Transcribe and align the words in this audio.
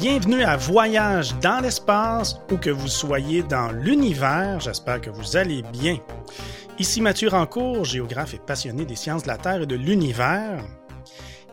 Bienvenue 0.00 0.44
à 0.44 0.56
Voyage 0.56 1.36
dans 1.40 1.58
l'espace 1.58 2.36
ou 2.52 2.56
que 2.56 2.70
vous 2.70 2.86
soyez 2.86 3.42
dans 3.42 3.72
l'univers. 3.72 4.60
J'espère 4.60 5.00
que 5.00 5.10
vous 5.10 5.36
allez 5.36 5.62
bien. 5.72 5.98
Ici 6.78 7.00
Mathieu 7.00 7.28
Rancourt, 7.28 7.84
géographe 7.84 8.32
et 8.32 8.38
passionné 8.38 8.84
des 8.84 8.94
sciences 8.94 9.24
de 9.24 9.26
la 9.26 9.38
Terre 9.38 9.62
et 9.62 9.66
de 9.66 9.74
l'univers. 9.74 10.64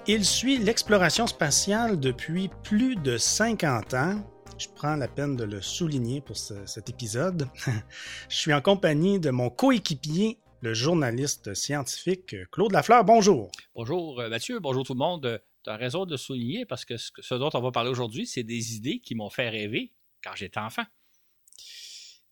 Il 0.06 0.24
suit 0.24 0.60
l'exploration 0.60 1.26
spatiale 1.26 2.00
depuis 2.00 2.52
plus 2.62 2.96
de 2.96 3.18
50 3.18 3.96
ans. 3.96 4.24
Je 4.60 4.68
prends 4.76 4.96
la 4.96 5.08
peine 5.08 5.36
de 5.36 5.44
le 5.44 5.60
souligner 5.60 6.22
pour 6.22 6.38
cet 6.38 6.88
épisode. 6.88 7.48
Je 8.30 8.36
suis 8.36 8.54
en 8.54 8.62
compagnie 8.62 9.20
de 9.20 9.32
mon 9.32 9.50
coéquipier, 9.50 10.38
le 10.62 10.76
journaliste 10.76 11.56
scientifique 11.56 12.36
Claude 12.52 12.74
Lafleur. 12.74 13.06
Bonjour. 13.06 13.50
Bonjour 13.74 14.20
euh, 14.20 14.30
Mathieu, 14.30 14.60
bonjour 14.60 14.84
tout 14.84 14.94
le 14.94 15.00
monde 15.00 15.42
tu 15.66 15.72
as 15.72 15.78
raison 15.78 16.06
de 16.06 16.16
souligner 16.16 16.66
parce 16.66 16.86
que 16.86 16.96
ce 16.98 17.36
dont 17.36 17.50
on 17.54 17.62
va 17.62 17.72
parler 17.72 17.90
aujourd'hui, 17.90 18.28
c'est 18.28 18.44
des 18.44 18.76
idées 18.76 19.00
qui 19.00 19.16
m'ont 19.16 19.32
fait 19.32 19.50
rêver 19.50 19.94
quand 20.24 20.36
j'étais 20.36 20.60
enfant. 20.60 20.86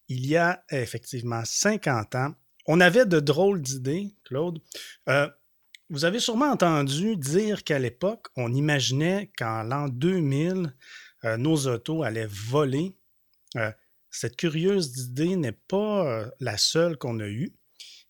Il 0.08 0.26
y 0.28 0.38
a 0.38 0.64
effectivement 0.70 1.44
50 1.44 2.16
ans, 2.16 2.36
on 2.68 2.80
avait 2.80 3.06
de 3.06 3.20
drôles 3.20 3.62
d'idées, 3.62 4.16
Claude. 4.24 4.62
Euh, 5.10 5.28
vous 5.90 6.06
avez 6.06 6.20
sûrement 6.20 6.52
entendu 6.52 7.18
dire 7.18 7.64
qu'à 7.64 7.80
l'époque, 7.80 8.28
on 8.36 8.54
imaginait 8.54 9.32
qu'en 9.36 9.64
l'an 9.64 9.90
2000, 9.90 10.76
euh, 11.26 11.38
nos 11.38 11.68
autos 11.68 12.04
allaient 12.04 12.30
voler. 12.30 12.96
Euh, 13.56 13.72
cette 14.12 14.36
curieuse 14.36 14.96
idée 15.00 15.36
n'est 15.36 15.52
pas 15.52 16.30
la 16.40 16.58
seule 16.58 16.98
qu'on 16.98 17.20
a 17.20 17.28
eue. 17.28 17.56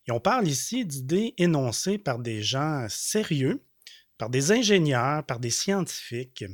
Et 0.05 0.11
on 0.11 0.19
parle 0.19 0.49
ici 0.49 0.85
d'idées 0.85 1.33
énoncées 1.38 1.97
par 1.97 2.19
des 2.19 2.44
gens 2.44 2.88
sérieux 2.89 3.63
par 4.23 4.29
des 4.29 4.53
ingénieurs, 4.53 5.25
par 5.25 5.41
des 5.41 5.49
scientifiques. 5.49 6.45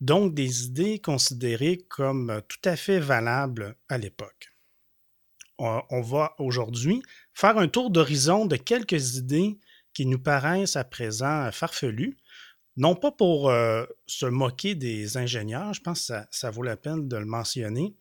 Donc 0.00 0.32
des 0.32 0.66
idées 0.66 1.00
considérées 1.00 1.78
comme 1.88 2.40
tout 2.46 2.60
à 2.64 2.76
fait 2.76 3.00
valables 3.00 3.74
à 3.88 3.98
l'époque. 3.98 4.52
On 5.58 6.00
va 6.02 6.36
aujourd'hui 6.38 7.02
faire 7.34 7.58
un 7.58 7.66
tour 7.66 7.90
d'horizon 7.90 8.46
de 8.46 8.54
quelques 8.54 9.16
idées 9.16 9.58
qui 9.92 10.06
nous 10.06 10.20
paraissent 10.20 10.76
à 10.76 10.84
présent 10.84 11.50
farfelues, 11.50 12.16
non 12.76 12.94
pas 12.94 13.10
pour 13.10 13.50
euh, 13.50 13.84
se 14.06 14.26
moquer 14.26 14.76
des 14.76 15.16
ingénieurs, 15.16 15.74
je 15.74 15.80
pense 15.80 15.98
que 15.98 16.06
ça, 16.06 16.28
ça 16.30 16.52
vaut 16.52 16.62
la 16.62 16.76
peine 16.76 17.08
de 17.08 17.16
le 17.16 17.26
mentionner, 17.26 17.96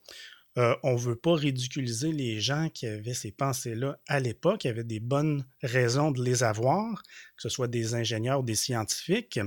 euh, 0.57 0.75
on 0.81 0.93
ne 0.93 0.99
veut 0.99 1.15
pas 1.15 1.35
ridiculiser 1.35 2.11
les 2.11 2.39
gens 2.39 2.69
qui 2.69 2.87
avaient 2.87 3.13
ces 3.13 3.31
pensées-là 3.31 3.99
à 4.07 4.19
l'époque, 4.19 4.61
qui 4.61 4.67
avaient 4.67 4.83
des 4.83 4.99
bonnes 4.99 5.45
raisons 5.61 6.11
de 6.11 6.23
les 6.23 6.43
avoir, 6.43 7.03
que 7.03 7.41
ce 7.43 7.49
soit 7.49 7.67
des 7.67 7.93
ingénieurs 7.93 8.39
ou 8.39 8.43
des 8.43 8.55
scientifiques, 8.55 9.39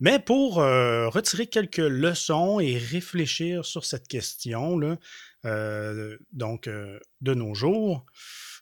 mais 0.00 0.18
pour 0.18 0.58
euh, 0.58 1.08
retirer 1.08 1.46
quelques 1.46 1.76
leçons 1.76 2.58
et 2.58 2.76
réfléchir 2.76 3.64
sur 3.64 3.84
cette 3.84 4.08
question-là, 4.08 4.98
euh, 5.44 6.18
donc 6.32 6.68
de 6.68 7.34
nos 7.34 7.54
jours. 7.54 8.04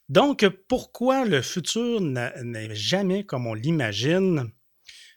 Donc, 0.08 0.46
pourquoi 0.68 1.24
le 1.24 1.42
futur 1.42 2.00
n'est 2.00 2.74
jamais 2.74 3.24
comme 3.24 3.46
on 3.46 3.54
l'imagine? 3.54 4.52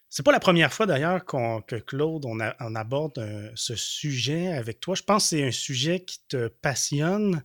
C'est 0.09 0.23
pas 0.23 0.31
la 0.31 0.39
première 0.39 0.73
fois 0.73 0.87
d'ailleurs 0.87 1.23
que 1.23 1.75
Claude, 1.75 2.25
on, 2.25 2.39
aborde 2.39 3.19
euh, 3.19 3.51
ce 3.53 3.75
sujet 3.75 4.47
avec 4.47 4.79
toi. 4.79 4.95
Je 4.95 5.03
pense 5.03 5.25
que 5.25 5.29
c'est 5.29 5.47
un 5.47 5.51
sujet 5.51 5.99
qui 5.99 6.17
te 6.27 6.47
passionne, 6.47 7.43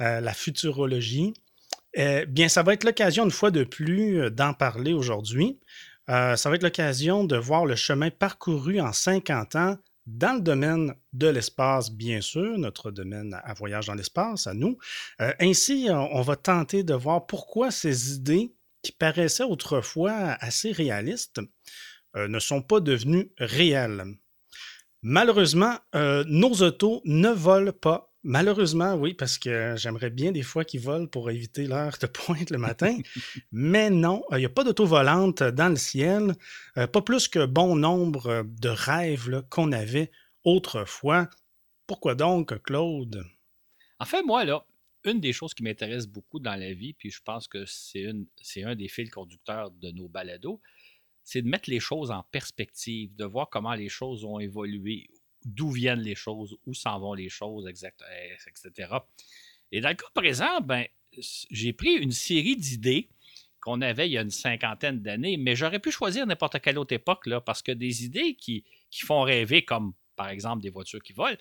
euh, 0.00 0.20
la 0.20 0.34
futurologie. 0.34 1.32
Eh 1.94 2.26
bien, 2.26 2.48
ça 2.50 2.62
va 2.62 2.74
être 2.74 2.84
l'occasion 2.84 3.24
une 3.24 3.30
fois 3.30 3.50
de 3.50 3.64
plus 3.64 4.20
euh, 4.20 4.30
d'en 4.30 4.52
parler 4.52 4.92
aujourd'hui. 4.92 5.58
ça 6.06 6.36
va 6.36 6.56
être 6.56 6.62
l'occasion 6.62 7.24
de 7.24 7.36
voir 7.36 7.64
le 7.64 7.76
chemin 7.76 8.10
parcouru 8.10 8.80
en 8.80 8.92
50 8.92 9.56
ans 9.56 9.78
dans 10.06 10.34
le 10.34 10.42
domaine 10.42 10.94
de 11.14 11.28
l'espace, 11.28 11.90
bien 11.90 12.20
sûr, 12.20 12.58
notre 12.58 12.90
domaine 12.90 13.40
à 13.42 13.54
voyage 13.54 13.86
dans 13.86 13.94
l'espace, 13.94 14.46
à 14.46 14.52
nous. 14.52 14.76
ainsi, 15.40 15.88
on 15.90 16.20
va 16.20 16.36
tenter 16.36 16.82
de 16.82 16.92
voir 16.92 17.24
pourquoi 17.26 17.70
ces 17.70 18.12
idées 18.16 18.52
qui 18.82 18.92
paraissaient 18.92 19.44
autrefois 19.44 20.36
assez 20.40 20.72
réalistes 20.72 21.40
euh, 22.16 22.28
ne 22.28 22.38
sont 22.38 22.62
pas 22.62 22.80
devenus 22.80 23.26
réels. 23.38 24.04
Malheureusement, 25.02 25.76
euh, 25.94 26.24
nos 26.26 26.54
autos 26.62 27.02
ne 27.04 27.28
volent 27.28 27.72
pas. 27.72 28.10
Malheureusement, 28.22 28.94
oui, 28.94 29.12
parce 29.12 29.36
que 29.36 29.74
j'aimerais 29.76 30.08
bien 30.08 30.32
des 30.32 30.42
fois 30.42 30.64
qu'ils 30.64 30.80
volent 30.80 31.06
pour 31.06 31.30
éviter 31.30 31.66
l'heure 31.66 31.98
de 32.00 32.06
pointe 32.06 32.50
le 32.50 32.56
matin. 32.56 32.96
Mais 33.52 33.90
non, 33.90 34.24
il 34.32 34.38
n'y 34.38 34.46
a 34.46 34.48
pas 34.48 34.64
d'auto 34.64 34.86
volante 34.86 35.42
dans 35.42 35.68
le 35.68 35.76
ciel. 35.76 36.34
Euh, 36.78 36.86
pas 36.86 37.02
plus 37.02 37.28
que 37.28 37.44
bon 37.44 37.76
nombre 37.76 38.44
de 38.46 38.68
rêves 38.70 39.42
qu'on 39.50 39.72
avait 39.72 40.10
autrefois. 40.42 41.28
Pourquoi 41.86 42.14
donc, 42.14 42.62
Claude? 42.62 43.24
En 43.98 44.06
fait, 44.06 44.22
moi, 44.22 44.44
là, 44.44 44.64
une 45.04 45.20
des 45.20 45.32
choses 45.32 45.52
qui 45.52 45.62
m'intéresse 45.62 46.06
beaucoup 46.06 46.40
dans 46.40 46.58
la 46.58 46.72
vie, 46.72 46.94
puis 46.94 47.10
je 47.10 47.20
pense 47.22 47.46
que 47.46 47.64
c'est 47.66 48.62
un 48.62 48.74
des 48.74 48.88
fils 48.88 49.10
conducteurs 49.10 49.70
de 49.70 49.90
nos 49.90 50.08
balados, 50.08 50.60
c'est 51.24 51.42
de 51.42 51.48
mettre 51.48 51.70
les 51.70 51.80
choses 51.80 52.10
en 52.10 52.22
perspective, 52.30 53.14
de 53.16 53.24
voir 53.24 53.48
comment 53.48 53.74
les 53.74 53.88
choses 53.88 54.24
ont 54.24 54.38
évolué, 54.38 55.08
d'où 55.44 55.70
viennent 55.70 56.00
les 56.00 56.14
choses, 56.14 56.56
où 56.66 56.74
s'en 56.74 57.00
vont 57.00 57.14
les 57.14 57.30
choses, 57.30 57.66
etc. 57.66 58.88
Et 59.72 59.80
dans 59.80 59.88
le 59.88 59.94
cas 59.94 60.06
présent, 60.14 60.60
ben, 60.60 60.86
j'ai 61.50 61.72
pris 61.72 61.94
une 61.94 62.12
série 62.12 62.56
d'idées 62.56 63.08
qu'on 63.60 63.80
avait 63.80 64.08
il 64.08 64.12
y 64.12 64.18
a 64.18 64.22
une 64.22 64.30
cinquantaine 64.30 65.00
d'années, 65.00 65.38
mais 65.38 65.56
j'aurais 65.56 65.78
pu 65.78 65.90
choisir 65.90 66.26
n'importe 66.26 66.60
quelle 66.60 66.78
autre 66.78 66.92
époque, 66.92 67.26
là, 67.26 67.40
parce 67.40 67.62
que 67.62 67.72
des 67.72 68.04
idées 68.04 68.34
qui, 68.34 68.64
font 69.02 69.22
rêver, 69.22 69.64
comme 69.64 69.94
par 70.16 70.28
exemple 70.28 70.62
des 70.62 70.70
voitures 70.70 71.02
qui 71.02 71.14
volent, 71.14 71.36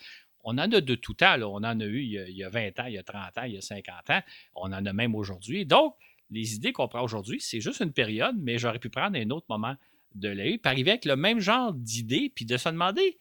on 0.45 0.53
en 0.53 0.71
a 0.71 0.81
de 0.81 0.95
tout 0.95 1.13
temps. 1.13 1.35
On 1.41 1.57
en 1.57 1.79
a 1.79 1.85
eu 1.85 2.01
il 2.01 2.11
y 2.11 2.19
a, 2.19 2.27
il 2.27 2.35
y 2.35 2.43
a 2.43 2.49
20 2.49 2.79
ans, 2.79 2.85
il 2.85 2.93
y 2.93 2.97
a 2.97 3.03
30 3.03 3.37
ans, 3.37 3.43
il 3.43 3.53
y 3.53 3.57
a 3.57 3.61
50 3.61 4.09
ans. 4.09 4.21
On 4.55 4.73
en 4.73 4.85
a 4.85 4.93
même 4.93 5.15
aujourd'hui. 5.15 5.65
Donc, 5.65 5.95
les 6.29 6.55
idées 6.55 6.73
qu'on 6.73 6.87
prend 6.87 7.03
aujourd'hui, 7.03 7.39
c'est 7.39 7.61
juste 7.61 7.81
une 7.81 7.93
période, 7.93 8.35
mais 8.39 8.57
j'aurais 8.57 8.79
pu 8.79 8.89
prendre 8.89 9.17
un 9.17 9.29
autre 9.29 9.45
moment 9.49 9.75
de 10.15 10.29
l'œil, 10.29 10.57
puis 10.57 10.69
arriver 10.69 10.91
avec 10.91 11.05
le 11.05 11.15
même 11.15 11.39
genre 11.39 11.73
d'idées, 11.73 12.31
puis 12.33 12.45
de 12.45 12.57
se 12.57 12.69
demander 12.69 13.19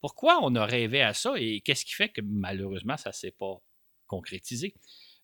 pourquoi 0.00 0.40
on 0.42 0.54
a 0.56 0.66
rêvé 0.66 1.00
à 1.02 1.14
ça 1.14 1.34
et 1.36 1.60
qu'est-ce 1.60 1.84
qui 1.84 1.92
fait 1.92 2.08
que 2.08 2.20
malheureusement 2.20 2.96
ça 2.96 3.10
ne 3.10 3.14
s'est 3.14 3.30
pas 3.30 3.62
concrétisé. 4.06 4.74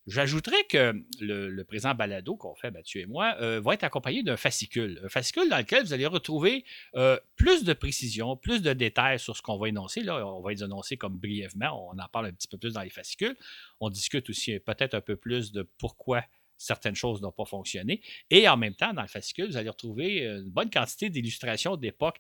J'ajouterais 0.09 0.65
que 0.71 0.95
le, 1.21 1.63
présent 1.65 1.95
balado 1.95 2.35
qu'on 2.35 2.55
fait, 2.55 2.71
Mathieu 2.71 3.03
et 3.03 3.07
moi, 3.07 3.37
euh, 3.43 3.61
va 3.61 3.75
être 3.75 3.85
accompagné 3.85 4.23
d'un 4.23 4.39
fascicule. 4.39 4.99
Un 5.05 5.09
fascicule 5.11 5.51
dans 5.51 5.59
lequel 5.59 5.85
vous 5.85 5.93
allez 5.93 6.07
retrouver 6.07 6.65
euh, 6.95 7.19
plus 7.37 7.63
de 7.63 7.75
précision, 7.75 8.35
plus 8.35 8.63
de 8.63 8.73
détails 8.73 9.19
sur 9.19 9.37
ce 9.37 9.43
qu'on 9.43 9.59
va 9.59 9.69
énoncer. 9.69 10.01
Là, 10.03 10.27
on 10.27 10.41
va 10.41 10.53
les 10.53 10.65
énoncer 10.65 10.97
comme 10.97 11.19
brièvement. 11.19 11.91
On 11.91 11.99
en 11.99 12.09
parle 12.09 12.25
un 12.25 12.33
petit 12.33 12.49
peu 12.49 12.57
plus 12.57 12.73
dans 12.73 12.81
les 12.81 12.89
fascicules. 12.89 13.37
On 13.81 13.91
discute 13.91 14.31
aussi 14.31 14.59
peut-être 14.61 14.95
un 14.95 15.03
peu 15.03 15.17
plus 15.17 15.53
de 15.53 15.69
pourquoi 15.77 16.23
certaines 16.59 16.95
choses 16.95 17.23
n'ont 17.23 17.33
pas 17.33 17.45
fonctionné. 17.45 18.03
Et 18.31 18.49
en 18.49 18.57
même 18.57 18.75
temps, 18.75 18.93
dans 18.93 19.03
le 19.03 19.09
fascicule, 19.09 19.47
vous 19.47 19.57
allez 19.57 19.71
retrouver 19.71 20.25
une 20.25 20.51
bonne 20.51 20.71
quantité 20.71 21.09
d'illustrations 21.09 21.77
d'époque. 21.77 22.17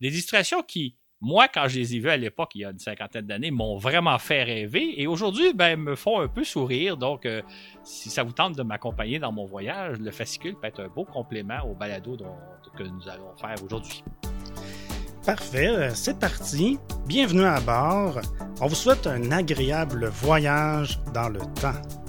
Des 0.00 0.08
illustrations 0.08 0.62
qui, 0.62 0.96
moi, 1.22 1.46
quand 1.46 1.68
je 1.68 1.78
les 1.78 1.94
ai 1.94 2.00
vues 2.00 2.10
à 2.10 2.16
l'époque, 2.16 2.50
il 2.56 2.62
y 2.62 2.64
a 2.64 2.70
une 2.70 2.80
cinquantaine 2.80 3.26
d'années, 3.26 3.52
m'ont 3.52 3.76
vraiment 3.76 4.18
fait 4.18 4.42
rêver 4.42 5.00
et 5.00 5.06
aujourd'hui, 5.06 5.52
ben, 5.54 5.78
me 5.78 5.94
font 5.94 6.20
un 6.20 6.26
peu 6.26 6.42
sourire. 6.42 6.96
Donc, 6.96 7.26
euh, 7.26 7.42
si 7.84 8.10
ça 8.10 8.24
vous 8.24 8.32
tente 8.32 8.56
de 8.56 8.62
m'accompagner 8.64 9.20
dans 9.20 9.30
mon 9.30 9.44
voyage, 9.44 9.98
le 10.00 10.10
fascicule 10.10 10.56
peut 10.60 10.66
être 10.66 10.80
un 10.80 10.88
beau 10.88 11.04
complément 11.04 11.60
au 11.64 11.74
balado 11.74 12.16
que 12.76 12.82
nous 12.82 13.08
allons 13.08 13.36
faire 13.36 13.54
aujourd'hui. 13.64 14.02
Parfait, 15.24 15.68
euh, 15.68 15.90
c'est 15.94 16.18
parti. 16.18 16.78
Bienvenue 17.06 17.44
à 17.44 17.60
bord. 17.60 18.20
On 18.60 18.66
vous 18.66 18.74
souhaite 18.74 19.06
un 19.06 19.30
agréable 19.30 20.06
voyage 20.06 20.98
dans 21.14 21.28
le 21.28 21.38
temps. 21.60 22.01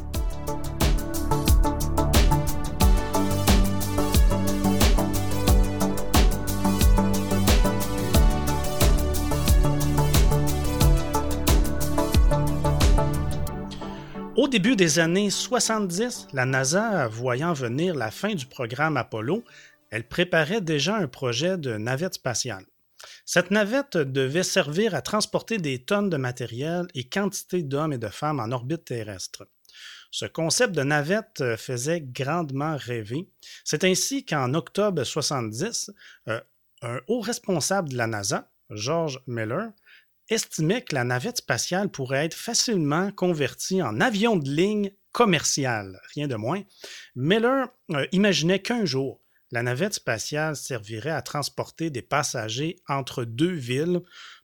Au 14.44 14.50
début 14.50 14.76
des 14.76 15.00
années 15.00 15.30
70, 15.30 16.28
la 16.34 16.46
NASA, 16.46 17.08
voyant 17.08 17.54
venir 17.54 17.96
la 17.96 18.12
fin 18.12 18.36
du 18.36 18.46
programme 18.46 18.98
Apollo, 18.98 19.42
elle 19.90 20.06
préparait 20.06 20.60
déjà 20.60 20.98
un 20.98 21.08
projet 21.08 21.58
de 21.58 21.78
navette 21.78 22.16
spatiale. 22.16 22.66
Cette 23.24 23.52
navette 23.52 23.96
devait 23.96 24.44
servir 24.44 24.96
à 24.96 25.02
transporter 25.02 25.60
des 25.60 25.80
tonnes 25.80 26.10
de 26.10 26.18
matériel 26.18 26.88
et 26.94 27.06
quantité 27.06 27.64
d'hommes 27.64 27.94
et 27.94 27.98
de 27.98 28.10
femmes 28.10 28.42
en 28.42 28.52
orbite 28.52 28.84
terrestre. 28.84 29.48
Ce 30.12 30.26
concept 30.26 30.76
de 30.76 30.84
navette 30.84 31.56
faisait 31.56 32.02
grandement 32.02 32.76
rêver. 32.76 33.30
C'est 33.64 33.86
ainsi 33.86 34.26
qu'en 34.26 34.56
octobre 34.56 35.06
70, 35.06 35.90
euh, 36.28 36.42
un 36.82 37.00
haut 37.08 37.22
responsable 37.22 37.88
de 37.88 37.96
la 37.96 38.08
NASA, 38.08 38.52
George 38.72 39.22
Miller, 39.26 39.72
estimait 40.30 40.82
que 40.82 40.96
la 40.96 41.04
navette 41.04 41.38
spatiale 41.38 41.90
pourrait 41.90 42.26
être 42.26 42.34
facilement 42.34 43.12
convertie 43.12 43.82
en 43.82 44.00
avion 44.00 44.36
de 44.36 44.50
ligne 44.50 44.92
commercial, 45.12 46.00
rien 46.16 46.28
de 46.28 46.36
moins. 46.36 46.64
Miller 47.16 47.68
euh, 47.92 48.06
imaginait 48.12 48.60
qu'un 48.60 48.86
jour, 48.86 49.22
la 49.52 49.64
navette 49.64 49.94
spatiale 49.94 50.56
servirait 50.56 51.12
à 51.12 51.22
transporter 51.22 51.90
des 51.90 52.02
passagers 52.02 52.78
entre 52.88 53.24
deux 53.24 53.54
villes 53.54 54.02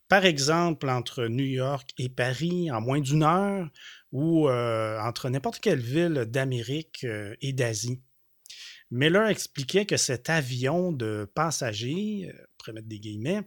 par 0.09 0.25
exemple 0.25 0.89
entre 0.89 1.27
New 1.27 1.45
York 1.45 1.91
et 1.99 2.09
Paris 2.09 2.71
en 2.71 2.81
moins 2.81 2.99
d'une 2.99 3.23
heure 3.23 3.69
ou 4.11 4.49
euh, 4.49 4.99
entre 4.99 5.29
n'importe 5.29 5.59
quelle 5.59 5.79
ville 5.79 6.25
d'Amérique 6.27 7.03
euh, 7.03 7.35
et 7.41 7.53
d'Asie. 7.53 8.01
Miller 8.91 9.27
expliquait 9.27 9.85
que 9.85 9.97
cet 9.97 10.31
avion 10.31 10.91
de 10.91 11.31
passagers, 11.35 12.31
pour 12.57 12.73
mettre 12.73 12.87
des 12.87 12.99
guillemets, 12.99 13.43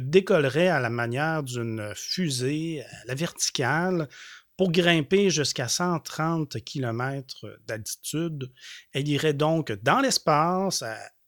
décollerait 0.00 0.68
à 0.68 0.80
la 0.80 0.90
manière 0.90 1.42
d'une 1.42 1.92
fusée 1.94 2.82
à 2.82 3.06
la 3.06 3.14
verticale 3.14 4.08
pour 4.56 4.72
grimper 4.72 5.30
jusqu'à 5.30 5.68
130 5.68 6.62
km 6.64 7.58
d'altitude. 7.66 8.52
Elle 8.92 9.08
irait 9.08 9.32
donc 9.32 9.72
dans 9.82 10.00
l'espace 10.00 10.84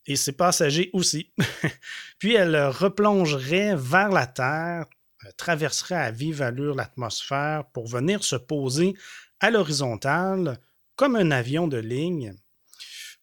et 0.06 0.16
ses 0.16 0.32
passagers 0.32 0.90
aussi. 0.92 1.32
Puis 2.18 2.34
elle 2.34 2.56
replongerait 2.66 3.74
vers 3.76 4.10
la 4.10 4.26
Terre, 4.26 4.84
euh, 5.24 5.30
traverserait 5.36 5.94
à 5.94 6.10
vive 6.10 6.42
allure 6.42 6.74
l'atmosphère 6.74 7.64
pour 7.72 7.86
venir 7.86 8.22
se 8.22 8.36
poser 8.36 8.94
à 9.40 9.50
l'horizontale 9.50 10.58
comme 10.96 11.16
un 11.16 11.30
avion 11.30 11.68
de 11.68 11.78
ligne. 11.78 12.34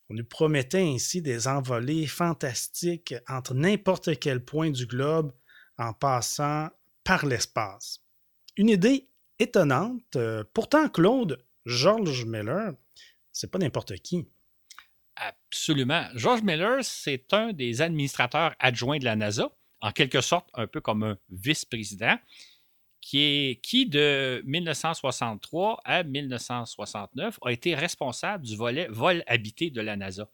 On 0.10 0.16
nous 0.16 0.26
promettait 0.26 0.82
ainsi 0.82 1.22
des 1.22 1.48
envolées 1.48 2.08
fantastiques 2.08 3.14
entre 3.28 3.54
n'importe 3.54 4.20
quel 4.20 4.44
point 4.44 4.72
du 4.72 4.88
globe 4.88 5.32
en 5.78 5.94
passant 5.94 6.70
par 7.04 7.26
l'espace. 7.26 8.02
Une 8.58 8.70
idée 8.70 9.08
étonnante. 9.38 10.16
Euh, 10.16 10.44
pourtant, 10.54 10.90
Claude, 10.90 11.44
George 11.66 12.26
Miller, 12.26 12.74
c'est 13.32 13.52
pas 13.52 13.60
n'importe 13.60 13.96
qui. 13.98 14.28
Absolument. 15.16 16.06
George 16.16 16.42
Miller, 16.42 16.80
c'est 16.84 17.34
un 17.34 17.54
des 17.54 17.82
administrateurs 17.82 18.56
adjoints 18.60 19.00
de 19.00 19.06
la 19.06 19.16
NASA, 19.16 19.50
en 19.82 19.92
quelque 19.92 20.22
sorte 20.22 20.50
un 20.54 20.68
peu 20.68 20.82
comme 20.82 21.04
un 21.04 21.18
vice-président, 21.30 22.18
qui, 23.10 23.86
de 23.88 24.44
1963 24.46 25.82
à 25.84 26.04
1969 26.04 27.40
a 27.42 27.52
été 27.52 27.74
responsable 27.74 28.46
du 28.46 28.56
volet 28.56 28.88
vol 28.90 29.24
habité 29.26 29.72
de 29.72 29.82
la 29.82 29.96
NASA. 29.96 30.30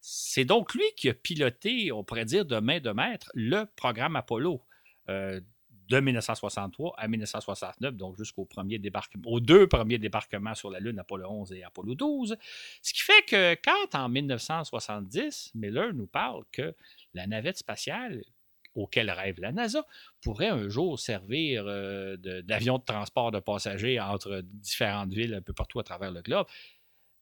C'est 0.00 0.44
donc 0.44 0.74
lui 0.74 0.84
qui 0.96 1.08
a 1.10 1.14
piloté, 1.14 1.92
on 1.92 2.04
pourrait 2.04 2.24
dire 2.24 2.46
de 2.46 2.58
main 2.58 2.80
de 2.80 2.90
maître, 2.90 3.30
le 3.34 3.64
programme 3.76 4.16
Apollo. 4.16 4.62
Euh, 5.08 5.40
de 5.88 6.00
1963 6.00 6.94
à 6.98 7.06
1969, 7.06 7.94
donc 7.94 8.16
jusqu'au 8.16 8.48
deux 9.38 9.68
premiers 9.68 9.98
débarquements 9.98 10.54
sur 10.56 10.68
la 10.68 10.80
Lune, 10.80 10.98
Apollo 10.98 11.30
11 11.30 11.52
et 11.52 11.62
Apollo 11.62 11.94
12. 11.94 12.36
Ce 12.82 12.92
qui 12.92 13.02
fait 13.02 13.22
que 13.28 13.54
quand 13.64 13.96
en 13.96 14.08
1970, 14.08 15.52
Miller 15.54 15.94
nous 15.94 16.08
parle 16.08 16.42
que 16.50 16.74
la 17.14 17.28
navette 17.28 17.58
spatiale 17.58 18.24
auquel 18.76 19.10
rêve 19.10 19.40
la 19.40 19.52
NASA 19.52 19.84
pourrait 20.22 20.48
un 20.48 20.68
jour 20.68 20.98
servir 20.98 21.64
euh, 21.66 22.16
d'avion 22.42 22.78
de 22.78 22.84
transport 22.84 23.32
de 23.32 23.40
passagers 23.40 23.98
entre 24.00 24.42
différentes 24.42 25.12
villes 25.12 25.34
un 25.34 25.42
peu 25.42 25.52
partout 25.52 25.80
à 25.80 25.84
travers 25.84 26.10
le 26.10 26.22
globe 26.22 26.46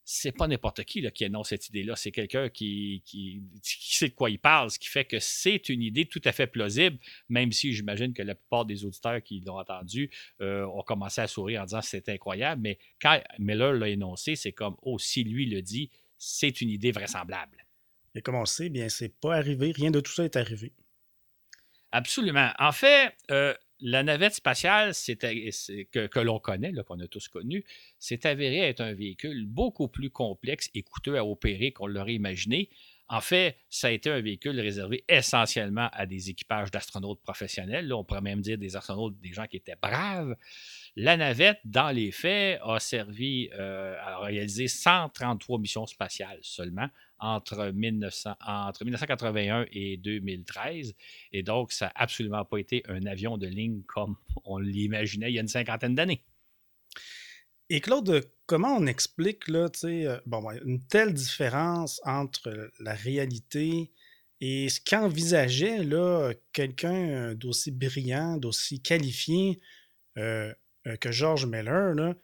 c'est 0.05 0.33
pas 0.33 0.47
n'importe 0.47 0.85
qui 0.85 1.11
qui 1.13 1.25
annonce 1.25 1.49
cette 1.49 1.69
idée-là. 1.69 1.97
C'est 1.97 2.13
quelqu'un 2.13 2.49
qui, 2.49 3.03
qui, 3.05 3.43
sait 3.63 4.09
de 4.09 4.15
quoi 4.15 4.31
il 4.31 4.39
parle, 4.39 4.71
ce 4.71 4.79
qui 4.79 4.89
fait 4.89 5.05
que 5.05 5.19
c'est 5.19 5.69
une 5.69 5.83
idée 5.83 6.05
tout 6.05 6.21
à 6.25 6.33
fait 6.33 6.47
plausible, 6.47 6.99
même 7.29 7.53
si 7.53 7.73
j'imagine 7.73 8.13
que 8.13 8.23
la 8.23 8.35
plupart 8.35 8.67
des 8.67 8.85
auditeurs 8.85 9.23
qui 9.23 9.41
l'ont 9.41 9.59
entendu 9.59 10.11
euh, 10.41 10.67
ont 10.67 10.83
commencé 10.83 11.21
à 11.21 11.27
sourire 11.27 11.63
en 11.63 11.65
disant 11.65 11.81
c'est 11.83 12.09
incroyable. 12.09 12.61
Mais 12.61 12.79
quand 13.01 13.19
Miller 13.39 13.73
l'a 13.73 13.89
énoncé, 13.89 14.37
c'est 14.37 14.53
comme, 14.53 14.77
oh, 14.83 14.99
si 14.99 15.25
lui 15.25 15.47
le 15.47 15.63
dit, 15.63 15.91
c'est 16.19 16.61
une 16.61 16.71
idée 16.71 16.93
vraisemblable. 16.93 17.65
Et 18.15 18.23
comme 18.23 18.37
on 18.37 18.45
sait, 18.45 18.69
bien, 18.69 18.89
c'est 18.89 19.09
pas 19.09 19.37
arrivé. 19.37 19.73
Rien 19.73 19.91
de 19.91 20.01
tout 20.01 20.13
ça 20.13 20.25
est 20.25 20.37
arrivé. 20.37 20.73
Absolument. 21.95 22.51
En 22.59 22.73
fait, 22.73 23.15
euh, 23.31 23.55
la 23.79 24.03
navette 24.03 24.35
spatiale 24.35 24.91
que, 24.95 26.07
que 26.09 26.19
l'on 26.19 26.41
connaît, 26.41 26.73
qu'on 26.85 26.99
a 26.99 27.07
tous 27.07 27.29
connu, 27.29 27.65
s'est 28.01 28.27
avérée 28.27 28.69
être 28.69 28.81
un 28.81 28.95
véhicule 28.95 29.47
beaucoup 29.47 29.87
plus 29.87 30.11
complexe 30.11 30.69
et 30.75 30.83
coûteux 30.83 31.17
à 31.17 31.25
opérer 31.25 31.71
qu'on 31.71 31.87
l'aurait 31.87 32.15
imaginé. 32.15 32.69
En 33.07 33.21
fait, 33.21 33.59
ça 33.71 33.87
a 33.87 33.91
été 33.93 34.11
un 34.11 34.21
véhicule 34.21 34.59
réservé 34.59 35.05
essentiellement 35.09 35.89
à 35.93 36.05
des 36.05 36.31
équipages 36.31 36.73
d'astronautes 36.73 37.21
professionnels. 37.23 37.87
Là, 37.87 37.97
on 37.97 38.03
pourrait 38.03 38.23
même 38.23 38.41
dire 38.41 38.59
des 38.59 38.75
astronautes, 38.75 39.21
des 39.21 39.33
gens 39.33 39.47
qui 39.47 39.59
étaient 39.59 39.77
braves. 39.81 40.35
La 40.97 41.17
navette, 41.17 41.61
dans 41.65 41.91
les 41.91 42.11
faits, 42.11 42.61
a 42.65 42.81
servi 42.81 43.51
euh, 43.53 43.95
à 44.01 44.19
réaliser 44.19 44.67
133 44.67 45.61
missions 45.61 45.87
spatiales 45.87 46.41
seulement 46.43 46.89
entre, 47.19 47.71
1900, 47.71 48.35
entre 48.45 48.85
1981 48.85 49.67
et 49.73 49.97
2013. 49.97 50.95
Et 51.33 51.43
donc, 51.43 51.73
ça 51.73 51.87
n'a 51.87 51.93
absolument 51.97 52.45
pas 52.45 52.59
été 52.59 52.83
un 52.89 53.07
avion 53.07 53.39
de 53.39 53.47
ligne 53.47 53.83
comme 53.83 54.17
on 54.45 54.59
l'imaginait 54.59 55.31
il 55.31 55.35
y 55.35 55.39
a 55.39 55.43
une 55.43 55.49
cinquantaine 55.49 55.95
d'années. 55.95 56.23
Et 57.71 57.81
Claude, 57.81 58.29
comment 58.47 58.77
on 58.77 58.87
explique 58.87 59.49
là, 59.49 59.69
euh, 59.85 60.21
bon, 60.27 60.51
une 60.65 60.85
telle 60.87 61.15
différence 61.15 62.01
entre 62.05 62.71
la 62.79 62.95
réalité 62.95 63.91
et 64.41 64.69
ce 64.69 64.81
qu'envisageait 64.81 65.81
quelqu'un 66.53 67.35
d'aussi 67.35 67.71
brillant, 67.71 68.37
d'aussi 68.37 68.83
qualifié 68.83 69.61
euh, 70.19 70.53
euh, 70.87 70.97
que 70.97 71.11
George 71.11 71.47
Miller? 71.47 71.95
Là, 71.95 72.15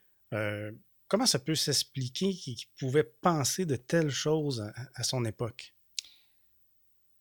comment 1.10 1.26
ça 1.26 1.40
peut 1.40 1.56
s'expliquer 1.56 2.32
qu'il 2.32 2.56
pouvait 2.78 3.04
penser 3.04 3.66
de 3.66 3.76
telles 3.76 4.10
choses 4.10 4.72
à, 4.94 5.02
son 5.02 5.24
époque? 5.26 5.74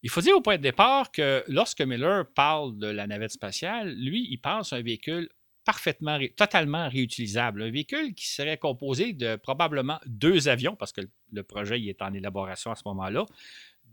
Il 0.03 0.09
faut 0.09 0.21
dire 0.21 0.37
au 0.37 0.41
point 0.41 0.57
de 0.57 0.61
départ 0.61 1.11
que 1.11 1.43
lorsque 1.47 1.81
Miller 1.81 2.25
parle 2.33 2.77
de 2.77 2.87
la 2.87 3.07
navette 3.07 3.31
spatiale, 3.31 3.93
lui, 3.95 4.27
il 4.29 4.37
pense 4.37 4.71
à 4.71 4.77
un 4.77 4.81
véhicule 4.81 5.27
parfaitement, 5.65 6.17
totalement 6.37 6.87
réutilisable. 6.87 7.63
Un 7.63 7.71
véhicule 7.71 8.13
qui 8.13 8.27
serait 8.27 8.57
composé 8.57 9.11
de 9.11 9.35
probablement 9.35 9.99
deux 10.05 10.47
avions, 10.47 10.75
parce 10.75 10.93
que 10.93 11.01
le 11.33 11.43
projet 11.43 11.83
est 11.83 12.01
en 12.01 12.13
élaboration 12.13 12.71
à 12.71 12.75
ce 12.75 12.83
moment-là. 12.85 13.25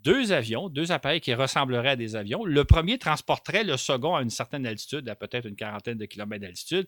Deux 0.02 0.31
avions, 0.31 0.69
deux 0.69 0.92
appareils 0.92 1.20
qui 1.20 1.34
ressembleraient 1.34 1.90
à 1.90 1.96
des 1.96 2.14
avions. 2.14 2.44
Le 2.44 2.64
premier 2.64 2.99
transporterait 2.99 3.64
le 3.64 3.76
second 3.76 4.14
à 4.14 4.22
une 4.22 4.31
certaine 4.31 4.64
altitude, 4.64 5.08
à 5.08 5.16
peut-être 5.16 5.46
une 5.46 5.56
quarantaine 5.56 5.99
de 5.99 6.04
kilomètres 6.04 6.42
d'altitude, 6.42 6.87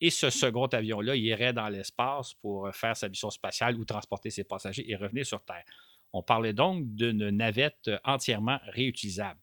et 0.00 0.10
ce 0.10 0.30
second 0.30 0.66
avion-là 0.66 1.16
irait 1.16 1.52
dans 1.52 1.68
l'espace 1.68 2.34
pour 2.34 2.68
faire 2.74 2.96
sa 2.96 3.08
mission 3.08 3.30
spatiale 3.30 3.78
ou 3.78 3.84
transporter 3.84 4.30
ses 4.30 4.44
passagers 4.44 4.90
et 4.90 4.96
revenir 4.96 5.24
sur 5.24 5.42
Terre. 5.44 5.64
On 6.12 6.22
parlait 6.22 6.52
donc 6.52 6.94
d'une 6.94 7.30
navette 7.30 7.90
entièrement 8.04 8.58
réutilisable. 8.68 9.40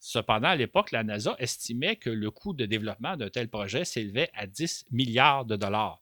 Cependant, 0.00 0.48
à 0.48 0.56
l'époque, 0.56 0.92
la 0.92 1.02
NASA 1.02 1.34
estimait 1.38 1.96
que 1.96 2.10
le 2.10 2.30
coût 2.30 2.52
de 2.52 2.66
développement 2.66 3.16
d'un 3.16 3.30
tel 3.30 3.48
projet 3.48 3.84
s'élevait 3.84 4.30
à 4.34 4.46
10 4.46 4.86
milliards 4.90 5.44
de 5.44 5.56
dollars. 5.56 6.00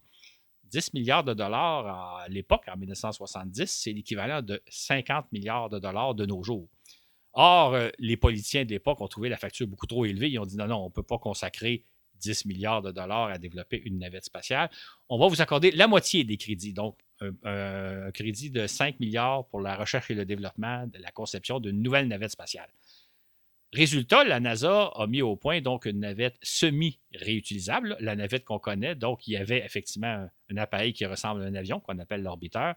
10 0.65 0.93
milliards 0.95 1.25
de 1.25 1.33
dollars 1.33 2.19
à 2.19 2.29
l'époque, 2.29 2.65
en 2.69 2.77
1970, 2.77 3.67
c'est 3.67 3.93
l'équivalent 3.93 4.43
de 4.43 4.63
50 4.69 5.33
milliards 5.33 5.71
de 5.71 5.79
dollars 5.79 6.15
de 6.15 6.27
nos 6.27 6.43
jours. 6.43 6.69
Or, 7.33 7.75
euh, 7.75 7.91
les 7.99 8.17
politiciens 8.17 8.65
de 8.65 8.71
l'époque 8.71 9.01
ont 9.01 9.09
trouvé 9.09 9.29
la 9.29 9.37
facture 9.37 9.67
beaucoup 9.67 9.87
trop 9.87 10.05
élevée. 10.05 10.31
Ils 10.31 10.39
ont 10.39 10.47
dit 10.47 10.57
non, 10.57 10.67
non, 10.67 10.77
on 10.77 10.87
ne 10.87 10.93
peut 10.93 11.03
pas 11.03 11.19
consacrer 11.19 11.85
10 12.21 12.47
milliards 12.47 12.83
de 12.83 12.91
dollars 12.93 13.29
à 13.29 13.39
développer 13.39 13.83
une 13.85 13.99
navette 13.99 14.25
spatiale. 14.25 14.71
On 15.09 15.19
va 15.19 15.29
vous 15.29 15.41
accorder 15.41 15.71
la 15.71 15.87
moitié 15.87 16.25
des 16.25 16.37
crédits, 16.37 16.73
donc 16.73 16.99
un, 17.21 18.11
crédit 18.13 18.51
de 18.51 18.67
5 18.67 19.01
milliards 19.01 19.47
pour 19.47 19.61
la 19.61 19.77
recherche 19.77 20.11
et 20.11 20.15
le 20.15 20.25
développement 20.25 20.87
de 20.87 20.99
la 20.99 21.11
conception 21.11 21.61
d'une 21.61 21.83
nouvelle 21.83 22.09
navette 22.09 22.33
spatiale. 22.33 22.69
Résultat, 23.73 24.25
la 24.25 24.41
NASA 24.41 24.91
a 24.95 25.07
mis 25.07 25.23
au 25.23 25.37
point 25.37 25.61
donc 25.61 25.87
une 25.87 26.01
navette 26.01 26.37
semi-réutilisable, 26.43 27.97
la 28.01 28.15
navette 28.15 28.45
qu'on 28.45 28.59
connaît. 28.59 28.95
Donc, 28.95 29.27
il 29.27 29.33
y 29.33 29.37
avait 29.37 29.59
effectivement 29.59 30.29
un, 30.51 30.57
appareil 30.57 30.93
qui 30.93 31.05
ressemble 31.05 31.43
à 31.43 31.47
un 31.47 31.55
avion 31.55 31.81
qu'on 31.81 31.99
appelle 31.99 32.23
l'orbiteur, 32.23 32.75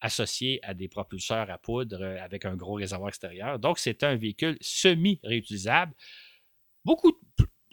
associé 0.00 0.58
à 0.64 0.74
des 0.74 0.88
propulseurs 0.88 1.48
à 1.48 1.58
poudre 1.58 2.04
avec 2.20 2.44
un 2.44 2.56
gros 2.56 2.74
réservoir 2.74 3.08
extérieur. 3.08 3.58
Donc, 3.58 3.78
c'est 3.78 4.02
un 4.02 4.16
véhicule 4.16 4.58
semi-réutilisable, 4.60 5.94
beaucoup 6.84 7.12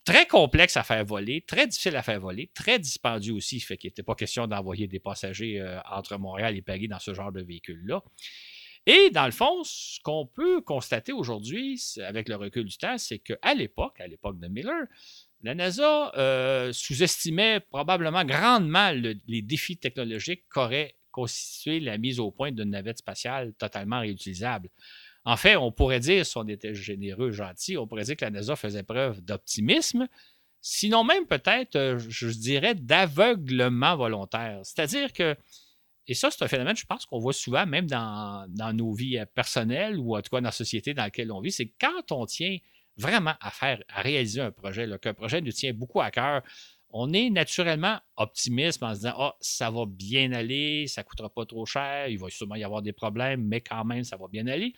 très 0.09 0.25
complexe 0.25 0.75
à 0.75 0.81
faire 0.81 1.05
voler, 1.05 1.41
très 1.41 1.67
difficile 1.67 1.95
à 1.95 2.01
faire 2.01 2.19
voler, 2.19 2.49
très 2.55 2.79
dispendieux 2.79 3.33
aussi, 3.33 3.59
fait 3.59 3.77
qu'il 3.77 3.89
n'était 3.89 4.01
pas 4.01 4.15
question 4.15 4.47
d'envoyer 4.47 4.87
des 4.87 4.99
passagers 4.99 5.61
euh, 5.61 5.79
entre 5.91 6.17
Montréal 6.17 6.57
et 6.57 6.63
Paris 6.63 6.87
dans 6.87 6.97
ce 6.97 7.13
genre 7.13 7.31
de 7.31 7.43
véhicule-là. 7.43 8.03
Et 8.87 9.11
dans 9.11 9.25
le 9.25 9.31
fond, 9.31 9.63
ce 9.63 9.99
qu'on 10.01 10.25
peut 10.25 10.61
constater 10.61 11.11
aujourd'hui, 11.11 11.79
avec 12.03 12.27
le 12.27 12.37
recul 12.37 12.65
du 12.65 12.75
temps, 12.75 12.97
c'est 12.97 13.19
qu'à 13.19 13.53
l'époque, 13.53 14.01
à 14.01 14.07
l'époque 14.07 14.39
de 14.39 14.47
Miller, 14.47 14.87
la 15.43 15.53
NASA 15.53 16.11
euh, 16.17 16.73
sous-estimait 16.73 17.59
probablement 17.59 18.25
grandement 18.25 18.91
les 18.91 19.41
défis 19.43 19.77
technologiques 19.77 20.45
qu'aurait 20.49 20.95
constitué 21.11 21.79
la 21.79 21.99
mise 21.99 22.19
au 22.19 22.31
point 22.31 22.51
d'une 22.51 22.71
navette 22.71 22.97
spatiale 22.97 23.53
totalement 23.59 23.99
réutilisable. 23.99 24.69
En 25.25 25.37
fait, 25.37 25.55
on 25.55 25.71
pourrait 25.71 25.99
dire, 25.99 26.25
si 26.25 26.37
on 26.37 26.47
était 26.47 26.73
généreux, 26.73 27.31
gentil, 27.31 27.77
on 27.77 27.87
pourrait 27.87 28.03
dire 28.03 28.15
que 28.15 28.25
la 28.25 28.31
NASA 28.31 28.55
faisait 28.55 28.83
preuve 28.83 29.21
d'optimisme, 29.21 30.07
sinon 30.61 31.03
même 31.03 31.25
peut-être, 31.25 31.75
euh, 31.75 31.99
je 31.99 32.27
dirais, 32.29 32.75
d'aveuglement 32.75 33.95
volontaire. 33.95 34.61
C'est-à-dire 34.63 35.13
que, 35.13 35.35
et 36.07 36.13
ça, 36.13 36.31
c'est 36.31 36.43
un 36.43 36.47
phénomène, 36.47 36.75
je 36.75 36.85
pense, 36.85 37.05
qu'on 37.05 37.19
voit 37.19 37.33
souvent, 37.33 37.65
même 37.65 37.85
dans, 37.85 38.47
nos 38.73 38.93
vies 38.93 39.19
euh, 39.19 39.25
personnelles 39.25 39.97
ou 39.97 40.15
en 40.15 40.21
tout 40.21 40.29
cas 40.29 40.41
dans 40.41 40.47
la 40.47 40.51
société 40.51 40.93
dans 40.93 41.03
laquelle 41.03 41.31
on 41.31 41.41
vit, 41.41 41.51
c'est 41.51 41.71
quand 41.79 42.11
on 42.11 42.25
tient 42.25 42.57
vraiment 42.97 43.35
à 43.39 43.51
faire, 43.51 43.81
à 43.89 44.01
réaliser 44.01 44.41
un 44.41 44.51
projet, 44.51 44.87
qu'un 45.01 45.13
projet 45.13 45.41
nous 45.41 45.51
tient 45.51 45.73
beaucoup 45.73 46.01
à 46.01 46.11
cœur, 46.11 46.43
on 46.91 47.13
est 47.13 47.29
naturellement 47.29 47.99
optimiste 48.17 48.81
en 48.83 48.93
se 48.93 48.99
disant 48.99 49.13
Ah, 49.17 49.35
ça 49.39 49.69
va 49.69 49.85
bien 49.87 50.31
aller, 50.31 50.87
ça 50.87 51.01
ne 51.01 51.05
coûtera 51.05 51.29
pas 51.29 51.45
trop 51.45 51.65
cher, 51.65 52.07
il 52.07 52.17
va 52.17 52.29
sûrement 52.29 52.55
y 52.55 52.63
avoir 52.63 52.81
des 52.81 52.93
problèmes, 52.93 53.43
mais 53.43 53.61
quand 53.61 53.85
même, 53.85 54.03
ça 54.03 54.17
va 54.17 54.27
bien 54.27 54.47
aller. 54.47 54.73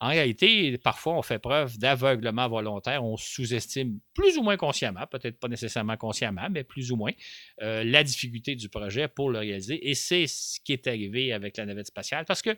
En 0.00 0.08
réalité, 0.08 0.78
parfois, 0.78 1.14
on 1.14 1.22
fait 1.22 1.40
preuve 1.40 1.76
d'aveuglement 1.76 2.48
volontaire. 2.48 3.04
On 3.04 3.16
sous-estime 3.16 3.98
plus 4.14 4.38
ou 4.38 4.42
moins 4.42 4.56
consciemment, 4.56 5.04
peut-être 5.10 5.40
pas 5.40 5.48
nécessairement 5.48 5.96
consciemment, 5.96 6.48
mais 6.50 6.62
plus 6.62 6.92
ou 6.92 6.96
moins, 6.96 7.10
euh, 7.62 7.82
la 7.82 8.04
difficulté 8.04 8.54
du 8.54 8.68
projet 8.68 9.08
pour 9.08 9.30
le 9.30 9.40
réaliser. 9.40 9.88
Et 9.88 9.94
c'est 9.94 10.28
ce 10.28 10.60
qui 10.60 10.72
est 10.72 10.86
arrivé 10.86 11.32
avec 11.32 11.56
la 11.56 11.66
navette 11.66 11.88
spatiale. 11.88 12.26
Parce 12.26 12.42
que 12.42 12.56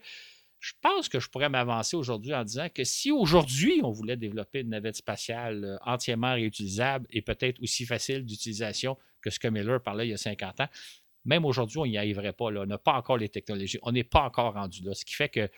je 0.61 0.75
pense 0.83 1.09
que 1.09 1.19
je 1.19 1.29
pourrais 1.29 1.49
m'avancer 1.49 1.97
aujourd'hui 1.97 2.35
en 2.35 2.45
disant 2.45 2.69
que 2.73 2.85
si 2.85 3.11
aujourd'hui 3.11 3.81
on 3.83 3.91
voulait 3.91 4.19
développer 4.19 4.61
une 4.61 4.69
navette 4.69 4.97
spatiale 4.97 5.65
euh, 5.65 5.77
entièrement 5.85 6.35
réutilisable 6.35 7.07
et 7.11 7.23
peut-être 7.23 7.61
aussi 7.63 7.87
facile 7.87 8.25
d'utilisation 8.25 8.97
que 9.23 9.31
ce 9.31 9.39
que 9.39 9.49
Miller 9.49 9.83
parlait 9.83 10.07
il 10.07 10.11
y 10.11 10.15
a 10.15 10.19
50 10.19 10.61
ans, 10.61 10.69
même 11.25 11.45
aujourd'hui, 11.45 11.79
on 11.79 11.87
n'y 11.87 11.99
arriverait 11.99 12.33
pas. 12.33 12.47
On 12.47 12.67
n'a 12.67 12.79
pas 12.79 12.95
encore 12.95 13.19
les 13.19 13.29
technologies. 13.29 13.79
On 13.83 13.93
n'est 13.93 14.05
pas 14.05 14.23
encore 14.23 14.55
rendu 14.55 14.83
là. 14.83 14.95
Ce 14.95 15.05
qui 15.05 15.15
fait 15.15 15.29
que 15.29 15.49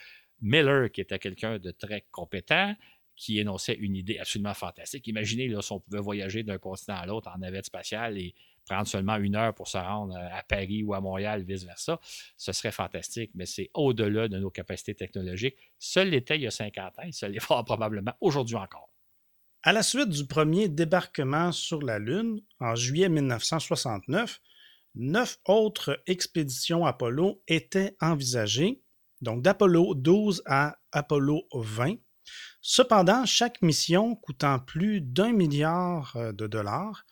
Miller, 0.41 0.91
qui 0.91 1.01
était 1.01 1.19
quelqu'un 1.19 1.59
de 1.59 1.71
très 1.71 2.05
compétent, 2.11 2.75
qui 3.23 3.39
énonçait 3.39 3.75
une 3.75 3.95
idée 3.95 4.19
absolument 4.19 4.53
fantastique. 4.53 5.07
Imaginez 5.07 5.49
si 5.61 5.73
on 5.73 5.79
pouvait 5.79 6.01
voyager 6.01 6.43
d'un 6.43 6.59
continent 6.59 6.97
à 6.97 7.07
l'autre 7.07 7.31
en 7.33 7.39
navette 7.39 7.67
spatiale 7.67 8.19
et 8.19 8.35
prendre 8.69 8.89
seulement 8.89 9.15
une 9.15 9.37
heure 9.37 9.55
pour 9.55 9.69
se 9.69 9.79
rendre 9.79 10.17
à 10.17 10.43
Paris 10.43 10.83
ou 10.83 10.93
à 10.93 11.01
Montréal, 11.01 11.45
vice-versa, 11.45 12.01
ce 12.37 12.51
serait 12.51 12.73
fantastique, 12.73 13.31
mais 13.35 13.47
c'est 13.47 13.71
au-delà 13.75 14.27
de 14.27 14.39
nos 14.39 14.51
capacités 14.51 14.97
technologiques. 14.97 15.57
Seul 15.79 16.09
l'était 16.11 16.35
il 16.35 16.43
y 16.43 16.47
a 16.49 16.51
50 16.51 16.99
ans, 16.99 17.03
et 17.07 17.13
ça 17.13 17.29
l'est 17.29 17.39
probablement 17.65 18.13
aujourd'hui 18.21 18.57
encore. 18.57 18.93
À 19.63 19.73
la 19.73 19.85
suite 19.85 20.09
du 20.09 20.27
premier 20.27 20.69
débarquement 20.69 21.53
sur 21.53 21.81
la 21.81 22.01
Lune, 22.01 22.41
en 22.59 22.75
juillet 22.75 23.09
1969, 23.09 24.41
neuf 24.97 25.39
autres 25.47 26.03
expéditions 26.09 26.85
Apollo 26.87 27.41
étaient 27.47 27.97
envisagées, 28.01 28.83
donc 29.21 29.43
d'Apollo 29.43 29.95
12 29.95 30.43
à 30.47 30.77
Apollo 30.91 31.47
20. 31.53 31.99
Cependant, 32.61 33.27
chaque 33.27 33.61
mission 33.63 34.15
coûtant 34.15 34.59
plus 34.59 35.01
d'un 35.01 35.33
milliard 35.33 36.15
euh, 36.17 36.33
de 36.33 36.47
dollars, 36.47 37.05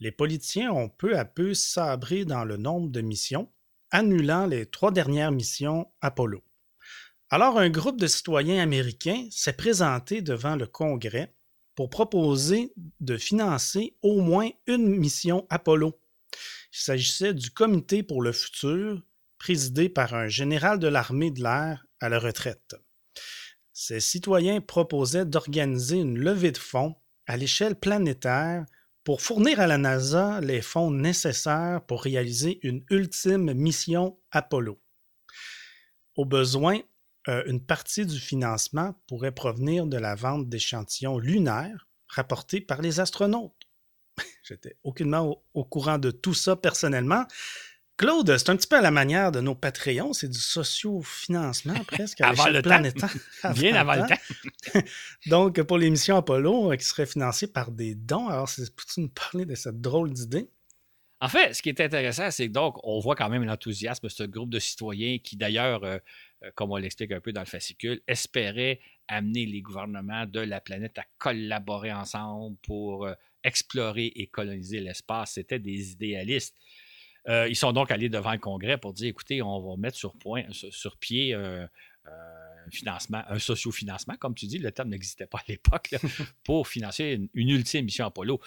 les 0.00 0.12
politiciens 0.12 0.72
ont 0.72 0.88
peu 0.88 1.18
à 1.18 1.24
peu 1.24 1.54
sabré 1.54 2.24
dans 2.24 2.44
le 2.44 2.56
nombre 2.56 2.90
de 2.90 3.00
missions, 3.00 3.52
annulant 3.90 4.46
les 4.46 4.66
trois 4.66 4.90
dernières 4.90 5.32
missions 5.32 5.86
Apollo. 6.00 6.42
Alors 7.30 7.58
un 7.58 7.70
groupe 7.70 7.98
de 7.98 8.06
citoyens 8.06 8.62
américains 8.62 9.26
s'est 9.30 9.54
présenté 9.54 10.22
devant 10.22 10.54
le 10.54 10.66
Congrès 10.66 11.34
pour 11.74 11.88
proposer 11.88 12.72
de 13.00 13.16
financer 13.16 13.96
au 14.02 14.20
moins 14.20 14.50
une 14.66 14.88
mission 14.88 15.46
Apollo. 15.48 15.98
Il 16.74 16.78
s'agissait 16.78 17.34
du 17.34 17.50
Comité 17.50 18.02
pour 18.02 18.22
le 18.22 18.32
futur, 18.32 19.02
présidé 19.38 19.88
par 19.88 20.14
un 20.14 20.28
général 20.28 20.78
de 20.78 20.88
l'armée 20.88 21.30
de 21.30 21.42
l'air 21.42 21.86
à 22.00 22.08
la 22.08 22.18
retraite. 22.18 22.74
Ces 23.84 23.98
citoyens 23.98 24.60
proposaient 24.60 25.26
d'organiser 25.26 25.96
une 25.96 26.16
levée 26.16 26.52
de 26.52 26.58
fonds 26.58 26.94
à 27.26 27.36
l'échelle 27.36 27.74
planétaire 27.74 28.64
pour 29.02 29.20
fournir 29.20 29.58
à 29.58 29.66
la 29.66 29.76
NASA 29.76 30.40
les 30.40 30.62
fonds 30.62 30.92
nécessaires 30.92 31.84
pour 31.88 32.04
réaliser 32.04 32.60
une 32.64 32.84
ultime 32.90 33.52
mission 33.54 34.16
Apollo. 34.30 34.80
Au 36.14 36.24
besoin, 36.24 36.78
euh, 37.26 37.42
une 37.46 37.60
partie 37.60 38.06
du 38.06 38.20
financement 38.20 38.94
pourrait 39.08 39.32
provenir 39.32 39.86
de 39.86 39.96
la 39.96 40.14
vente 40.14 40.48
d'échantillons 40.48 41.18
lunaires 41.18 41.88
rapportés 42.06 42.60
par 42.60 42.82
les 42.82 43.00
astronautes. 43.00 43.66
J'étais 44.44 44.76
aucunement 44.84 45.42
au, 45.54 45.64
courant 45.64 45.98
de 45.98 46.12
tout 46.12 46.34
ça 46.34 46.54
personnellement, 46.54 47.26
Claude, 48.02 48.36
c'est 48.36 48.50
un 48.50 48.56
petit 48.56 48.66
peu 48.66 48.78
à 48.78 48.80
la 48.80 48.90
manière 48.90 49.30
de 49.30 49.40
nos 49.40 49.54
Patreons, 49.54 50.12
c'est 50.12 50.28
du 50.28 50.40
socio-financement 50.40 51.84
presque 51.86 52.20
à 52.20 52.30
l'échelle 52.30 52.60
planétaire. 52.60 53.14
Bien 53.54 53.76
avant 53.76 53.94
le 53.94 54.08
temps. 54.08 54.80
Donc, 55.26 55.62
pour 55.62 55.78
l'émission 55.78 56.16
Apollo, 56.16 56.72
euh, 56.72 56.76
qui 56.76 56.84
serait 56.84 57.06
financée 57.06 57.46
par 57.46 57.70
des 57.70 57.94
dons, 57.94 58.26
alors 58.26 58.48
peux-tu 58.56 59.02
nous 59.02 59.08
parler 59.08 59.44
de 59.46 59.54
cette 59.54 59.80
drôle 59.80 60.12
d'idée? 60.12 60.48
En 61.20 61.28
fait, 61.28 61.54
ce 61.54 61.62
qui 61.62 61.68
est 61.68 61.80
intéressant, 61.80 62.28
c'est 62.32 62.48
que 62.48 62.52
donc, 62.52 62.76
on 62.82 62.98
voit 62.98 63.14
quand 63.14 63.28
même 63.28 63.44
l'enthousiasme 63.44 64.08
de 64.08 64.12
ce 64.12 64.24
groupe 64.24 64.50
de 64.50 64.58
citoyens 64.58 65.18
qui, 65.18 65.36
d'ailleurs, 65.36 65.84
euh, 65.84 65.98
euh, 66.42 66.50
comme 66.56 66.72
on 66.72 66.78
l'explique 66.78 67.12
un 67.12 67.20
peu 67.20 67.32
dans 67.32 67.42
le 67.42 67.46
fascicule, 67.46 68.00
espérait 68.08 68.80
amener 69.06 69.46
les 69.46 69.62
gouvernements 69.62 70.26
de 70.26 70.40
la 70.40 70.60
planète 70.60 70.98
à 70.98 71.04
collaborer 71.18 71.92
ensemble 71.92 72.56
pour 72.66 73.06
explorer 73.44 74.06
et 74.16 74.26
coloniser 74.26 74.80
l'espace. 74.80 75.34
C'était 75.34 75.60
des 75.60 75.92
idéalistes. 75.92 76.56
Euh, 77.28 77.48
ils 77.48 77.56
sont 77.56 77.72
donc 77.72 77.90
allés 77.90 78.08
devant 78.08 78.32
le 78.32 78.38
Congrès 78.38 78.78
pour 78.78 78.92
dire 78.92 79.08
écoutez, 79.08 79.42
on 79.42 79.60
va 79.60 79.76
mettre 79.76 79.96
sur, 79.96 80.14
point, 80.14 80.44
sur, 80.50 80.96
pied 80.96 81.34
euh, 81.34 81.66
un 82.04 82.70
financement, 82.70 83.22
un 83.28 83.38
sociofinancement, 83.38 84.16
comme 84.16 84.34
tu 84.34 84.46
dis, 84.46 84.58
le 84.58 84.72
terme 84.72 84.88
n'existait 84.88 85.26
pas 85.26 85.38
à 85.38 85.44
l'époque, 85.48 85.94
pour 86.44 86.66
financer 86.66 87.20
une, 87.34 87.48
ultime 87.48 87.84
mission 87.84 88.06
Apollo. 88.06 88.40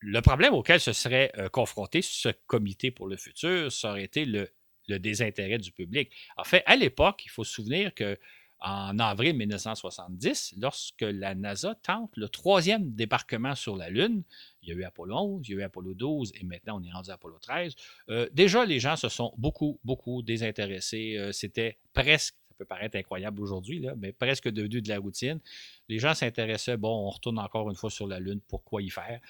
Le 0.00 0.20
problème 0.20 0.54
auquel 0.54 0.80
se 0.80 0.92
serait 0.92 1.32
euh, 1.38 1.48
confronté 1.48 2.02
ce 2.02 2.28
comité 2.46 2.90
pour 2.90 3.08
le 3.08 3.16
futur, 3.16 3.70
ça 3.70 3.90
aurait 3.90 4.04
été 4.04 4.24
le, 4.24 4.48
le 4.86 4.98
désintérêt 4.98 5.58
du 5.58 5.72
public. 5.72 6.10
En 6.36 6.44
fait, 6.44 6.62
à 6.66 6.76
l'époque, 6.76 7.22
il 7.26 7.30
faut 7.30 7.44
se 7.44 7.52
souvenir 7.52 7.94
que 7.94 8.18
en 8.60 8.98
avril 8.98 9.36
1970, 9.36 10.54
lorsque 10.58 11.02
la 11.02 11.34
NASA 11.34 11.74
tente 11.76 12.10
le 12.16 12.28
troisième 12.28 12.92
débarquement 12.94 13.54
sur 13.54 13.76
la 13.76 13.88
Lune. 13.88 14.24
Il 14.62 14.68
y 14.68 14.72
a 14.72 14.74
eu 14.74 14.84
Apollo 14.84 15.16
11, 15.16 15.48
il 15.48 15.52
y 15.52 15.54
a 15.54 15.60
eu 15.60 15.62
Apollo 15.62 15.94
12 15.94 16.32
et 16.34 16.44
maintenant 16.44 16.80
on 16.80 16.82
est 16.82 16.90
rendu 16.90 17.10
à 17.10 17.14
Apollo 17.14 17.38
13. 17.40 17.74
Euh, 18.10 18.28
déjà, 18.32 18.64
les 18.64 18.80
gens 18.80 18.96
se 18.96 19.08
sont 19.08 19.32
beaucoup, 19.36 19.78
beaucoup 19.84 20.22
désintéressés. 20.22 21.16
Euh, 21.16 21.32
c'était 21.32 21.78
presque 21.92 22.34
peut 22.58 22.64
paraître 22.64 22.96
incroyable 22.96 23.40
aujourd'hui, 23.40 23.86
mais 23.96 24.12
presque 24.12 24.48
devenu 24.48 24.82
de 24.82 24.88
la 24.88 24.98
routine. 24.98 25.40
Les 25.88 25.98
gens 25.98 26.14
s'intéressaient, 26.14 26.76
bon, 26.76 27.06
on 27.06 27.10
retourne 27.10 27.38
encore 27.38 27.70
une 27.70 27.76
fois 27.76 27.90
sur 27.90 28.06
la 28.06 28.20
Lune, 28.20 28.40
pourquoi 28.48 28.82
y 28.82 28.90
faire? 28.90 29.20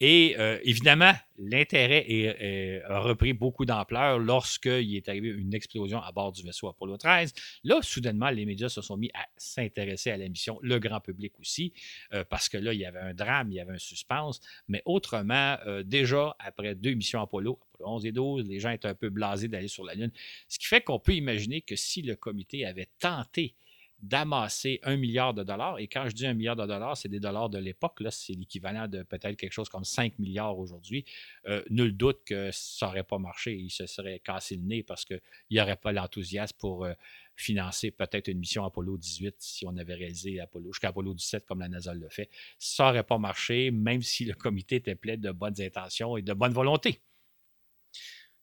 Et 0.00 0.36
euh, 0.38 0.58
évidemment, 0.62 1.12
l'intérêt 1.38 2.82
a 2.88 3.00
repris 3.00 3.32
beaucoup 3.32 3.64
d'ampleur 3.64 4.18
lorsqu'il 4.18 4.96
est 4.96 5.08
arrivé 5.08 5.28
une 5.28 5.54
explosion 5.54 6.00
à 6.00 6.12
bord 6.12 6.32
du 6.32 6.42
vaisseau 6.42 6.68
Apollo 6.68 6.96
13. 6.96 7.34
Là, 7.64 7.80
soudainement, 7.82 8.30
les 8.30 8.46
médias 8.46 8.68
se 8.68 8.80
sont 8.80 8.96
mis 8.96 9.10
à 9.14 9.26
s'intéresser 9.36 10.10
à 10.10 10.16
la 10.16 10.28
mission, 10.28 10.58
le 10.62 10.78
grand 10.78 11.00
public 11.00 11.38
aussi, 11.40 11.72
euh, 12.12 12.24
parce 12.24 12.48
que 12.48 12.56
là, 12.56 12.72
il 12.72 12.80
y 12.80 12.86
avait 12.86 13.00
un 13.00 13.14
drame, 13.14 13.50
il 13.50 13.56
y 13.56 13.60
avait 13.60 13.74
un 13.74 13.78
suspense. 13.78 14.40
Mais 14.68 14.82
autrement, 14.84 15.56
euh, 15.66 15.82
déjà, 15.82 16.36
après 16.38 16.74
deux 16.74 16.94
missions 16.94 17.20
Apollo, 17.20 17.58
11 17.84 18.06
et 18.06 18.12
12, 18.12 18.46
les 18.46 18.60
gens 18.60 18.70
étaient 18.70 18.88
un 18.88 18.94
peu 18.94 19.10
blasés 19.10 19.48
d'aller 19.48 19.68
sur 19.68 19.84
la 19.84 19.94
Lune. 19.94 20.12
Ce 20.48 20.58
qui 20.58 20.66
fait 20.66 20.82
qu'on 20.82 20.98
peut 20.98 21.14
imaginer 21.14 21.60
que 21.62 21.76
si 21.76 22.02
le 22.02 22.16
comité 22.16 22.64
avait 22.66 22.88
tenté 22.98 23.54
d'amasser 24.02 24.78
un 24.82 24.96
milliard 24.96 25.32
de 25.32 25.42
dollars, 25.42 25.78
et 25.78 25.88
quand 25.88 26.08
je 26.08 26.14
dis 26.14 26.26
un 26.26 26.34
milliard 26.34 26.56
de 26.56 26.66
dollars, 26.66 26.96
c'est 26.96 27.08
des 27.08 27.20
dollars 27.20 27.48
de 27.48 27.58
l'époque, 27.58 28.00
là, 28.00 28.10
c'est 28.10 28.34
l'équivalent 28.34 28.88
de 28.88 29.02
peut-être 29.02 29.36
quelque 29.36 29.52
chose 29.52 29.68
comme 29.68 29.84
5 29.84 30.18
milliards 30.18 30.58
aujourd'hui, 30.58 31.04
euh, 31.46 31.62
nul 31.70 31.96
doute 31.96 32.22
que 32.24 32.50
ça 32.52 32.86
n'aurait 32.86 33.04
pas 33.04 33.18
marché, 33.18 33.56
il 33.56 33.70
se 33.70 33.86
serait 33.86 34.20
cassé 34.20 34.56
le 34.56 34.62
nez 34.62 34.82
parce 34.82 35.04
qu'il 35.04 35.20
n'y 35.50 35.60
aurait 35.60 35.76
pas 35.76 35.92
l'enthousiasme 35.92 36.56
pour 36.58 36.84
euh, 36.84 36.92
financer 37.36 37.90
peut-être 37.90 38.28
une 38.28 38.38
mission 38.38 38.64
Apollo 38.64 38.98
18 38.98 39.36
si 39.38 39.66
on 39.66 39.76
avait 39.76 39.94
réalisé 39.94 40.40
Apollo, 40.40 40.72
jusqu'à 40.72 40.88
Apollo 40.88 41.14
17 41.14 41.46
comme 41.46 41.60
la 41.60 41.68
NASA 41.68 41.94
le 41.94 42.08
fait. 42.10 42.28
Ça 42.58 42.86
n'aurait 42.86 43.04
pas 43.04 43.18
marché, 43.18 43.70
même 43.70 44.02
si 44.02 44.24
le 44.26 44.34
comité 44.34 44.76
était 44.76 44.94
plein 44.94 45.16
de 45.16 45.30
bonnes 45.30 45.60
intentions 45.60 46.16
et 46.16 46.22
de 46.22 46.34
bonne 46.34 46.52
volonté. 46.52 47.00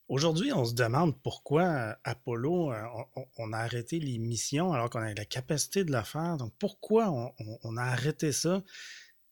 Aujourd'hui, 0.10 0.52
on 0.52 0.66
se 0.66 0.74
demande 0.74 1.20
pourquoi 1.22 1.64
euh, 1.64 1.94
Apollo, 2.04 2.74
euh, 2.74 2.84
on, 3.38 3.54
a 3.54 3.58
arrêté 3.58 4.00
les 4.00 4.18
missions 4.18 4.74
alors 4.74 4.90
qu'on 4.90 5.00
a 5.00 5.14
la 5.14 5.26
capacité 5.26 5.86
de 5.86 5.94
le 5.94 6.04
faire. 6.04 6.38
Donc, 6.38 6.54
pourquoi 6.60 7.10
on, 7.64 7.78
a 7.78 7.84
arrêté 7.84 8.32
ça? 8.32 8.64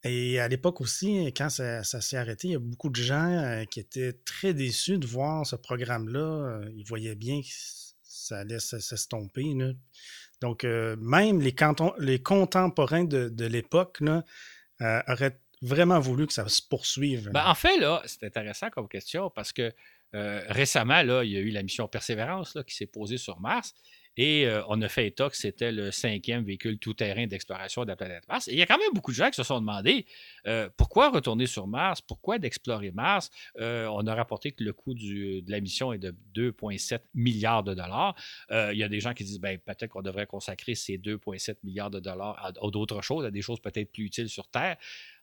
Et 0.04 0.40
à 0.40 0.48
l'époque 0.48 0.82
aussi, 0.82 1.26
quand 1.36 1.50
ça, 1.50 1.84
s'est 1.84 2.18
arrêté, 2.18 2.48
il 2.48 2.52
y 2.52 2.56
a 2.56 2.60
beaucoup 2.60 2.90
de 2.90 3.02
gens 3.02 3.32
euh, 3.32 3.66
qui 3.66 3.82
étaient 3.82 4.14
très 4.14 4.54
déçus 4.54 4.98
de 4.98 5.06
voir 5.06 5.46
ce 5.46 5.58
programme-là. 5.58 6.62
Ils 6.74 6.86
voyaient 6.86 7.16
bien 7.16 7.42
que 7.42 7.48
ça 8.02 8.40
allait 8.40 8.60
s'estomper. 8.60 9.54
Donc, 10.40 10.64
même 10.64 11.42
les, 11.42 11.54
les 12.00 12.24
contemporains 12.24 13.04
de, 13.04 13.46
l'époque 13.46 14.02
auraient 14.80 15.40
vraiment 15.62 16.00
voulu 16.00 16.26
que 16.26 16.34
ça 16.34 16.48
se 16.48 16.62
poursuive. 16.62 17.30
Ben, 17.32 17.46
en 17.46 17.56
fait, 17.56 17.78
là, 17.78 18.02
c'est 18.06 18.24
intéressant 18.24 18.70
comme 18.70 18.88
question 18.88 19.30
parce 19.30 19.54
que 19.54 19.72
euh, 20.14 20.42
récemment, 20.48 21.04
là, 21.04 21.24
il 21.24 21.32
y 21.32 21.38
a 21.38 21.40
eu 21.40 21.50
la 21.50 21.64
mission 21.64 21.88
Persévérance 21.88 22.58
qui 22.68 22.76
s'est 22.76 22.86
posée 22.86 23.18
sur 23.18 23.40
Mars. 23.40 23.74
Et 24.18 24.46
euh, 24.46 24.62
on 24.68 24.82
a 24.82 24.90
fait 24.90 25.08
état 25.08 25.30
que 25.30 25.38
c'était 25.38 25.72
le 25.72 25.90
cinquième 25.90 26.44
véhicule 26.44 26.78
tout-terrain 26.80 27.28
d'exploration 27.28 27.84
de 27.84 27.88
la 27.88 27.96
planète 27.96 28.28
Mars. 28.28 28.50
Et 28.50 28.52
il 28.52 28.58
y 28.58 28.62
a 28.62 28.66
quand 28.66 28.78
même 28.78 28.92
beaucoup 28.94 29.12
de 29.12 29.16
gens 29.16 29.30
qui 29.30 29.38
se 29.38 29.44
sont 29.44 29.62
demandé 29.62 30.06
euh, 30.48 30.68
pourquoi 30.76 31.12
retourner 31.12 31.46
sur 31.46 31.66
Mars, 31.66 32.02
pourquoi 32.02 32.38
d'explorer 32.38 32.92
Mars? 32.92 33.30
on 33.58 34.06
a 34.08 34.14
rapporté 34.14 34.52
que 34.52 34.66
le 34.66 34.74
coût 34.74 34.94
de 34.94 35.50
la 35.50 35.62
mission 35.62 35.94
est 35.94 35.98
de 35.98 36.14
2,7 36.36 37.00
milliards 37.14 37.64
de 37.64 37.74
dollars. 37.74 38.16
il 38.50 38.78
y 38.78 38.84
a 38.84 38.90
des 38.90 39.00
gens 39.00 39.14
qui 39.14 39.24
disent 39.24 39.40
ben, 39.40 39.58
peut-être 39.60 39.88
qu'on 39.88 40.02
devrait 40.02 40.28
consacrer 40.28 40.76
ces 40.76 40.98
2,7 40.98 41.56
milliards 41.64 41.90
de 41.90 42.02
dollars 42.02 42.38
à, 42.38 42.48
à 42.48 42.70
d'autres 42.70 43.02
choses, 43.02 43.24
à 43.24 43.32
des 43.32 43.42
choses 43.42 43.62
peut-être 43.62 43.94
plus 43.94 44.04
utiles 44.04 44.28
sur 44.28 44.50
Terre 44.50 44.76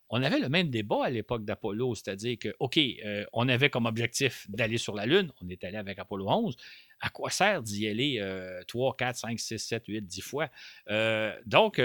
on 0.09 0.21
avait 0.23 0.39
le 0.39 0.49
même 0.49 0.69
débat 0.69 1.05
à 1.05 1.09
l'époque 1.09 1.45
d'Apollo, 1.45 1.95
c'est-à-dire 1.95 2.37
que, 2.39 2.55
OK, 2.59 2.77
euh, 2.77 3.25
on 3.33 3.47
avait 3.47 3.69
comme 3.69 3.85
objectif 3.85 4.49
d'aller 4.49 4.77
sur 4.77 4.95
la 4.95 5.05
Lune, 5.05 5.31
on 5.41 5.49
est 5.49 5.63
allé 5.63 5.77
avec 5.77 5.99
Apollo 5.99 6.27
11. 6.27 6.57
À 7.01 7.09
quoi 7.09 7.29
sert 7.29 7.61
d'y 7.61 7.87
aller 7.87 8.21
3, 8.67 8.95
4, 8.97 9.15
5, 9.15 9.39
6, 9.39 9.57
7, 9.57 9.83
8, 9.87 10.01
10 10.01 10.21
fois? 10.21 10.49
Euh, 10.89 11.33
donc, 11.45 11.81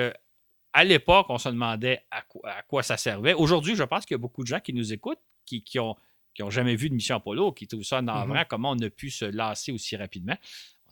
à 0.73 0.85
l'époque, 0.85 1.27
on 1.29 1.39
se 1.39 1.49
demandait 1.49 2.03
à 2.11 2.23
quoi, 2.63 2.83
ça 2.83 2.97
servait. 2.97 3.35
Aujourd'hui, 3.35 3.77
je 3.77 3.85
pense 3.85 4.05
qu'il 4.07 4.15
y 4.15 4.19
a 4.19 4.19
beaucoup 4.19 4.43
de 4.43 4.49
gens 4.49 4.61
qui 4.61 4.73
nous 4.73 4.93
écoutent, 4.93 5.23
qui, 5.45 5.63
qui 5.63 5.79
ont 5.79 5.95
qui 6.35 6.43
n'ont 6.43 6.51
jamais 6.51 6.77
vu 6.77 6.91
de 6.91 6.95
mission 6.95 7.17
Apollo, 7.17 7.53
qui 7.53 7.67
trouvent 7.67 7.85
ça 7.85 8.03
navrant, 8.03 8.35
mm 8.35 8.45
comment 8.49 8.73
on 8.73 8.83
a 8.83 8.91
pu 8.91 9.09
se 9.11 9.25
lasser 9.25 9.73
aussi 9.73 9.97
rapidement. 9.97 10.37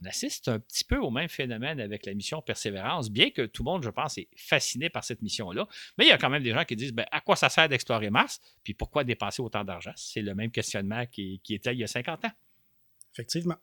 On 0.02 0.08
assiste 0.08 0.48
un 0.48 0.58
petit 0.58 0.84
peu 0.84 0.96
au 0.96 1.10
même 1.10 1.28
phénomène 1.28 1.80
avec 1.80 2.06
la 2.06 2.14
mission 2.14 2.42
Persévérance, 2.42 3.10
bien 3.10 3.30
que 3.30 3.46
tout 3.46 3.62
le 3.62 3.70
monde, 3.70 3.84
je 3.84 3.90
pense, 3.90 4.18
est 4.18 4.28
fasciné 4.36 4.90
par 4.90 5.04
cette 5.04 5.22
mission-là. 5.22 5.68
Mais 5.96 6.06
il 6.06 6.08
y 6.08 6.12
a 6.12 6.18
quand 6.18 6.30
même 6.30 6.42
des 6.42 6.52
gens 6.52 6.64
qui 6.64 6.76
disent 6.76 6.92
ben, 6.92 7.06
à 7.10 7.20
quoi 7.20 7.36
ça 7.36 7.48
sert 7.48 7.68
d'explorer 7.68 8.10
Mars, 8.10 8.40
puis 8.64 8.74
pourquoi 8.74 9.04
dépenser 9.04 9.42
autant 9.42 9.64
d'argent? 9.64 9.92
C'est 9.96 10.22
le 10.22 10.34
même 10.34 10.50
questionnement 10.50 11.06
qui, 11.06 11.40
était 11.50 11.72
il 11.72 11.80
y 11.80 11.84
a 11.84 11.86
50 11.86 12.24
ans. 12.24 12.32
Effectivement. 13.12 13.56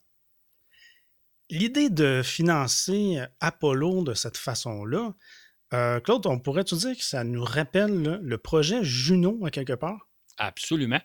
L'idée 1.50 1.89
de 1.89 2.22
financer 2.24 3.19
Apollo 3.39 4.03
de 4.03 4.13
cette 4.13 4.38
façon-là, 4.38 5.15
euh, 5.74 6.00
Claude, 6.00 6.25
on 6.27 6.39
pourrait-tu 6.39 6.75
dire 6.75 6.96
que 6.96 7.03
ça 7.03 7.24
nous 7.24 7.43
rappelle 7.43 8.19
le 8.22 8.38
projet 8.38 8.84
Juno 8.84 9.46
à 9.46 9.51
quelque 9.51 9.74
part? 9.74 10.08
Absolument. 10.38 11.01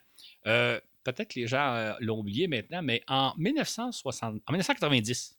Euh, 0.46 0.78
peut-être 1.04 1.34
les 1.34 1.46
gens 1.46 1.74
euh, 1.74 1.94
l'ont 2.00 2.18
oublié 2.18 2.48
maintenant, 2.48 2.82
mais 2.82 3.02
en, 3.08 3.34
1960, 3.36 4.42
en 4.46 4.52
1990, 4.52 5.38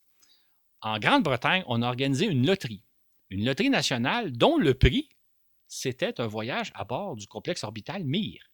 en 0.81 0.99
Grande-Bretagne, 0.99 1.63
on 1.67 1.81
a 1.81 1.87
organisé 1.87 2.25
une 2.25 2.45
loterie. 2.45 2.81
Une 3.29 3.43
loterie 3.43 3.69
nationale 3.69 4.31
dont 4.31 4.57
le 4.57 4.73
prix, 4.73 5.09
c'était 5.67 6.21
un 6.21 6.27
voyage 6.27 6.71
à 6.75 6.85
bord 6.85 7.15
du 7.15 7.27
complexe 7.27 7.63
orbital 7.63 8.03
Mir. 8.05 8.51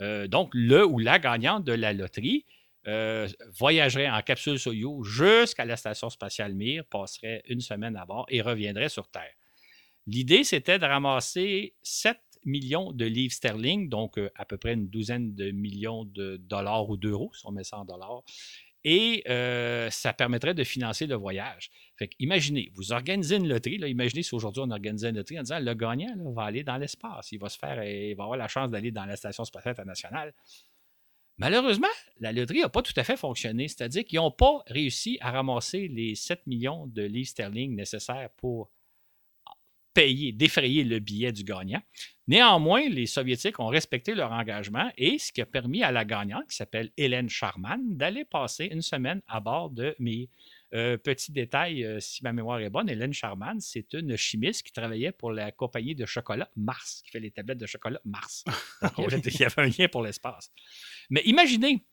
Euh, 0.00 0.28
donc, 0.28 0.50
le 0.54 0.86
ou 0.86 0.98
la 0.98 1.18
gagnante 1.18 1.64
de 1.64 1.72
la 1.72 1.92
loterie 1.92 2.46
voyagerait 3.48 4.10
en 4.10 4.20
capsule 4.20 4.58
Soyuz 4.58 5.06
jusqu'à 5.06 5.64
la 5.64 5.74
station 5.74 6.10
spatiale 6.10 6.54
Mir, 6.54 6.84
passerait 6.84 7.42
une 7.48 7.62
semaine 7.62 7.96
à 7.96 8.04
bord 8.04 8.26
et 8.28 8.42
reviendrait 8.42 8.90
sur 8.90 9.08
Terre. 9.08 9.32
L'idée, 10.06 10.44
c'était 10.44 10.78
de 10.78 10.84
ramasser 10.84 11.74
sept 11.82 12.20
millions 12.44 12.92
de 12.92 13.04
livres 13.04 13.32
sterling, 13.32 13.88
donc 13.88 14.18
euh, 14.18 14.30
à 14.34 14.44
peu 14.44 14.56
près 14.56 14.74
une 14.74 14.88
douzaine 14.88 15.34
de 15.34 15.50
millions 15.50 16.04
de 16.04 16.36
dollars 16.36 16.88
ou 16.88 16.96
d'euros, 16.96 17.30
si 17.34 17.46
on 17.46 17.52
met 17.52 17.64
ça 17.64 17.78
en 17.78 17.84
dollars. 17.84 18.22
Et 18.86 19.24
euh, 19.30 19.88
ça 19.90 20.12
permettrait 20.12 20.52
de 20.52 20.62
financer 20.62 21.06
le 21.06 21.14
voyage. 21.14 21.70
Fait 21.96 22.10
imaginez, 22.18 22.70
vous 22.74 22.92
organisez 22.92 23.36
une 23.36 23.48
loterie. 23.48 23.76
Imaginez 23.76 24.22
si 24.22 24.34
aujourd'hui 24.34 24.62
on 24.62 24.70
organisait 24.70 25.08
une 25.08 25.16
loterie 25.16 25.38
en 25.38 25.42
disant 25.42 25.58
le 25.58 25.74
gagnant 25.74 26.14
va 26.32 26.42
aller 26.42 26.64
dans 26.64 26.76
l'espace. 26.76 27.32
Il 27.32 27.38
va 27.38 27.48
se 27.48 27.58
faire, 27.58 27.82
il 27.82 28.14
va 28.14 28.24
avoir 28.24 28.36
la 28.36 28.48
chance 28.48 28.70
d'aller 28.70 28.90
dans 28.90 29.06
la 29.06 29.16
Station 29.16 29.44
spatiale 29.44 29.72
internationale. 29.72 30.34
Malheureusement, 31.38 31.88
la 32.20 32.32
loterie 32.32 32.60
n'a 32.60 32.68
pas 32.68 32.82
tout 32.82 32.92
à 32.96 33.04
fait 33.04 33.16
fonctionné. 33.16 33.68
C'est-à-dire 33.68 34.04
qu'ils 34.04 34.18
n'ont 34.18 34.30
pas 34.30 34.62
réussi 34.66 35.16
à 35.20 35.30
ramasser 35.30 35.88
les 35.88 36.14
7 36.14 36.46
millions 36.46 36.86
de 36.86 37.02
livres 37.02 37.28
sterling 37.28 37.74
nécessaires 37.74 38.30
pour 38.36 38.70
payer, 39.94 40.32
défrayer 40.32 40.84
le 40.84 40.98
billet 40.98 41.32
du 41.32 41.44
gagnant. 41.44 41.80
Néanmoins, 42.26 42.88
les 42.88 43.06
Soviétiques 43.06 43.60
ont 43.60 43.68
respecté 43.68 44.14
leur 44.14 44.32
engagement 44.32 44.90
et 44.96 45.18
ce 45.18 45.30
qui 45.30 45.42
a 45.42 45.46
permis 45.46 45.82
à 45.82 45.92
la 45.92 46.04
gagnante, 46.04 46.48
qui 46.48 46.56
s'appelle 46.56 46.90
Hélène 46.96 47.28
Charman, 47.28 47.80
d'aller 47.96 48.24
passer 48.24 48.64
une 48.66 48.82
semaine 48.82 49.20
à 49.26 49.40
bord 49.40 49.70
de 49.70 49.94
Mir. 49.98 50.28
Euh, 50.74 50.96
petit 50.96 51.30
détail, 51.30 51.84
euh, 51.84 52.00
si 52.00 52.24
ma 52.24 52.32
mémoire 52.32 52.58
est 52.58 52.70
bonne, 52.70 52.88
Hélène 52.88 53.12
Charman, 53.12 53.60
c'est 53.60 53.92
une 53.92 54.16
chimiste 54.16 54.64
qui 54.64 54.72
travaillait 54.72 55.12
pour 55.12 55.30
la 55.30 55.52
compagnie 55.52 55.94
de 55.94 56.04
chocolat 56.04 56.50
Mars, 56.56 57.02
qui 57.04 57.12
fait 57.12 57.20
les 57.20 57.30
tablettes 57.30 57.58
de 57.58 57.66
chocolat 57.66 58.00
Mars. 58.04 58.44
il, 58.98 59.04
y 59.38 59.44
avait, 59.44 59.52
un 59.58 59.66
lien 59.68 59.86
pour 59.86 60.02
l'espace. 60.02 60.50
Mais 61.10 61.22
imaginez, 61.26 61.84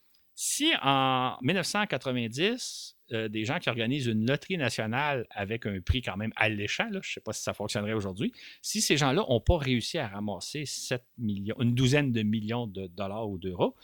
si 0.43 0.73
en 0.81 1.37
1990, 1.43 2.97
euh, 3.11 3.27
des 3.27 3.45
gens 3.45 3.59
qui 3.59 3.69
organisent 3.69 4.07
une 4.07 4.25
loterie 4.25 4.57
nationale 4.57 5.27
avec 5.29 5.67
un 5.67 5.79
prix 5.81 6.01
quand 6.01 6.17
même 6.17 6.33
alléchant, 6.35 6.87
je 6.91 6.97
ne 6.97 7.01
sais 7.03 7.21
pas 7.21 7.31
si 7.31 7.43
ça 7.43 7.53
fonctionnerait 7.53 7.93
aujourd'hui, 7.93 8.33
si 8.59 8.81
ces 8.81 8.97
gens-là 8.97 9.23
n'ont 9.29 9.39
pas 9.39 9.59
réussi 9.59 9.99
à 9.99 10.07
ramasser 10.07 10.65
7 10.65 11.03
millions, 11.19 11.55
une 11.59 11.75
douzaine 11.75 12.11
de 12.11 12.23
millions 12.23 12.65
de 12.65 12.87
dollars 12.87 13.29
ou 13.29 13.37
d'euros, 13.37 13.75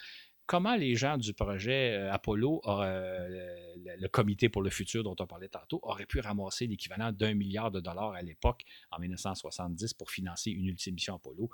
comment 0.47 0.75
les 0.75 0.95
gens 0.95 1.19
du 1.19 1.31
projet 1.35 1.93
euh, 1.93 2.11
Apollo, 2.11 2.61
euh, 2.65 3.75
le, 3.99 4.07
comité 4.07 4.49
pour 4.49 4.63
le 4.63 4.71
futur 4.71 5.03
dont 5.03 5.15
on 5.19 5.27
parlait 5.27 5.49
tantôt, 5.49 5.79
auraient 5.83 6.07
pu 6.07 6.21
ramasser 6.21 6.65
l'équivalent 6.65 7.11
d'un 7.11 7.35
milliard 7.35 7.69
de 7.69 7.81
dollars 7.81 8.13
à 8.13 8.23
l'époque, 8.23 8.63
en 8.89 8.97
1970, 8.97 9.93
pour 9.93 10.09
financer 10.09 10.49
une 10.49 10.65
ultime 10.65 10.95
mission 10.95 11.13
Apollo? 11.13 11.51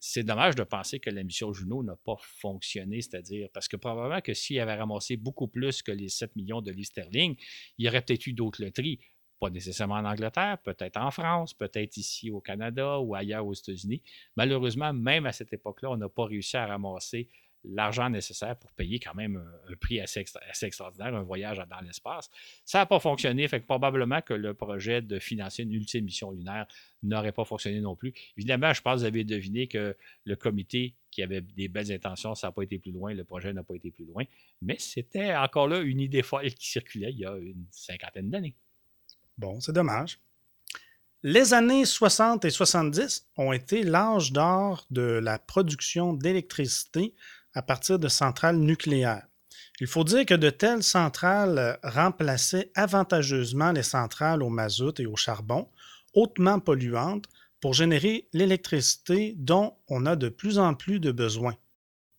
C'est 0.00 0.22
dommage 0.22 0.54
de 0.54 0.62
penser 0.62 1.00
que 1.00 1.10
la 1.10 1.24
mission 1.24 1.52
Juno 1.52 1.82
n'a 1.82 1.96
pas 1.96 2.16
fonctionné, 2.20 3.00
c'est-à-dire 3.00 3.48
parce 3.52 3.68
que 3.68 3.76
probablement 3.76 4.20
que 4.20 4.34
s'il 4.34 4.60
avait 4.60 4.74
ramassé 4.74 5.16
beaucoup 5.16 5.48
plus 5.48 5.82
que 5.82 5.90
les 5.90 6.08
7 6.08 6.36
millions 6.36 6.62
de 6.62 6.70
livres 6.70 6.86
sterling, 6.86 7.36
il 7.78 7.86
y 7.86 7.88
aurait 7.88 8.02
peut-être 8.02 8.26
eu 8.26 8.32
d'autres 8.32 8.62
loteries. 8.62 9.00
Pas 9.40 9.50
nécessairement 9.50 9.94
en 9.96 10.04
Angleterre, 10.04 10.58
peut-être 10.64 10.96
en 10.96 11.10
France, 11.10 11.54
peut-être 11.54 11.96
ici 11.96 12.30
au 12.30 12.40
Canada 12.40 12.98
ou 12.98 13.14
ailleurs 13.14 13.46
aux 13.46 13.54
États-Unis. 13.54 14.02
Malheureusement, 14.36 14.92
même 14.92 15.26
à 15.26 15.32
cette 15.32 15.52
époque-là, 15.52 15.90
on 15.90 15.96
n'a 15.96 16.08
pas 16.08 16.24
réussi 16.24 16.56
à 16.56 16.66
ramasser 16.66 17.28
l'argent 17.64 18.08
nécessaire 18.08 18.56
pour 18.56 18.72
payer 18.72 18.98
quand 18.98 19.14
même 19.14 19.36
un, 19.36 19.76
prix 19.76 20.00
assez, 20.00 20.24
extraordinaire, 20.62 21.14
un 21.14 21.22
voyage 21.22 21.58
dans 21.58 21.80
l'espace. 21.80 22.30
Ça 22.64 22.78
n'a 22.78 22.86
pas 22.86 23.00
fonctionné, 23.00 23.46
fait 23.48 23.60
que 23.60 23.66
probablement 23.66 24.22
que 24.22 24.34
le 24.34 24.54
projet 24.54 25.02
de 25.02 25.18
financer 25.18 25.62
une 25.62 25.72
ultime 25.72 26.04
mission 26.04 26.30
lunaire 26.30 26.66
n'aurait 27.02 27.32
pas 27.32 27.44
fonctionné 27.44 27.80
non 27.80 27.96
plus. 27.96 28.12
Évidemment, 28.36 28.72
je 28.72 28.80
pense 28.80 28.94
que 28.94 29.00
vous 29.00 29.04
avez 29.06 29.24
deviné 29.24 29.66
que 29.66 29.96
le 30.24 30.36
comité 30.36 30.94
qui 31.10 31.22
avait 31.22 31.40
des 31.40 31.68
belles 31.68 31.92
intentions, 31.92 32.34
ça 32.34 32.48
n'a 32.48 32.52
pas 32.52 32.62
été 32.62 32.78
plus 32.78 32.92
loin, 32.92 33.14
le 33.14 33.24
projet 33.24 33.52
n'a 33.52 33.62
pas 33.62 33.74
été 33.74 33.90
plus 33.90 34.04
loin, 34.04 34.24
mais 34.62 34.76
c'était 34.78 35.34
encore 35.34 35.68
là 35.68 35.80
une 35.80 36.00
idée 36.00 36.22
folle 36.22 36.50
qui 36.52 36.68
circulait 36.68 37.10
il 37.10 37.18
y 37.18 37.24
a 37.24 37.36
une 37.36 37.66
cinquantaine 37.70 38.30
d'années. 38.30 38.54
Bon, 39.36 39.60
c'est 39.60 39.72
dommage. 39.72 40.20
Les 41.24 41.52
années 41.52 41.84
60 41.84 42.44
et 42.44 42.50
70 42.50 43.26
ont 43.36 43.52
été 43.52 43.82
l'âge 43.82 44.32
d'or 44.32 44.86
de 44.90 45.02
la 45.02 45.40
production 45.40 46.12
d'électricité 46.12 47.12
à 47.58 47.62
partir 47.62 47.98
de 47.98 48.06
centrales 48.06 48.58
nucléaires. 48.58 49.26
Il 49.80 49.88
faut 49.88 50.04
dire 50.04 50.24
que 50.24 50.34
de 50.34 50.48
telles 50.48 50.84
centrales 50.84 51.80
remplaçaient 51.82 52.70
avantageusement 52.76 53.72
les 53.72 53.82
centrales 53.82 54.44
au 54.44 54.48
mazout 54.48 55.00
et 55.00 55.06
au 55.06 55.16
charbon, 55.16 55.68
hautement 56.14 56.60
polluantes, 56.60 57.24
pour 57.60 57.74
générer 57.74 58.28
l'électricité 58.32 59.34
dont 59.36 59.74
on 59.88 60.06
a 60.06 60.14
de 60.14 60.28
plus 60.28 60.60
en 60.60 60.74
plus 60.74 61.00
de 61.00 61.10
besoin. 61.10 61.56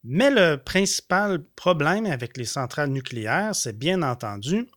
Mais 0.04 0.30
le 0.30 0.58
principal 0.58 1.42
problème 1.56 2.06
avec 2.06 2.36
les 2.36 2.44
centrales 2.44 2.90
nucléaires, 2.90 3.56
c'est 3.56 3.78
bien 3.78 4.02
entendu 4.02 4.68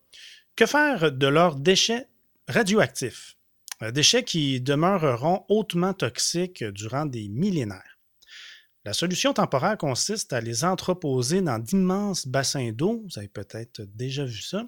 que 0.55 0.65
faire 0.65 1.11
de 1.11 1.27
leurs 1.27 1.57
déchets 1.57 2.07
radioactifs, 2.47 3.35
déchets 3.91 4.23
qui 4.23 4.61
demeureront 4.61 5.43
hautement 5.49 5.93
toxiques 5.93 6.63
durant 6.63 7.05
des 7.05 7.27
millénaires. 7.27 7.92
La 8.85 8.91
solution 8.91 9.33
temporaire 9.33 9.77
consiste 9.77 10.33
à 10.33 10.41
les 10.41 10.65
entreposer 10.65 11.41
dans 11.41 11.57
d'immenses 11.57 12.27
bassins 12.27 12.71
d'eau. 12.73 13.01
Vous 13.05 13.17
avez 13.17 13.29
peut-être 13.29 13.81
déjà 13.81 14.25
vu 14.25 14.41
ça. 14.41 14.65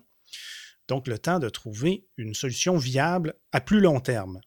Donc, 0.88 1.08
le 1.08 1.19
temps 1.19 1.39
de 1.39 1.49
trouver 1.49 2.08
une 2.15 2.34
solution 2.34 2.78
viable 2.78 3.34
à 3.51 3.60
plus 3.60 3.82
long 3.82 3.99
terme. 3.99 4.39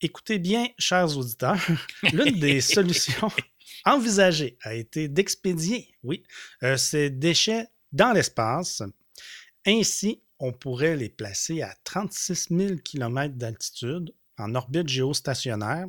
Écoutez 0.00 0.38
bien, 0.38 0.68
chers 0.78 1.16
auditeurs, 1.16 1.58
l'une 2.12 2.38
des 2.38 2.60
solutions 2.60 3.30
envisagées 3.84 4.58
a 4.62 4.74
été 4.74 5.08
d'expédier, 5.08 5.88
oui, 6.02 6.22
euh, 6.62 6.76
ces 6.76 7.10
déchets 7.10 7.66
dans 7.92 8.12
l'espace. 8.12 8.82
Ainsi, 9.66 10.22
on 10.38 10.52
pourrait 10.52 10.96
les 10.96 11.08
placer 11.08 11.62
à 11.62 11.74
36 11.84 12.48
000 12.50 12.76
km 12.84 13.34
d'altitude 13.34 14.14
en 14.36 14.54
orbite 14.54 14.88
géostationnaire 14.88 15.86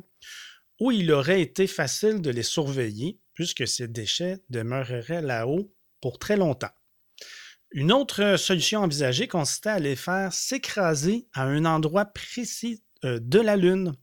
où 0.80 0.90
il 0.90 1.10
aurait 1.12 1.40
été 1.40 1.66
facile 1.66 2.20
de 2.20 2.30
les 2.30 2.42
surveiller 2.42 3.20
puisque 3.34 3.66
ces 3.66 3.88
déchets 3.88 4.38
demeureraient 4.50 5.22
là-haut 5.22 5.72
pour 6.00 6.18
très 6.18 6.36
longtemps. 6.36 6.72
Une 7.72 7.92
autre 7.92 8.36
solution 8.36 8.80
envisagée 8.80 9.28
consistait 9.28 9.70
à 9.70 9.78
les 9.78 9.96
faire 9.96 10.32
s'écraser 10.32 11.28
à 11.34 11.44
un 11.44 11.64
endroit 11.64 12.06
précis 12.06 12.82
euh, 13.04 13.18
de 13.20 13.40
la 13.40 13.56
Lune, 13.56 13.94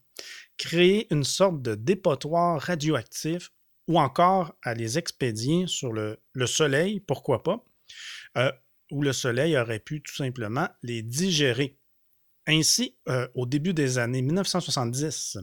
créer 0.56 1.12
une 1.12 1.24
sorte 1.24 1.62
de 1.62 1.74
dépotoir 1.74 2.60
radioactif 2.60 3.50
ou 3.88 3.98
encore 3.98 4.54
à 4.62 4.74
les 4.74 4.98
expédier 4.98 5.66
sur 5.66 5.92
le, 5.92 6.18
Soleil, 6.46 7.00
pourquoi 7.00 7.42
pas, 7.42 7.64
euh, 8.36 8.52
où 8.90 9.02
le 9.02 9.12
Soleil 9.12 9.56
aurait 9.56 9.80
pu 9.80 10.02
tout 10.02 10.14
simplement 10.14 10.68
les 10.82 11.02
digérer. 11.02 11.78
Ainsi, 12.46 12.96
euh, 13.08 13.26
au 13.34 13.46
début 13.46 13.74
des 13.74 13.98
années 13.98 14.22
1970, 14.22 15.38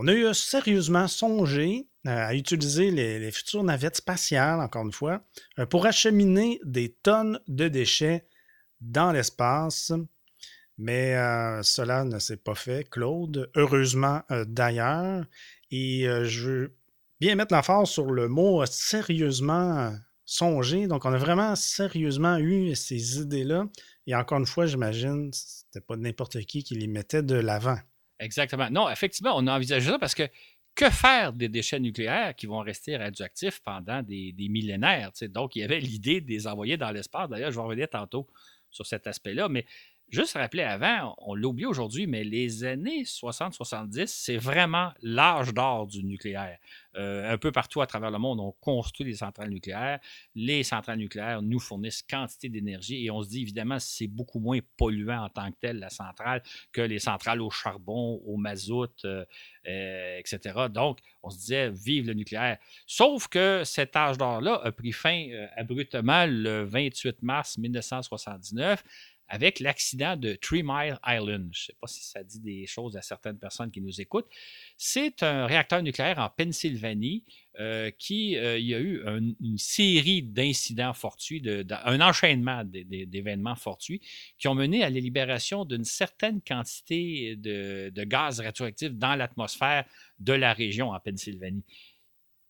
on 0.00 0.06
a 0.06 0.14
eu 0.14 0.32
sérieusement 0.32 1.08
songé 1.08 1.88
euh, 2.06 2.10
à 2.10 2.32
utiliser 2.32 2.92
les, 2.92 3.32
futures 3.32 3.64
navettes 3.64 3.96
spatiales, 3.96 4.60
encore 4.60 4.84
une 4.84 4.92
fois, 4.92 5.24
euh, 5.58 5.66
pour 5.66 5.86
acheminer 5.86 6.60
des 6.64 6.90
tonnes 7.02 7.40
de 7.48 7.66
déchets 7.66 8.24
dans 8.80 9.10
l'espace. 9.10 9.92
Mais 10.78 11.16
euh, 11.16 11.64
cela 11.64 12.04
ne 12.04 12.20
s'est 12.20 12.36
pas 12.36 12.54
fait, 12.54 12.88
Claude. 12.88 13.50
Heureusement 13.56 14.22
d'ailleurs. 14.46 15.24
Et 15.72 16.06
je 16.22 16.48
veux 16.48 16.76
bien 17.20 17.34
mettre 17.34 17.52
l'emphase 17.52 17.88
sur 17.88 18.12
le 18.12 18.28
mot 18.28 18.64
sérieusement 18.66 19.92
songé. 20.24 20.86
Donc, 20.86 21.06
on 21.06 21.12
a 21.12 21.18
vraiment 21.18 21.56
sérieusement 21.56 22.38
eu 22.38 22.76
ces 22.76 23.18
idées-là. 23.18 23.66
Et 24.06 24.14
encore 24.14 24.38
une 24.38 24.46
fois, 24.46 24.66
j'imagine, 24.66 25.30
c'était 25.32 25.84
pas 25.84 25.96
n'importe 25.96 26.38
qui 26.42 26.62
qui 26.62 26.76
les 26.76 26.86
mettait 26.86 27.24
de 27.24 27.34
l'avant. 27.34 27.78
Exactement. 28.18 28.68
Non, 28.70 28.90
effectivement, 28.90 29.32
on 29.36 29.46
a 29.46 29.56
envisagé 29.56 29.90
ça 29.90 29.98
parce 29.98 30.14
que 30.14 30.28
que 30.74 30.90
faire 30.90 31.32
des 31.32 31.48
déchets 31.48 31.80
nucléaires 31.80 32.36
qui 32.36 32.46
vont 32.46 32.60
rester 32.60 32.96
radioactifs 32.96 33.60
pendant 33.60 34.00
des, 34.00 34.32
millénaires? 34.38 35.10
Donc, 35.22 35.56
il 35.56 35.60
y 35.60 35.62
avait 35.64 35.80
l'idée 35.80 36.20
de 36.20 36.28
les 36.28 36.46
envoyer 36.46 36.76
dans 36.76 36.92
l'espace. 36.92 37.28
D'ailleurs, 37.28 37.50
je 37.50 37.56
vais 37.56 37.62
revenir 37.62 37.88
tantôt 37.88 38.28
sur 38.70 38.86
cet 38.86 39.06
aspect-là, 39.08 39.48
mais 39.48 39.66
Juste 40.10 40.38
rappeler 40.38 40.62
avant, 40.62 41.14
on 41.18 41.34
l'oublie 41.34 41.66
aujourd'hui, 41.66 42.06
mais 42.06 42.24
les 42.24 42.64
années 42.64 43.02
60-70, 43.02 44.06
c'est 44.06 44.38
vraiment 44.38 44.90
l'âge 45.02 45.52
d'or 45.52 45.86
du 45.86 46.02
nucléaire. 46.02 46.56
Euh, 46.96 47.30
un 47.30 47.36
peu 47.36 47.52
partout 47.52 47.82
à 47.82 47.86
travers 47.86 48.10
le 48.10 48.18
monde, 48.18 48.40
on 48.40 48.52
construit 48.52 49.04
des 49.04 49.16
centrales 49.16 49.50
nucléaires. 49.50 50.00
Les 50.34 50.62
centrales 50.62 50.96
nucléaires 50.96 51.42
nous 51.42 51.60
fournissent 51.60 52.02
quantité 52.02 52.48
d'énergie 52.48 53.04
et 53.04 53.10
on 53.10 53.22
se 53.22 53.28
dit 53.28 53.42
évidemment 53.42 53.78
c'est 53.78 54.06
beaucoup 54.06 54.40
moins 54.40 54.60
polluant 54.78 55.24
en 55.24 55.28
tant 55.28 55.50
que 55.50 55.56
tel 55.60 55.78
la 55.78 55.90
centrale 55.90 56.42
que 56.72 56.80
les 56.80 57.00
centrales 57.00 57.42
au 57.42 57.50
charbon, 57.50 58.22
au 58.24 58.38
mazout, 58.38 59.04
euh, 59.04 59.26
euh, 59.68 60.18
etc. 60.18 60.68
Donc, 60.70 61.00
on 61.22 61.28
se 61.28 61.36
disait 61.36 61.70
vive 61.70 62.06
le 62.06 62.14
nucléaire. 62.14 62.56
Sauf 62.86 63.28
que 63.28 63.60
cet 63.62 63.94
âge 63.94 64.16
d'or-là 64.16 64.58
a 64.64 64.72
pris 64.72 64.92
fin 64.92 65.28
abruptement 65.54 66.24
le 66.26 66.64
28 66.64 67.22
mars 67.22 67.58
1979 67.58 68.82
avec 69.28 69.60
l'accident 69.60 70.16
de 70.16 70.34
Three 70.34 70.62
Mile 70.62 70.98
Island. 71.06 71.48
Je 71.52 71.60
ne 71.60 71.66
sais 71.66 71.76
pas 71.80 71.86
si 71.86 72.02
ça 72.04 72.22
dit 72.24 72.40
des 72.40 72.66
choses 72.66 72.96
à 72.96 73.02
certaines 73.02 73.38
personnes 73.38 73.70
qui 73.70 73.80
nous 73.80 74.00
écoutent. 74.00 74.28
C'est 74.76 75.22
un 75.22 75.46
réacteur 75.46 75.82
nucléaire 75.82 76.18
en 76.18 76.30
Pennsylvanie 76.30 77.24
euh, 77.60 77.90
qui 77.98 78.36
euh, 78.36 78.56
il 78.58 78.66
y 78.66 78.74
a 78.74 78.78
eu 78.78 79.02
une 79.40 79.58
série 79.58 80.22
d'incidents 80.22 80.94
fortuits, 80.94 81.42
un 81.70 82.00
enchaînement 82.00 82.62
d'événements 82.64 83.56
fortuits 83.56 84.00
qui 84.38 84.48
ont 84.48 84.54
mené 84.54 84.84
à 84.84 84.90
la 84.90 85.00
libération 85.00 85.64
d'une 85.64 85.84
certaine 85.84 86.40
quantité 86.40 87.36
de, 87.36 87.90
de 87.90 88.04
gaz 88.04 88.40
radioactifs 88.40 88.94
dans 88.94 89.16
l'atmosphère 89.16 89.84
de 90.20 90.32
la 90.32 90.52
région 90.52 90.90
en 90.90 91.00
Pennsylvanie. 91.00 91.64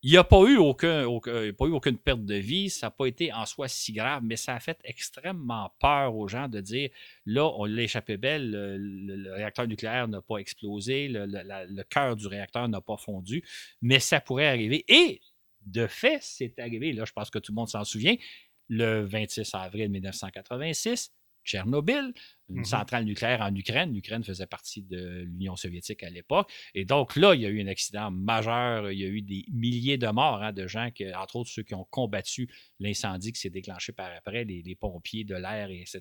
Il 0.02 0.12
n'y 0.12 0.16
a 0.16 0.22
pas 0.22 0.44
eu, 0.44 0.56
aucun, 0.58 1.04
pas 1.20 1.64
eu 1.64 1.72
aucune 1.72 1.98
perte 1.98 2.24
de 2.24 2.36
vie, 2.36 2.70
ça 2.70 2.86
n'a 2.86 2.90
pas 2.92 3.06
été 3.06 3.32
en 3.32 3.44
soi 3.46 3.66
si 3.66 3.92
grave, 3.92 4.22
mais 4.22 4.36
ça 4.36 4.54
a 4.54 4.60
fait 4.60 4.78
extrêmement 4.84 5.72
peur 5.80 6.14
aux 6.14 6.28
gens 6.28 6.46
de 6.46 6.60
dire 6.60 6.90
là, 7.26 7.50
on 7.56 7.64
l'a 7.64 7.82
échappé 7.82 8.16
belle, 8.16 8.48
le, 8.52 9.34
réacteur 9.34 9.66
nucléaire 9.66 10.06
n'a 10.06 10.22
pas 10.22 10.36
explosé, 10.36 11.08
le, 11.08 11.82
cœur 11.82 12.14
du 12.14 12.28
réacteur 12.28 12.68
n'a 12.68 12.80
pas 12.80 12.96
fondu, 12.96 13.42
mais 13.82 13.98
ça 13.98 14.20
pourrait 14.20 14.46
arriver. 14.46 14.84
Et 14.86 15.20
de 15.62 15.88
fait, 15.88 16.18
c'est 16.22 16.56
arrivé, 16.60 16.92
là, 16.92 17.04
je 17.04 17.12
pense 17.12 17.30
que 17.30 17.40
tout 17.40 17.50
le 17.50 17.56
monde 17.56 17.68
s'en 17.68 17.84
souvient, 17.84 18.14
le 18.68 19.04
26 19.04 19.52
avril 19.54 19.90
1986, 19.90 21.12
Tchernobyl, 21.44 22.12
une 22.48 22.60
mmh 22.60 22.64
centrale 22.64 23.04
nucléaire 23.04 23.40
en 23.40 23.54
Ukraine. 23.54 23.92
L'Ukraine 23.92 24.24
faisait 24.24 24.46
partie 24.46 24.82
de 24.82 25.22
l'Union 25.22 25.56
soviétique 25.56 26.02
à 26.02 26.10
l'époque. 26.10 26.50
Et 26.74 26.84
donc 26.84 27.16
là, 27.16 27.34
il 27.34 27.40
y 27.40 27.46
a 27.46 27.48
eu 27.48 27.62
un 27.62 27.66
accident 27.66 28.10
majeur. 28.10 28.90
Il 28.90 28.98
y 28.98 29.04
a 29.04 29.08
eu 29.08 29.22
des 29.22 29.44
milliers 29.52 29.98
de 29.98 30.08
morts 30.08 30.42
hein, 30.42 30.52
de 30.52 30.66
gens, 30.66 30.90
que, 30.90 31.14
entre 31.16 31.36
autres 31.36 31.50
ceux 31.50 31.62
qui 31.62 31.74
ont 31.74 31.84
combattu 31.84 32.48
l'incendie 32.80 33.32
qui 33.32 33.40
s'est 33.40 33.50
déclenché 33.50 33.92
par 33.92 34.10
après, 34.16 34.44
les, 34.44 34.74
pompiers 34.74 35.24
de 35.24 35.34
l'air, 35.34 35.70
etc. 35.70 36.00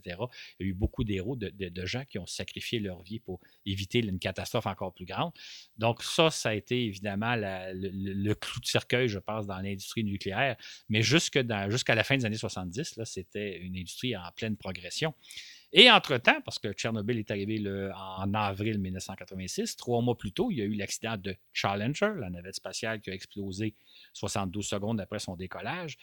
Il 0.60 0.65
y 0.65 0.69
a 0.69 0.71
eu 0.71 0.73
beaucoup 0.73 1.03
d'héros, 1.03 1.36
de, 1.36 1.86
gens 1.86 2.03
qui 2.05 2.19
ont 2.19 2.25
sacrifié 2.25 2.79
leur 2.79 3.01
vie 3.01 3.19
pour 3.19 3.39
éviter 3.65 3.99
une 3.99 4.19
catastrophe 4.19 4.65
encore 4.65 4.93
plus 4.93 5.05
grande. 5.05 5.31
Donc 5.77 6.03
ça, 6.03 6.29
ça 6.29 6.49
a 6.49 6.53
été 6.53 6.86
évidemment 6.86 7.36
le, 7.38 8.33
clou 8.33 8.60
de 8.60 8.65
cercueil, 8.65 9.07
je 9.07 9.19
pense, 9.19 9.47
dans 9.47 9.60
l'industrie 9.60 10.03
nucléaire. 10.03 10.57
Mais 10.89 11.01
jusqu'à 11.01 11.43
la 11.43 12.03
fin 12.03 12.17
des 12.17 12.25
années 12.25 12.38
70, 12.38 12.99
c'était 13.05 13.57
une 13.60 13.77
industrie 13.77 14.15
en 14.15 14.29
pleine 14.36 14.57
progression. 14.57 15.13
Et 15.73 15.91
entre-temps, 15.91 16.39
parce 16.45 16.60
que 16.60 16.71
Tchernobyl 16.71 17.19
est 17.19 17.30
arrivé 17.30 17.62
en 17.93 18.34
avril 18.34 18.80
1986, 18.80 19.75
trois 19.75 20.01
mois 20.01 20.17
plus 20.17 20.32
tôt, 20.32 20.49
il 20.49 20.58
y 20.58 20.62
a 20.62 20.65
eu 20.65 20.73
l'accident 20.73 21.17
de 21.17 21.36
Challenger, 21.51 22.13
la 22.17 22.30
navette 22.30 22.56
spatiale 22.56 23.01
qui 23.01 23.10
a 23.10 23.13
explosé 23.13 23.75
72 24.13 24.65
secondes 24.65 25.01
après 25.01 25.19
son 25.19 25.36
décollage. 25.36 25.97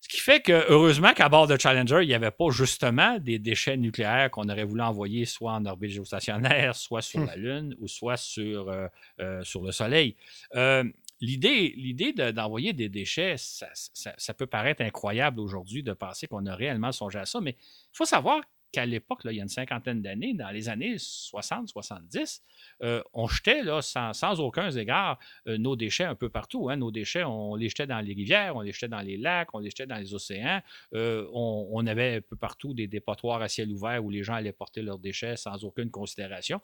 Ce 0.00 0.08
qui 0.08 0.18
fait 0.18 0.40
que, 0.40 0.64
heureusement 0.70 1.12
qu'à 1.12 1.28
bord 1.28 1.46
de 1.46 1.58
Challenger, 1.58 1.98
il 2.02 2.08
n'y 2.08 2.14
avait 2.14 2.30
pas 2.30 2.50
justement 2.50 3.18
des 3.18 3.38
déchets 3.38 3.76
nucléaires 3.76 4.30
qu'on 4.30 4.48
aurait 4.48 4.64
voulu 4.64 4.80
envoyer 4.80 5.26
soit 5.26 5.52
en 5.52 5.66
orbite 5.66 5.90
géostationnaire, 5.90 6.74
soit 6.76 7.02
sur 7.02 7.20
hmm. 7.20 7.26
la 7.26 7.36
Lune 7.36 7.76
ou 7.78 7.86
soit 7.86 8.16
sur, 8.16 8.70
euh, 8.70 8.88
euh, 9.20 9.44
sur 9.44 9.62
le 9.62 9.72
Soleil. 9.72 10.16
Euh, 10.54 10.84
l'idée, 11.20 12.12
d'envoyer 12.12 12.72
des 12.72 12.88
déchets, 12.88 13.36
ça, 13.36 14.34
peut 14.34 14.46
paraître 14.46 14.82
incroyable 14.82 15.40
aujourd'hui 15.40 15.82
de 15.82 15.92
penser 15.92 16.26
qu'on 16.26 16.46
a 16.46 16.54
réellement 16.54 16.92
songé 16.92 17.18
à 17.18 17.26
ça, 17.26 17.40
mais 17.40 17.56
il 17.60 17.96
faut 17.96 18.04
savoir 18.04 18.42
qu'à 18.72 18.86
l'époque, 18.86 19.20
il 19.24 19.32
y 19.32 19.40
a 19.40 19.42
une 19.42 19.48
cinquantaine 19.48 20.00
d'années, 20.00 20.34
dans 20.34 20.50
les 20.50 20.68
années 20.68 20.96
60-70, 20.96 22.40
euh, 22.82 23.02
on 23.12 23.26
jetait 23.26 23.62
là, 23.62 23.82
sans, 23.82 24.40
aucun 24.40 24.70
égard 24.70 25.18
euh, 25.48 25.58
nos 25.58 25.76
déchets 25.76 26.04
un 26.04 26.14
peu 26.14 26.28
partout. 26.28 26.70
Hein. 26.70 26.76
Nos 26.76 26.90
déchets, 26.90 27.24
on 27.24 27.56
les 27.56 27.68
jetait 27.68 27.86
dans 27.86 28.00
les 28.00 28.14
rivières, 28.14 28.56
on 28.56 28.60
les 28.60 28.72
jetait 28.72 28.88
dans 28.88 29.00
les 29.00 29.16
lacs, 29.16 29.54
on 29.54 29.58
les 29.58 29.70
jetait 29.70 29.86
dans 29.86 29.96
les 29.96 30.14
océans. 30.14 30.60
Euh, 30.94 31.26
on, 31.32 31.86
avait 31.86 32.16
un 32.16 32.20
peu 32.20 32.36
partout 32.36 32.74
des 32.74 32.86
dépotoirs 32.86 33.42
à 33.42 33.48
ciel 33.48 33.70
ouvert 33.72 34.04
où 34.04 34.10
les 34.10 34.22
gens 34.22 34.34
allaient 34.34 34.52
porter 34.52 34.82
leurs 34.82 34.98
déchets 34.98 35.36
sans 35.36 35.64
aucune 35.64 35.90
considération. 35.90 36.60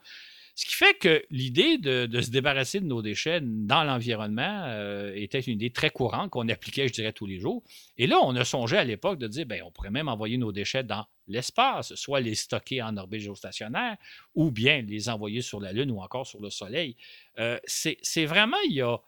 Ce 0.56 0.64
qui 0.64 0.72
fait 0.72 0.94
que 0.94 1.22
l'idée 1.30 1.76
de, 1.76 2.20
se 2.22 2.30
débarrasser 2.30 2.80
de 2.80 2.86
nos 2.86 3.02
déchets 3.02 3.40
dans 3.42 3.84
l'environnement 3.84 4.64
euh, 4.64 5.12
était 5.14 5.40
une 5.40 5.52
idée 5.52 5.68
très 5.68 5.90
courante 5.90 6.30
qu'on 6.30 6.48
appliquait, 6.48 6.88
je 6.88 6.94
dirais, 6.94 7.12
tous 7.12 7.26
les 7.26 7.38
jours. 7.38 7.62
Et 7.98 8.06
là, 8.06 8.18
on 8.22 8.34
a 8.34 8.44
songé 8.44 8.78
à 8.78 8.84
l'époque 8.84 9.18
de 9.18 9.28
dire, 9.28 9.44
bien, 9.44 9.62
on 9.66 9.70
pourrait 9.70 9.90
même 9.90 10.08
envoyer 10.08 10.38
nos 10.38 10.52
déchets 10.52 10.82
dans 10.82 11.04
l'espace, 11.28 11.94
soit 11.94 12.20
les 12.20 12.34
stocker 12.34 12.80
en 12.80 12.96
orbite 12.96 13.20
géostationnaire, 13.20 13.98
ou 14.34 14.50
bien 14.50 14.80
les 14.80 15.10
envoyer 15.10 15.42
sur 15.42 15.60
la 15.60 15.74
Lune 15.74 15.90
ou 15.90 16.00
encore 16.00 16.26
sur 16.26 16.40
le 16.40 16.48
Soleil. 16.48 16.96
Euh, 17.38 17.58
c'est 17.66 18.24
vraiment, 18.24 18.56
il 18.66 18.76
y, 18.76 18.80
a, 18.80 18.98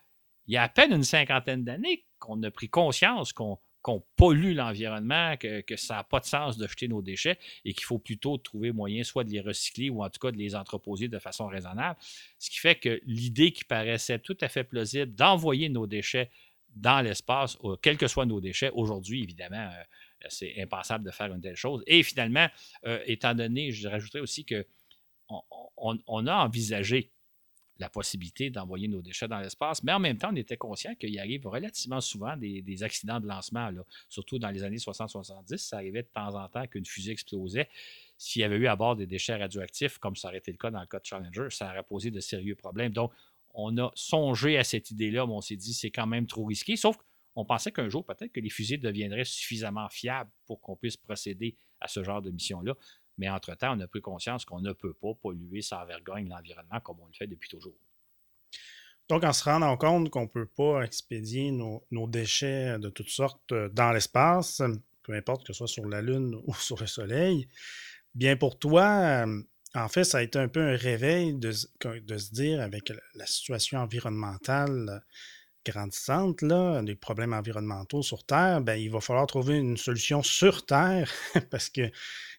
il 0.48 0.52
y 0.52 0.58
a 0.58 0.64
à 0.64 0.68
peine 0.68 0.92
une 0.92 1.02
cinquantaine 1.02 1.64
d'années 1.64 2.04
qu'on 2.18 2.42
a 2.42 2.50
pris 2.50 2.68
conscience 2.68 3.32
qu'on 3.32 3.58
qu'on 3.82 4.02
pollue 4.16 4.54
l'environnement, 4.54 5.36
que, 5.36 5.62
ça 5.76 5.96
n'a 5.96 6.04
pas 6.04 6.20
de 6.20 6.24
sens 6.24 6.58
de 6.58 6.66
jeter 6.66 6.88
nos 6.88 7.02
déchets 7.02 7.38
et 7.64 7.72
qu'il 7.72 7.84
faut 7.84 7.98
plutôt 7.98 8.36
trouver 8.36 8.72
moyen 8.72 9.04
soit 9.04 9.24
de 9.24 9.30
les 9.30 9.40
recycler 9.40 9.90
ou 9.90 10.02
en 10.02 10.10
tout 10.10 10.18
cas 10.20 10.32
de 10.32 10.36
les 10.36 10.54
entreposer 10.54 11.08
de 11.08 11.18
façon 11.18 11.46
raisonnable. 11.46 11.98
Ce 12.38 12.50
qui 12.50 12.58
fait 12.58 12.74
que 12.74 13.00
l'idée 13.06 13.52
qui 13.52 13.64
paraissait 13.64 14.18
tout 14.18 14.36
à 14.40 14.48
fait 14.48 14.64
plausible 14.64 15.14
d'envoyer 15.14 15.68
nos 15.68 15.86
déchets 15.86 16.30
dans 16.74 17.00
l'espace, 17.00 17.56
euh, 17.64 17.76
quels 17.80 17.96
que 17.96 18.08
soient 18.08 18.26
nos 18.26 18.40
déchets, 18.40 18.70
aujourd'hui, 18.74 19.22
évidemment, 19.22 19.68
euh, 19.70 20.26
c'est 20.28 20.60
impensable 20.60 21.04
de 21.04 21.10
faire 21.10 21.32
une 21.32 21.40
telle 21.40 21.56
chose. 21.56 21.82
Et 21.86 22.02
finalement, 22.02 22.48
euh, 22.86 23.00
étant 23.06 23.34
donné, 23.34 23.72
je 23.72 23.88
rajouterais 23.88 24.20
aussi 24.20 24.44
que 24.44 24.66
on 25.76 26.26
a 26.26 26.34
envisagé 26.36 27.12
la 27.78 27.88
possibilité 27.88 28.50
d'envoyer 28.50 28.88
nos 28.88 29.02
déchets 29.02 29.28
dans 29.28 29.38
l'espace, 29.38 29.82
mais 29.82 29.92
en 29.92 30.00
même 30.00 30.18
temps, 30.18 30.30
on 30.32 30.36
était 30.36 30.56
conscient 30.56 30.94
qu'il 30.96 31.18
arrive 31.18 31.46
relativement 31.46 32.00
souvent 32.00 32.36
des, 32.36 32.82
accidents 32.82 33.20
de 33.20 33.26
lancement, 33.26 33.70
surtout 34.08 34.38
dans 34.38 34.50
les 34.50 34.62
années 34.64 34.78
60-70. 34.78 35.56
Ça 35.58 35.76
arrivait 35.76 36.02
de 36.02 36.08
temps 36.08 36.34
en 36.34 36.48
temps 36.48 36.66
qu'une 36.66 36.84
fusée 36.84 37.12
explosait. 37.12 37.68
S'il 38.16 38.42
y 38.42 38.44
avait 38.44 38.56
eu 38.56 38.66
à 38.66 38.74
bord 38.74 38.96
des 38.96 39.06
déchets 39.06 39.36
radioactifs, 39.36 39.98
comme 39.98 40.16
ça 40.16 40.28
aurait 40.28 40.38
été 40.38 40.50
le 40.50 40.58
cas 40.58 40.70
dans 40.70 40.80
le 40.80 40.86
cas 40.86 40.98
de 40.98 41.06
Challenger, 41.06 41.48
ça 41.50 41.70
aurait 41.70 41.84
posé 41.84 42.10
de 42.10 42.20
sérieux 42.20 42.56
problèmes. 42.56 42.92
Donc, 42.92 43.12
on 43.54 43.76
a 43.78 43.90
songé 43.94 44.58
à 44.58 44.64
cette 44.64 44.90
idée-là, 44.90 45.26
mais 45.26 45.32
on 45.32 45.40
s'est 45.40 45.56
dit 45.56 45.72
c'est 45.72 45.90
quand 45.90 46.06
même 46.06 46.26
trop 46.26 46.44
risqué, 46.44 46.76
sauf 46.76 46.96
qu'on 47.34 47.44
pensait 47.44 47.72
qu'un 47.72 47.88
jour, 47.88 48.04
peut-être 48.04 48.32
que 48.32 48.40
les 48.40 48.50
fusées 48.50 48.76
deviendraient 48.76 49.24
suffisamment 49.24 49.88
fiables 49.88 50.30
pour 50.46 50.60
qu'on 50.60 50.76
puisse 50.76 50.96
procéder 50.96 51.56
à 51.80 51.86
ce 51.86 52.02
genre 52.02 52.22
de 52.22 52.30
mission-là. 52.30 52.74
Mais 53.18 53.28
entre-temps, 53.28 53.76
on 53.76 53.80
a 53.80 53.86
pris 53.86 54.00
conscience 54.00 54.44
qu'on 54.44 54.60
ne 54.60 54.72
peut 54.72 54.94
pas 54.94 55.14
polluer 55.20 55.60
sans 55.60 55.84
vergogne 55.84 56.28
l'environnement 56.28 56.80
comme 56.80 57.00
on 57.00 57.06
le 57.06 57.12
fait 57.12 57.26
depuis 57.26 57.48
toujours. 57.48 57.76
Donc, 59.08 59.24
en 59.24 59.32
se 59.32 59.44
rendant 59.44 59.76
compte 59.76 60.10
qu'on 60.10 60.22
ne 60.22 60.26
peut 60.26 60.46
pas 60.46 60.82
expédier 60.82 61.50
nos, 61.50 62.06
déchets 62.08 62.78
de 62.78 62.90
toutes 62.90 63.08
sortes 63.08 63.52
euh, 63.52 63.68
dans 63.70 63.90
l'espace, 63.92 64.62
peu 65.02 65.14
importe 65.14 65.46
que 65.46 65.52
ce 65.52 65.58
soit 65.58 65.66
sur 65.66 65.86
la 65.86 66.02
Lune 66.02 66.34
ou 66.46 66.54
sur 66.54 66.78
le 66.78 66.86
Soleil, 66.86 67.48
bien 68.14 68.36
pour 68.36 68.58
toi, 68.58 69.26
euh, 69.26 69.42
en 69.74 69.88
fait, 69.88 70.04
ça 70.04 70.18
a 70.18 70.22
été 70.22 70.38
un 70.38 70.48
peu 70.48 70.60
un 70.60 70.76
réveil 70.76 71.34
de, 71.34 71.52
de 72.00 72.18
se 72.18 72.32
dire 72.32 72.60
avec 72.60 72.92
la 73.14 73.26
situation 73.26 73.80
environnementale 73.80 75.02
grandissante, 75.70 76.42
là, 76.42 76.82
des 76.82 76.94
problèmes 76.94 77.32
environnementaux 77.32 78.02
sur 78.02 78.24
Terre, 78.24 78.60
ben, 78.60 78.74
il 78.74 78.90
va 78.90 79.00
falloir 79.00 79.26
trouver 79.26 79.56
une 79.56 79.76
solution 79.76 80.22
sur 80.22 80.66
Terre 80.66 81.10
parce 81.50 81.68
qu'il 81.68 81.92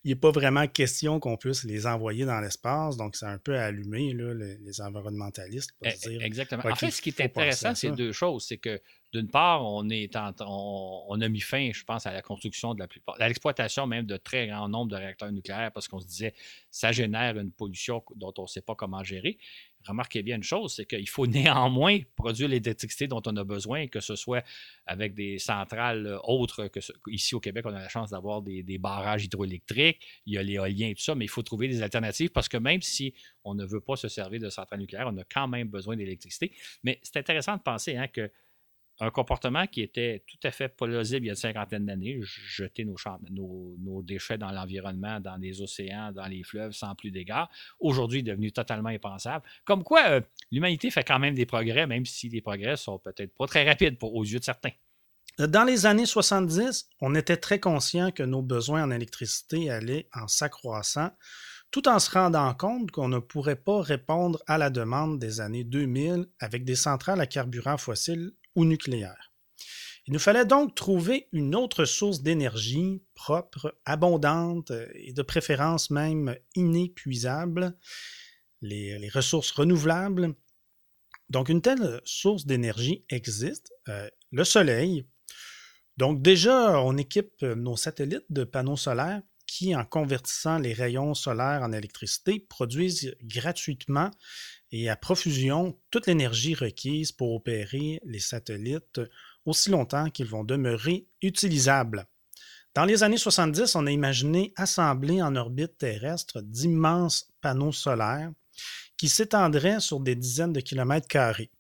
n'est 0.06 0.16
pas 0.16 0.32
vraiment 0.32 0.68
question 0.68 1.20
qu'on 1.20 1.38
puisse 1.38 1.64
les 1.64 1.88
envoyer 1.88 2.26
dans 2.26 2.40
l'espace. 2.40 2.98
Donc, 2.98 3.16
c'est 3.16 3.26
un 3.26 3.38
peu 3.38 3.58
allumé, 3.58 4.14
là, 4.14 4.34
les, 4.34 4.82
environnementalistes. 4.82 5.72
Pour 5.74 5.88
e, 5.88 6.10
dire, 6.10 6.22
Exactement. 6.22 6.64
En 6.66 6.76
fait, 6.76 6.92
ce 6.92 7.02
qui 7.02 7.10
est 7.10 7.22
intéressant, 7.22 7.76
c'est 7.76 7.92
deux 7.92 8.12
choses. 8.12 8.46
C'est 8.46 8.58
que 8.58 8.82
d'une 9.12 9.28
part, 9.28 9.66
on, 9.66 9.90
est 9.90 10.16
on, 10.42 11.20
a 11.20 11.30
mis 11.30 11.40
fin, 11.40 11.72
je 11.74 11.84
pense, 11.84 12.06
à 12.06 12.14
la 12.14 12.22
construction 12.22 12.76
de 12.76 12.80
la 12.80 12.88
plupart, 12.88 13.16
à 13.20 13.28
l'exploitation 13.28 13.88
même 13.88 14.06
de 14.06 14.18
très 14.18 14.48
grand 14.48 14.70
nombre 14.70 14.92
de 14.92 14.96
réacteurs 14.96 15.32
nucléaires 15.32 15.72
parce 15.72 15.88
qu'on 15.88 16.00
se 16.00 16.06
disait 16.06 16.36
ça 16.70 16.92
génère 16.92 17.38
une 17.38 17.52
pollution 17.52 18.04
dont 18.16 18.34
on 18.38 18.44
ne 18.44 18.48
sait 18.48 18.62
pas 18.62 18.76
comment 18.76 19.04
gérer. 19.04 19.40
Remarquez 19.86 20.24
bien 20.24 20.36
une 20.38 20.44
chose, 20.44 20.76
c'est 20.76 20.86
qu'il 20.86 21.10
faut 21.10 21.28
néanmoins 21.28 22.00
produire 22.16 22.50
l'électricité 22.50 23.08
dont 23.08 23.22
on 23.26 23.36
a 23.38 23.44
besoin, 23.44 23.88
que 23.88 24.00
ce 24.00 24.16
soit 24.16 24.44
avec 24.86 25.14
des 25.14 25.40
centrales 25.40 26.20
autres 26.24 26.68
que 26.68 26.80
ici 27.08 27.36
au 27.36 27.40
Québec, 27.40 27.66
on 27.66 27.74
a 27.74 27.80
la 27.80 27.90
chance 27.90 28.12
d'avoir 28.12 28.42
des, 28.42 28.78
barrages 28.78 29.26
hydroélectriques, 29.26 30.06
il 30.26 30.34
y 30.34 30.38
a 30.38 30.44
l'éolien 30.44 30.90
et 30.90 30.96
tout 30.96 31.04
ça, 31.04 31.16
mais 31.16 31.26
il 31.26 31.30
faut 31.30 31.44
trouver 31.44 31.68
des 31.68 31.82
alternatives 31.82 32.30
parce 32.30 32.48
que 32.48 32.58
même 32.58 32.82
si 32.82 33.14
on 33.44 33.54
ne 33.54 33.66
veut 33.66 33.82
pas 33.82 33.96
se 33.96 34.08
servir 34.08 34.40
de 34.40 34.50
centrales 34.50 34.80
nucléaires, 34.80 35.08
on 35.08 35.18
a 35.18 35.24
quand 35.24 35.48
même 35.48 35.68
besoin 35.68 35.96
d'électricité. 35.96 36.54
Mais 36.84 37.00
c'est 37.04 37.18
intéressant 37.18 37.58
de 37.58 37.62
penser 37.62 37.98
hein, 37.98 38.08
que 38.08 38.32
un 39.00 39.12
comportement 39.12 39.66
qui 39.68 39.82
était 39.82 40.24
tout 40.28 40.40
à 40.44 40.52
fait 40.52 40.70
plausible 40.70 41.26
il 41.26 41.28
y 41.28 41.30
a 41.30 41.34
une 41.34 41.38
cinquantaine 41.38 41.86
d'années, 41.86 42.20
jeter 42.22 42.86
nos, 42.86 44.02
déchets 44.04 44.38
dans 44.38 44.52
l'environnement, 44.52 45.20
dans 45.20 45.38
les 45.38 45.62
océans, 45.62 46.12
dans 46.12 46.26
les 46.26 46.44
fleuves 46.44 46.74
sans 46.74 46.96
plus 46.96 47.12
dégâts, 47.12 47.46
aujourd'hui 47.80 48.24
devenu 48.24 48.52
totalement 48.52 48.90
impensable. 48.90 49.46
Comme 49.66 49.84
quoi, 49.84 50.02
euh, 50.10 50.22
l'humanité 50.52 50.92
fait 50.92 51.04
quand 51.04 51.20
même 51.20 51.36
des 51.36 51.46
progrès, 51.46 51.88
même 51.88 52.06
si 52.06 52.30
les 52.30 52.42
progrès 52.42 52.78
sont 52.78 53.00
peut-être 53.00 53.36
pas 53.36 53.48
très 53.48 53.68
rapides 53.68 53.98
aux 54.02 54.24
yeux 54.24 54.40
de 54.40 54.44
certains. 54.44 54.72
Dans 55.38 55.64
les 55.64 55.86
années 55.86 56.06
70, 56.06 56.90
on 57.00 57.16
était 57.16 57.38
très 57.38 57.62
conscient 57.62 58.12
que 58.12 58.24
nos 58.24 58.42
besoins 58.42 58.84
en 58.84 58.92
électricité 58.92 59.70
allaient 59.70 60.10
en 60.14 60.28
s'accroissant, 60.28 61.12
tout 61.72 61.88
en 61.88 62.00
se 62.00 62.12
rendant 62.12 62.54
compte 62.54 62.92
qu'on 62.92 63.08
ne 63.08 63.20
pourrait 63.20 63.56
pas 63.56 63.82
répondre 63.82 64.42
à 64.48 64.58
la 64.58 64.70
demande 64.70 65.18
des 65.18 65.40
années 65.40 65.64
2000 65.64 66.26
avec 66.40 66.66
des 66.66 66.76
centrales 66.76 67.22
à 67.22 67.26
carburant 67.26 67.78
fossile 67.78 68.34
ou 68.56 68.66
nucléaire. 68.66 69.30
Il 70.10 70.14
nous 70.14 70.20
fallait 70.20 70.46
donc 70.46 70.74
trouver 70.74 71.28
une 71.34 71.56
autre 71.56 71.86
source 71.86 72.24
d'énergie 72.24 73.04
propre, 73.14 73.78
abondante 73.86 74.72
et 74.96 75.14
de 75.14 75.22
préférence 75.22 75.92
même 75.92 76.36
inépuisable, 76.56 77.78
les, 78.62 79.10
ressources 79.10 79.52
renouvelables. 79.52 80.34
Donc 81.30 81.50
une 81.50 81.62
telle 81.62 82.02
source 82.06 82.48
d'énergie 82.48 83.06
existe, 83.10 83.72
euh, 83.88 84.10
le 84.32 84.44
Soleil. 84.44 85.06
Donc 85.98 86.24
déjà, 86.24 86.82
on 86.82 86.98
équipe 86.98 87.44
nos 87.44 87.76
satellites 87.76 88.26
de 88.32 88.46
panneaux 88.46 88.78
solaires 88.78 89.22
qui, 89.46 89.76
en 89.76 89.86
convertissant 89.86 90.58
les 90.58 90.74
rayons 90.74 91.14
solaires 91.14 91.62
en 91.62 91.72
électricité, 91.72 92.40
produisent 92.40 93.16
gratuitement 93.24 94.10
et 94.72 94.90
à 94.90 94.96
profusion 94.96 95.78
toute 95.92 96.08
l'énergie 96.08 96.54
requise 96.54 97.12
pour 97.12 97.34
opérer 97.34 98.00
les 98.04 98.20
satellites 98.20 99.02
aussi 99.46 99.70
longtemps 99.70 100.10
qu'ils 100.10 100.28
vont 100.28 100.44
demeurer 100.44 101.08
utilisables. 101.22 102.08
Dans 102.76 102.86
les 102.86 103.04
années 103.04 103.18
70, 103.18 103.76
on 103.76 103.88
a 103.88 103.92
imaginé 103.92 104.54
assembler 104.56 105.22
en 105.22 105.36
orbite 105.36 105.78
terrestre 105.78 106.42
d'immenses 106.42 107.32
panneaux 107.42 107.72
solaires 107.72 108.32
qui 108.96 109.10
s'étendraient 109.10 109.80
sur 109.80 110.00
des 110.00 110.16
dizaines 110.16 110.54
de 110.54 110.60
kilomètres 110.60 111.08
carrés. 111.08 111.52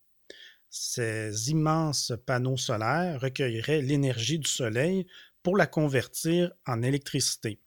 Ces 0.70 1.50
immenses 1.50 2.14
panneaux 2.28 2.58
solaires 2.58 3.20
recueilleraient 3.22 3.82
l'énergie 3.82 4.38
du 4.38 4.50
Soleil 4.50 5.08
pour 5.42 5.58
la 5.58 5.66
convertir 5.66 6.52
en 6.68 6.84
électricité. 6.84 7.60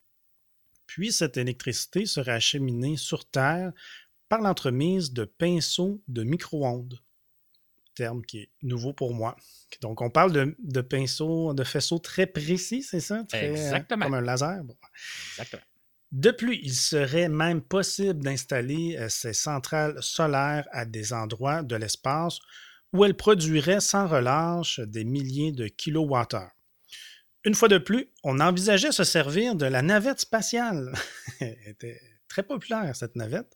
Puis 0.86 1.10
cette 1.10 1.36
électricité 1.36 2.06
serait 2.06 2.32
acheminée 2.32 2.96
sur 2.96 3.24
Terre 3.24 3.72
par 4.32 4.40
l'entremise 4.40 5.12
de 5.12 5.26
pinceaux 5.26 6.02
de 6.08 6.22
micro-ondes, 6.22 6.98
terme 7.94 8.22
qui 8.24 8.38
est 8.38 8.50
nouveau 8.62 8.94
pour 8.94 9.12
moi. 9.12 9.36
Donc, 9.82 10.00
on 10.00 10.08
parle 10.08 10.32
de, 10.58 10.80
pinceaux, 10.80 11.52
de 11.52 11.62
faisceaux 11.64 11.98
très 11.98 12.24
précis, 12.24 12.82
c'est 12.82 13.00
ça? 13.00 13.24
Très, 13.24 13.50
euh, 13.50 13.50
Exactement. 13.50 14.06
Comme 14.06 14.14
un 14.14 14.22
laser. 14.22 14.62
Exactement. 15.32 15.62
De 16.12 16.30
plus, 16.30 16.56
il 16.62 16.72
serait 16.72 17.28
même 17.28 17.60
possible 17.60 18.24
d'installer 18.24 18.96
euh, 18.96 19.10
ces 19.10 19.34
centrales 19.34 20.02
solaires 20.02 20.66
à 20.72 20.86
des 20.86 21.12
endroits 21.12 21.62
de 21.62 21.76
l'espace 21.76 22.38
où 22.94 23.04
elles 23.04 23.18
produiraient 23.18 23.80
sans 23.80 24.08
relâche 24.08 24.80
des 24.80 25.04
milliers 25.04 25.52
de 25.52 25.68
kilowattheures. 25.68 26.52
Une 27.44 27.54
fois 27.54 27.68
de 27.68 27.76
plus, 27.76 28.08
on 28.24 28.40
envisageait 28.40 28.92
se 28.92 29.04
servir 29.04 29.56
de 29.56 29.66
la 29.66 29.82
navette 29.82 30.20
spatiale. 30.20 30.90
Elle 31.40 31.58
était 31.66 32.00
très 32.28 32.42
populaire, 32.42 32.96
cette 32.96 33.14
navette. 33.14 33.52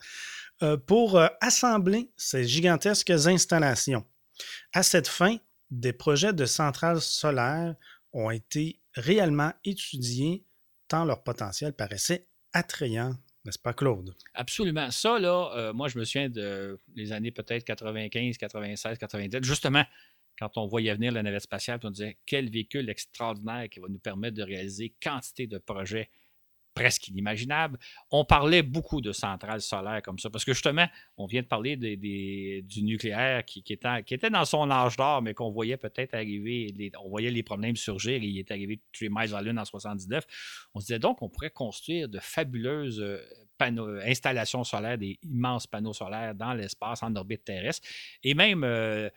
Euh, 0.62 0.78
pour 0.78 1.18
euh, 1.18 1.26
assembler 1.42 2.10
ces 2.16 2.44
gigantesques 2.44 3.10
installations. 3.10 4.06
À 4.72 4.82
cette 4.82 5.06
fin, 5.06 5.36
des 5.70 5.92
projets 5.92 6.32
de 6.32 6.46
centrales 6.46 7.02
solaires 7.02 7.74
ont 8.14 8.30
été 8.30 8.80
réellement 8.94 9.52
étudiés 9.66 10.44
tant 10.88 11.04
leur 11.04 11.22
potentiel 11.22 11.74
paraissait 11.74 12.26
attrayant, 12.54 13.14
n'est-ce 13.44 13.58
pas, 13.58 13.74
Claude? 13.74 14.14
Absolument. 14.32 14.90
Ça, 14.90 15.18
là, 15.18 15.52
euh, 15.56 15.72
moi, 15.74 15.88
je 15.88 15.98
me 15.98 16.04
souviens 16.04 16.30
de 16.30 16.78
les 16.94 17.12
années 17.12 17.32
peut-être 17.32 17.64
95, 17.64 18.38
96, 18.38 18.96
97. 18.96 19.44
Justement, 19.44 19.84
quand 20.38 20.56
on 20.56 20.66
voyait 20.66 20.94
venir 20.94 21.12
la 21.12 21.22
navette 21.22 21.42
spatiale, 21.42 21.80
on 21.82 21.90
disait 21.90 22.16
quel 22.24 22.48
véhicule 22.48 22.88
extraordinaire 22.88 23.68
qui 23.68 23.80
va 23.80 23.88
nous 23.88 23.98
permettre 23.98 24.36
de 24.36 24.42
réaliser 24.42 24.94
quantité 25.02 25.46
de 25.46 25.58
projets 25.58 26.08
presque 26.76 27.08
inimaginable. 27.08 27.78
On 28.10 28.24
parlait 28.26 28.62
beaucoup 28.62 29.00
de 29.00 29.10
centrales 29.10 29.62
solaires 29.62 30.02
comme 30.02 30.18
ça, 30.18 30.28
parce 30.28 30.44
que 30.44 30.52
justement, 30.52 30.86
on 31.16 31.26
vient 31.26 31.40
de 31.40 31.46
parler 31.46 31.76
du 31.76 32.82
nucléaire 32.82 33.44
qui, 33.44 33.64
était, 33.66 34.30
dans 34.30 34.44
son 34.44 34.70
âge 34.70 34.96
d'or, 34.96 35.22
mais 35.22 35.32
qu'on 35.32 35.50
voyait 35.50 35.78
peut-être 35.78 36.14
arriver, 36.14 36.92
on 37.02 37.08
voyait 37.08 37.30
les 37.30 37.42
problèmes 37.42 37.76
surgir, 37.76 38.22
il 38.22 38.38
est 38.38 38.50
arrivé 38.50 38.80
Three 38.92 39.08
Miles 39.10 39.34
Island 39.40 39.58
en 39.58 39.64
79. 39.64 40.24
On 40.74 40.80
se 40.80 40.86
disait 40.86 40.98
donc 40.98 41.18
qu'on 41.18 41.30
pourrait 41.30 41.50
construire 41.50 42.10
de 42.10 42.18
fabuleuses 42.20 43.00
euh, 43.00 43.18
panneaux, 43.56 43.88
installations 44.04 44.64
solaires, 44.64 44.98
des 44.98 45.18
immenses 45.22 45.66
panneaux 45.66 45.92
solaires 45.92 46.34
dans 46.34 46.54
l'espace, 46.54 47.02
en 47.02 47.14
orbite 47.16 47.44
terrestre, 47.44 47.86
et 48.22 48.34
même, 48.34 48.64
euh, 48.64 49.08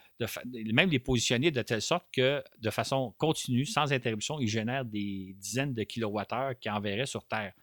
même 0.74 0.90
les 0.90 1.00
positionner 1.00 1.52
de 1.52 1.62
telle 1.62 1.82
sorte 1.82 2.06
que, 2.12 2.44
de 2.60 2.70
façon 2.70 3.14
continue, 3.18 3.66
sans 3.66 3.92
interruption, 3.94 4.40
ils 4.40 4.48
génèrent 4.48 4.86
des 4.86 5.36
dizaines 5.38 5.74
de 5.74 5.84
kilowattheures 5.84 6.58
qui 6.60 6.70
enverraient 6.70 7.06
sur 7.06 7.26
Terre. 7.26 7.54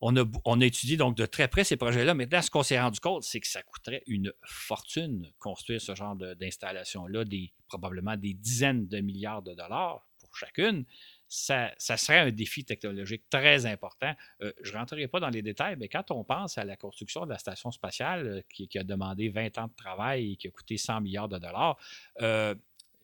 On 0.00 0.14
a, 0.16 0.24
on 0.44 0.60
a, 0.60 0.66
étudié 0.66 0.96
donc 0.96 1.16
de 1.16 1.24
très 1.24 1.48
près 1.48 1.64
ces 1.64 1.76
projets-là, 1.76 2.14
là, 2.14 2.42
ce 2.42 2.50
qu'on 2.50 2.62
s'est 2.62 2.80
rendu 2.80 3.00
compte, 3.00 3.22
c'est 3.22 3.40
que 3.40 3.46
ça 3.46 3.62
coûterait 3.62 4.02
une 4.06 4.32
fortune 4.44 5.32
construire 5.38 5.80
ce 5.80 5.94
genre 5.94 6.14
d'installation-là, 6.16 7.24
probablement 7.68 8.16
des 8.16 8.34
dizaines 8.34 8.86
de 8.86 9.00
milliards 9.00 9.42
de 9.42 9.54
dollars 9.54 10.06
pour 10.18 10.36
chacune 10.36 10.84
ça, 11.28 11.72
serait 11.78 12.18
un 12.18 12.30
défi 12.30 12.64
technologique 12.64 13.24
très 13.30 13.66
important. 13.66 14.12
Euh, 14.42 14.52
je 14.62 14.72
ne 14.72 14.78
rentrerai 14.78 15.08
pas 15.08 15.20
dans 15.20 15.30
les 15.30 15.42
détails, 15.42 15.76
mais 15.78 15.88
quand 15.88 16.10
on 16.10 16.24
pense 16.24 16.58
à 16.58 16.64
la 16.64 16.76
construction 16.76 17.24
de 17.24 17.30
la 17.30 17.38
station 17.38 17.70
spatiale 17.70 18.26
euh, 18.26 18.40
qui, 18.48 18.78
a 18.78 18.84
demandé 18.84 19.28
20 19.28 19.58
ans 19.58 19.68
de 19.68 19.74
travail 19.74 20.32
et 20.32 20.36
qui 20.36 20.48
a 20.48 20.50
coûté 20.50 20.76
100 20.76 21.00
milliards 21.00 21.28
de 21.28 21.38
dollars, 21.38 21.76
euh, 22.20 22.54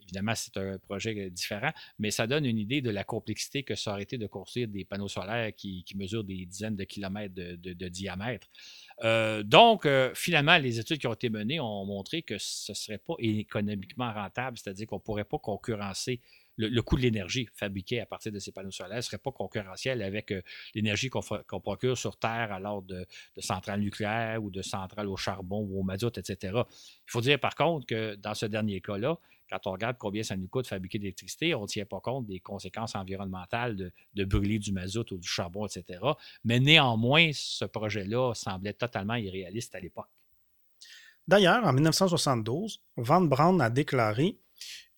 évidemment, 0.02 0.34
c'est 0.34 0.56
un 0.56 0.78
projet 0.78 1.30
différent, 1.30 1.70
mais 1.98 2.10
ça 2.10 2.26
donne 2.26 2.44
une 2.44 2.58
idée 2.58 2.80
de 2.80 2.90
la 2.90 3.04
complexité 3.04 3.62
que 3.62 3.74
ça 3.74 3.92
aurait 3.92 4.02
été 4.02 4.18
de 4.18 4.26
construire 4.26 4.66
des 4.66 4.84
panneaux 4.84 5.08
solaires 5.08 5.54
qui, 5.54 5.84
mesurent 5.94 6.24
des 6.24 6.46
dizaines 6.46 6.74
de 6.74 6.84
kilomètres 6.84 7.34
de, 7.34 7.88
diamètre. 7.88 8.48
donc, 9.44 9.86
finalement, 10.14 10.56
les 10.56 10.80
études 10.80 10.98
qui 10.98 11.06
ont 11.06 11.12
été 11.12 11.28
menées 11.28 11.60
ont 11.60 11.84
montré 11.84 12.22
que 12.22 12.38
ce 12.38 12.72
ne 12.72 12.74
serait 12.74 12.98
pas 12.98 13.14
économiquement 13.18 14.12
rentable, 14.12 14.58
c'est-à-dire 14.58 14.88
qu'on 14.88 14.96
ne 14.96 15.02
pourrait 15.02 15.24
pas 15.24 15.38
concurrencer 15.38 16.20
le, 16.68 16.82
coût 16.82 16.96
de 16.96 17.02
l'énergie 17.02 17.48
fabriquée 17.54 18.00
à 18.00 18.06
partir 18.06 18.32
de 18.32 18.38
ces 18.38 18.52
panneaux 18.52 18.70
solaires 18.70 18.96
ne 18.96 19.02
serait 19.02 19.18
pas 19.18 19.32
concurrentiel 19.32 20.02
avec 20.02 20.32
euh, 20.32 20.42
l'énergie 20.74 21.08
qu'on 21.10 21.60
procure 21.60 21.96
sur 21.96 22.16
Terre 22.18 22.52
à 22.52 22.60
l'ordre 22.60 22.86
de, 22.88 23.06
centrales 23.38 23.80
nucléaires 23.80 24.42
ou 24.42 24.50
de 24.50 24.62
centrales 24.62 25.08
au 25.08 25.16
charbon 25.16 25.66
ou 25.68 25.80
au 25.80 25.82
mazout, 25.82 26.16
etc. 26.18 26.52
Il 26.54 27.10
faut 27.10 27.20
dire 27.20 27.38
par 27.38 27.54
contre 27.54 27.86
que 27.86 28.14
dans 28.16 28.34
ce 28.34 28.46
dernier 28.46 28.80
cas-là, 28.80 29.18
quand 29.48 29.66
on 29.66 29.72
regarde 29.72 29.96
combien 29.98 30.22
ça 30.22 30.36
nous 30.36 30.46
coûte 30.46 30.64
de 30.64 30.68
fabriquer 30.68 30.98
de 30.98 31.04
l'électricité, 31.04 31.54
on 31.54 31.62
ne 31.62 31.66
tient 31.66 31.84
pas 31.84 32.00
compte 32.00 32.26
des 32.26 32.38
conséquences 32.38 32.94
environnementales 32.94 33.74
de, 33.74 33.92
de, 34.14 34.24
brûler 34.24 34.60
du 34.60 34.72
mazout 34.72 35.10
ou 35.10 35.18
du 35.18 35.26
charbon, 35.26 35.66
etc. 35.66 36.00
Mais 36.44 36.60
néanmoins, 36.60 37.30
ce 37.32 37.64
projet-là 37.64 38.32
semblait 38.34 38.74
totalement 38.74 39.16
irréaliste 39.16 39.74
à 39.74 39.80
l'époque. 39.80 40.08
D'ailleurs, 41.26 41.64
en 41.64 41.72
1972, 41.72 42.80
Van 42.96 43.20
Braun 43.20 43.60
a 43.60 43.70
déclaré 43.70 44.38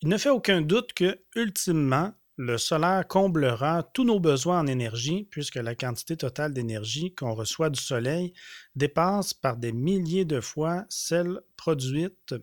il 0.01 0.09
ne 0.09 0.17
fait 0.17 0.29
aucun 0.29 0.61
doute 0.61 0.93
que, 0.93 1.21
ultimement, 1.35 2.13
le 2.35 2.57
solaire 2.57 3.07
comblera 3.07 3.83
tous 3.83 4.03
nos 4.03 4.19
besoins 4.19 4.59
en 4.59 4.67
énergie 4.67 5.27
puisque 5.29 5.55
la 5.55 5.75
quantité 5.75 6.17
totale 6.17 6.53
d'énergie 6.53 7.13
qu'on 7.13 7.35
reçoit 7.35 7.69
du 7.69 7.79
Soleil 7.79 8.33
dépasse 8.75 9.33
par 9.33 9.55
des 9.55 9.71
milliers 9.71 10.25
de 10.25 10.41
fois 10.41 10.85
celle 10.89 11.41
produite 11.57 12.35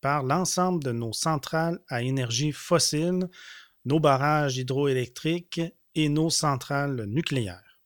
par 0.00 0.22
l'ensemble 0.22 0.82
de 0.82 0.92
nos 0.92 1.12
centrales 1.12 1.80
à 1.88 2.02
énergie 2.02 2.52
fossile, 2.52 3.28
nos 3.84 4.00
barrages 4.00 4.58
hydroélectriques 4.58 5.60
et 5.94 6.08
nos 6.08 6.30
centrales 6.30 7.04
nucléaires. 7.06 7.78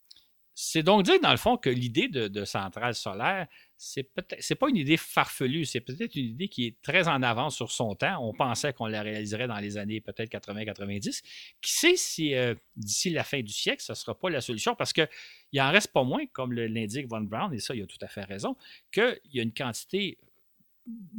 C'est 0.55 0.83
donc 0.83 1.05
dire, 1.05 1.21
dans 1.23 1.31
le 1.31 1.37
fond, 1.37 1.57
que 1.57 1.69
l'idée 1.69 2.09
de, 2.09 2.29
de 2.29 2.45
centrale 2.45 2.95
solaire, 2.95 3.47
c'est 3.79 4.05
peut-être 4.05 4.55
pas 4.55 4.69
une 4.69 4.77
idée 4.77 4.97
farfelue, 4.97 5.67
c'est 5.67 5.81
peut-être 5.81 6.15
une 6.17 6.27
idée 6.27 6.49
qui 6.49 6.67
est 6.67 6.83
très 6.83 7.09
en 7.09 7.23
avance 7.23 7.57
sur 7.57 7.71
son 7.71 7.95
temps. 7.95 8.27
On 8.27 8.33
pensait 8.33 8.73
qu'on 8.73 8.87
la 8.87 9.03
réaliserait 9.03 9.47
dans 9.47 9.59
les 9.59 9.77
années 9.77 10.01
peut-être 10.01 10.31
80-90. 10.31 11.23
Qui 11.61 11.73
sait 11.73 11.97
si 11.97 12.35
euh, 12.35 12.55
d'ici 12.77 13.11
la 13.11 13.23
fin 13.23 13.41
du 13.41 13.53
siècle, 13.53 13.83
ce 13.83 13.93
ne 13.93 13.97
sera 13.97 14.19
pas 14.19 14.31
la 14.31 14.41
solution? 14.41 14.75
Parce 14.75 14.93
qu'il 14.93 15.09
il 15.53 15.61
en 15.61 15.71
reste 15.71 15.93
pas 15.93 16.05
moins, 16.05 16.25
comme 16.33 16.53
l'indique 16.53 17.07
Von 17.07 17.21
Braun, 17.21 17.53
et 17.53 17.59
ça, 17.59 17.75
il 17.75 17.83
a 17.83 17.87
tout 17.87 17.99
à 18.01 18.09
fait 18.09 18.25
raison, 18.25 18.57
qu'il 18.91 19.21
y 19.33 19.41
a 19.41 19.43
une 19.43 19.53
quantité 19.53 20.19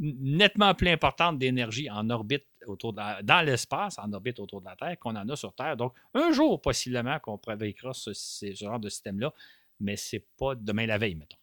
nettement 0.00 0.74
plus 0.74 0.88
importante 0.88 1.38
d'énergie 1.38 1.90
en 1.90 2.08
orbite 2.10 2.46
autour 2.66 2.92
dans 2.92 3.46
l'espace, 3.46 3.98
en 3.98 4.12
orbite 4.12 4.40
autour 4.40 4.60
de 4.60 4.66
la 4.66 4.76
Terre, 4.76 4.98
qu'on 4.98 5.14
en 5.14 5.28
a 5.28 5.36
sur 5.36 5.52
Terre. 5.54 5.76
Donc, 5.76 5.92
un 6.14 6.32
jour, 6.32 6.60
possiblement, 6.60 7.18
qu'on 7.20 7.38
préveillera 7.38 7.92
ce, 7.92 8.12
ce, 8.12 8.52
genre 8.54 8.80
de 8.80 8.88
système-là, 8.88 9.32
mais 9.80 9.96
c'est 9.96 10.24
pas 10.38 10.54
demain 10.54 10.86
la 10.86 10.98
veille, 10.98 11.14
mettons. 11.14 11.36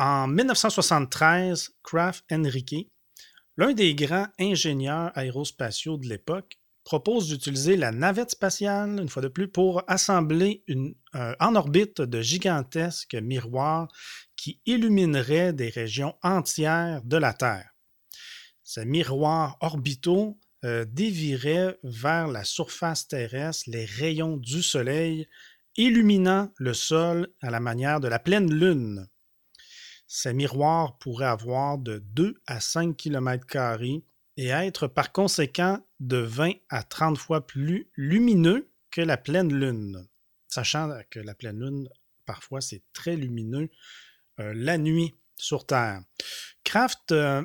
En 0.00 0.28
1973, 0.28 1.70
Kraft 1.82 2.24
Enrique, 2.30 2.88
l'un 3.56 3.72
des 3.72 3.96
grands 3.96 4.28
ingénieurs 4.38 5.10
aérospatiaux 5.16 5.96
de 5.96 6.06
l'époque, 6.06 6.60
propose 6.84 7.28
d'utiliser 7.28 7.76
la 7.76 7.90
navette 7.90 8.30
spatiale, 8.30 9.00
une 9.00 9.08
fois 9.08 9.22
de 9.22 9.28
plus, 9.28 9.48
pour 9.48 9.82
assembler 9.88 10.62
euh, 10.70 11.34
en 11.40 11.56
orbite 11.56 12.00
de 12.00 12.22
gigantesques 12.22 13.16
miroirs 13.16 13.88
qui 14.36 14.60
illumineraient 14.66 15.52
des 15.52 15.68
régions 15.68 16.14
entières 16.22 17.02
de 17.02 17.16
la 17.16 17.34
Terre. 17.34 17.74
Ces 18.62 18.84
miroirs 18.84 19.56
orbitaux 19.60 20.38
euh, 20.64 20.84
déviraient 20.88 21.76
vers 21.82 22.28
la 22.28 22.44
surface 22.44 23.08
terrestre 23.08 23.64
les 23.66 23.84
rayons 23.84 24.36
du 24.36 24.62
Soleil, 24.62 25.26
illuminant 25.76 26.52
le 26.56 26.72
sol 26.72 27.26
à 27.42 27.50
la 27.50 27.58
manière 27.58 27.98
de 27.98 28.06
la 28.06 28.20
pleine 28.20 28.54
Lune. 28.54 29.08
Ces 30.10 30.32
miroirs 30.32 30.96
pourraient 30.98 31.26
avoir 31.26 31.76
de 31.76 31.98
2 31.98 32.40
à 32.46 32.60
5 32.60 32.96
km 32.96 33.46
et 34.38 34.46
être 34.46 34.86
par 34.86 35.12
conséquent 35.12 35.86
de 36.00 36.16
20 36.16 36.52
à 36.70 36.82
30 36.82 37.18
fois 37.18 37.46
plus 37.46 37.90
lumineux 37.94 38.70
que 38.90 39.02
la 39.02 39.18
pleine 39.18 39.52
lune, 39.52 40.08
sachant 40.48 40.90
que 41.10 41.20
la 41.20 41.34
pleine 41.34 41.60
lune, 41.60 41.88
parfois, 42.24 42.62
c'est 42.62 42.82
très 42.94 43.16
lumineux 43.16 43.68
euh, 44.40 44.54
la 44.56 44.78
nuit 44.78 45.14
sur 45.36 45.66
Terre. 45.66 46.00
Kraft 46.64 47.12
euh, 47.12 47.44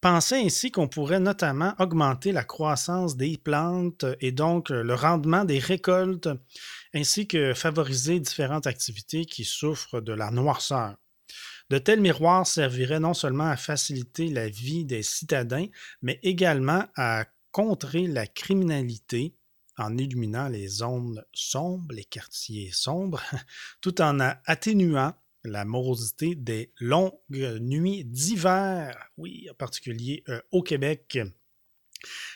pensait 0.00 0.42
ainsi 0.42 0.70
qu'on 0.70 0.88
pourrait 0.88 1.20
notamment 1.20 1.74
augmenter 1.78 2.32
la 2.32 2.42
croissance 2.42 3.18
des 3.18 3.36
plantes 3.36 4.06
et 4.20 4.32
donc 4.32 4.70
le 4.70 4.94
rendement 4.94 5.44
des 5.44 5.58
récoltes, 5.58 6.30
ainsi 6.94 7.28
que 7.28 7.52
favoriser 7.52 8.18
différentes 8.18 8.66
activités 8.66 9.26
qui 9.26 9.44
souffrent 9.44 10.00
de 10.00 10.14
la 10.14 10.30
noirceur. 10.30 10.96
De 11.70 11.78
tels 11.78 12.00
miroirs 12.00 12.48
serviraient 12.48 13.00
non 13.00 13.14
seulement 13.14 13.48
à 13.48 13.56
faciliter 13.56 14.28
la 14.28 14.48
vie 14.48 14.84
des 14.84 15.04
citadins, 15.04 15.66
mais 16.02 16.18
également 16.24 16.84
à 16.96 17.26
contrer 17.52 18.08
la 18.08 18.26
criminalité 18.26 19.34
en 19.78 19.96
illuminant 19.96 20.48
les 20.48 20.66
zones 20.66 21.24
sombres, 21.32 21.94
les 21.94 22.04
quartiers 22.04 22.70
sombres, 22.72 23.22
tout 23.80 24.02
en 24.02 24.18
atténuant 24.20 25.14
la 25.44 25.64
morosité 25.64 26.34
des 26.34 26.72
longues 26.80 27.14
nuits 27.30 28.04
d'hiver, 28.04 29.10
oui, 29.16 29.48
en 29.50 29.54
particulier 29.54 30.22
euh, 30.28 30.40
au 30.50 30.62
Québec. 30.62 31.18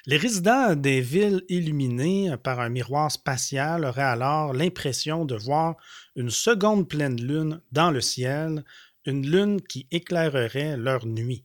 Les 0.06 0.16
résidents 0.16 0.74
des 0.74 1.00
villes 1.00 1.42
illuminées 1.48 2.36
par 2.42 2.60
un 2.60 2.68
miroir 2.68 3.10
spatial 3.10 3.84
auraient 3.84 4.02
alors 4.02 4.52
l'impression 4.52 5.24
de 5.24 5.34
voir 5.34 5.76
une 6.16 6.30
seconde 6.30 6.88
pleine 6.88 7.20
lune 7.20 7.60
dans 7.72 7.90
le 7.90 8.00
ciel, 8.00 8.64
une 9.06 9.28
lune 9.28 9.60
qui 9.60 9.86
éclairerait 9.90 10.76
leur 10.76 11.06
nuit. 11.06 11.44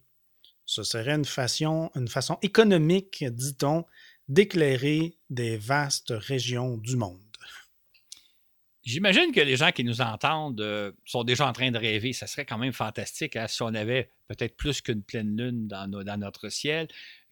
Ce 0.65 0.83
serait 0.83 1.15
une 1.15 1.25
façon, 1.25 1.91
une 1.95 2.07
façon 2.07 2.37
économique, 2.41 3.23
dit-on, 3.27 3.85
d'éclairer 4.27 5.17
des 5.29 5.57
vastes 5.57 6.13
régions 6.15 6.77
du 6.77 6.95
monde. 6.95 7.19
J'imagine 8.83 9.31
que 9.31 9.41
les 9.41 9.55
gens 9.55 9.71
qui 9.71 9.83
nous 9.83 10.01
entendent 10.01 10.61
euh, 10.61 10.91
sont 11.05 11.23
déjà 11.23 11.47
en 11.47 11.53
train 11.53 11.69
de 11.69 11.77
rêver. 11.77 12.13
Ça 12.13 12.27
serait 12.27 12.45
quand 12.45 12.57
même 12.57 12.73
fantastique 12.73 13.35
hein, 13.35 13.47
si 13.47 13.61
on 13.61 13.73
avait 13.73 14.11
peut-être 14.27 14.55
plus 14.55 14.81
qu'une 14.81 15.03
pleine 15.03 15.35
lune 15.37 15.67
dans, 15.67 15.87
dans, 15.87 16.19
notre 16.19 16.49
ciel 16.49 16.87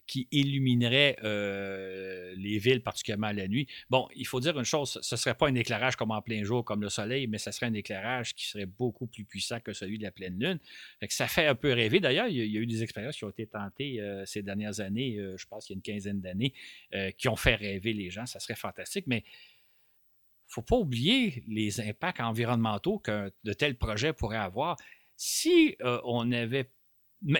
qui 0.08 0.26
illuminerait 0.32 1.16
euh, 1.22 2.34
les 2.36 2.58
villes, 2.58 2.82
particulièrement 2.82 3.30
la 3.30 3.46
nuit. 3.46 3.68
Bon, 3.90 4.08
il 4.16 4.26
faut 4.26 4.40
dire 4.40 4.58
une 4.58 4.64
chose, 4.64 4.98
ce 5.00 5.14
ne 5.14 5.18
serait 5.18 5.34
pas 5.34 5.48
un 5.48 5.54
éclairage 5.54 5.96
comme 5.96 6.10
en 6.10 6.22
plein 6.22 6.42
jour, 6.42 6.64
comme 6.64 6.80
le 6.80 6.88
soleil, 6.88 7.26
mais 7.26 7.38
ce 7.38 7.52
serait 7.52 7.66
un 7.66 7.74
éclairage 7.74 8.34
qui 8.34 8.46
serait 8.46 8.66
beaucoup 8.66 9.06
plus 9.06 9.24
puissant 9.24 9.60
que 9.60 9.74
celui 9.74 9.98
de 9.98 10.02
la 10.02 10.10
pleine 10.10 10.38
lune. 10.40 10.58
ça 11.10 11.28
fait 11.28 11.46
un 11.46 11.54
peu 11.54 11.72
rêver. 11.72 12.00
D'ailleurs, 12.00 12.26
il, 12.26 12.36
y 12.36 12.56
a 12.56 12.60
eu 12.60 12.66
des 12.66 12.82
expériences 12.82 13.16
qui 13.16 13.24
ont 13.24 13.30
été 13.30 13.46
tentées 13.46 14.00
euh, 14.00 14.24
ces 14.24 14.42
dernières 14.42 14.80
années, 14.80 15.18
euh, 15.18 15.36
je 15.36 15.46
pense 15.46 15.66
qu'il 15.66 15.74
y 15.74 15.76
a 15.76 15.78
une 15.78 15.82
quinzaine 15.82 16.20
d'années, 16.20 16.54
qui 17.18 17.28
ont 17.28 17.36
fait 17.36 17.54
rêver 17.54 17.92
les 17.92 18.10
gens. 18.10 18.24
Ça 18.24 18.40
serait 18.40 18.56
fantastique, 18.56 19.04
mais 19.06 19.18
il 19.18 20.50
ne 20.50 20.52
faut 20.54 20.62
pas 20.62 20.76
oublier 20.76 21.44
les 21.46 21.80
impacts 21.80 22.20
environnementaux 22.20 22.98
que 22.98 23.30
de 23.44 23.52
tels 23.52 23.76
projets 23.76 24.14
pourraient 24.14 24.38
avoir. 24.38 24.76
Si 25.16 25.76
on 25.82 26.32
avait 26.32 26.70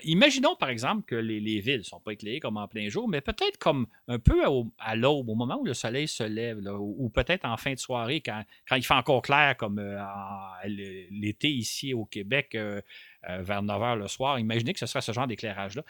Imaginons 0.03 0.57
par 0.57 0.71
exemple 0.71 1.05
que 1.05 1.14
les, 1.14 1.61
villes 1.61 1.79
ne 1.79 1.83
sont 1.83 2.01
pas 2.01 2.12
éclairées 2.12 2.41
comme 2.41 2.57
en 2.57 2.67
plein 2.67 2.88
jour, 2.88 3.09
mais 3.09 3.21
peut-être 3.21 3.59
comme 3.59 3.87
un 4.09 4.19
peu 4.19 4.43
à 4.79 4.97
l'aube, 4.97 5.29
au 5.29 5.37
moment 5.37 5.61
où 5.61 5.64
le 5.64 5.75
soleil 5.75 6.09
se 6.09 6.25
lève, 6.25 6.59
ou, 6.67 7.09
peut-être 7.11 7.45
en 7.45 7.57
fin 7.57 7.75
de 7.75 7.79
soirée, 7.79 8.21
quand, 8.21 8.43
il 8.73 8.85
fait 8.85 8.95
encore 8.95 9.23
clair, 9.23 9.57
comme 9.57 9.79
euh, 9.79 9.97
l'été 10.64 11.49
ici 11.49 11.95
au 11.95 12.05
Québec, 12.07 12.57
euh, 12.57 12.81
euh, 13.29 13.43
vers 13.43 13.62
9 13.62 13.81
h 13.81 13.99
le 13.99 14.09
soir. 14.09 14.41
Imaginez 14.41 14.73
que 14.73 14.81
ce 14.81 14.87
serait 14.87 15.01
ce 15.01 15.12
genre 15.12 15.29
d'éclairage-là. 15.29 15.85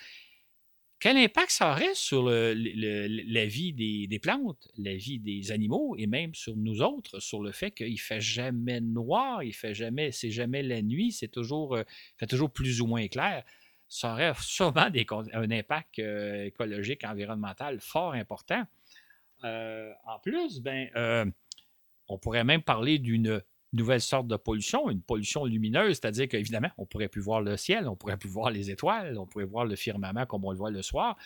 Quel 1.00 1.16
impact 1.16 1.50
ça 1.50 1.70
aurait 1.70 1.94
sur 1.94 2.28
la 2.28 3.46
vie 3.46 3.72
des, 3.72 4.18
plantes, 4.18 4.68
la 4.76 4.96
vie 4.96 5.18
des 5.18 5.50
animaux 5.50 5.94
et 5.96 6.06
même 6.06 6.34
sur 6.34 6.56
nous 6.56 6.82
autres, 6.82 7.20
sur 7.20 7.40
le 7.40 7.52
fait 7.52 7.70
qu'il 7.70 7.92
ne 7.92 7.98
fait 7.98 8.20
jamais 8.20 8.80
noir, 8.80 9.44
il 9.44 9.54
fait 9.54 9.74
jamais, 9.74 10.10
c'est 10.10 10.32
jamais 10.32 10.62
la 10.62 10.82
nuit, 10.82 11.12
c'est 11.12 11.28
toujours, 11.28 11.78
toujours 12.28 12.50
plus 12.50 12.80
ou 12.80 12.86
moins 12.86 13.06
clair? 13.06 13.44
Ça 13.88 14.12
aurait 14.12 14.32
sûrement 14.40 14.88
un 15.32 15.50
impact 15.50 15.98
euh, 15.98 16.44
écologique, 16.44 17.04
environnemental 17.04 17.80
fort 17.80 18.12
important. 18.12 18.64
Euh, 19.44 19.92
en 20.04 20.18
plus, 20.18 20.60
ben, 20.60 20.88
euh, 20.96 21.24
on 22.08 22.18
pourrait 22.18 22.44
même 22.44 22.62
parler 22.62 22.98
d'une 22.98 23.42
nouvelle 23.72 24.00
sorte 24.00 24.26
de 24.26 24.36
pollution, 24.36 24.88
une 24.90 25.02
pollution 25.02 25.44
lumineuse, 25.44 25.98
c'est-à-dire 26.00 26.26
qu'évidemment, 26.28 26.70
on 26.78 26.86
pourrait 26.86 27.08
plus 27.08 27.20
voir 27.20 27.42
le 27.42 27.56
ciel, 27.56 27.86
on 27.86 27.96
pourrait 27.96 28.16
plus 28.16 28.30
voir 28.30 28.50
les 28.50 28.70
étoiles, 28.70 29.18
on 29.18 29.26
pourrait 29.26 29.44
voir 29.44 29.66
le 29.66 29.76
firmament 29.76 30.24
comme 30.24 30.44
on 30.44 30.50
le 30.50 30.56
voit 30.56 30.70
le 30.70 30.82
soir 30.82 31.16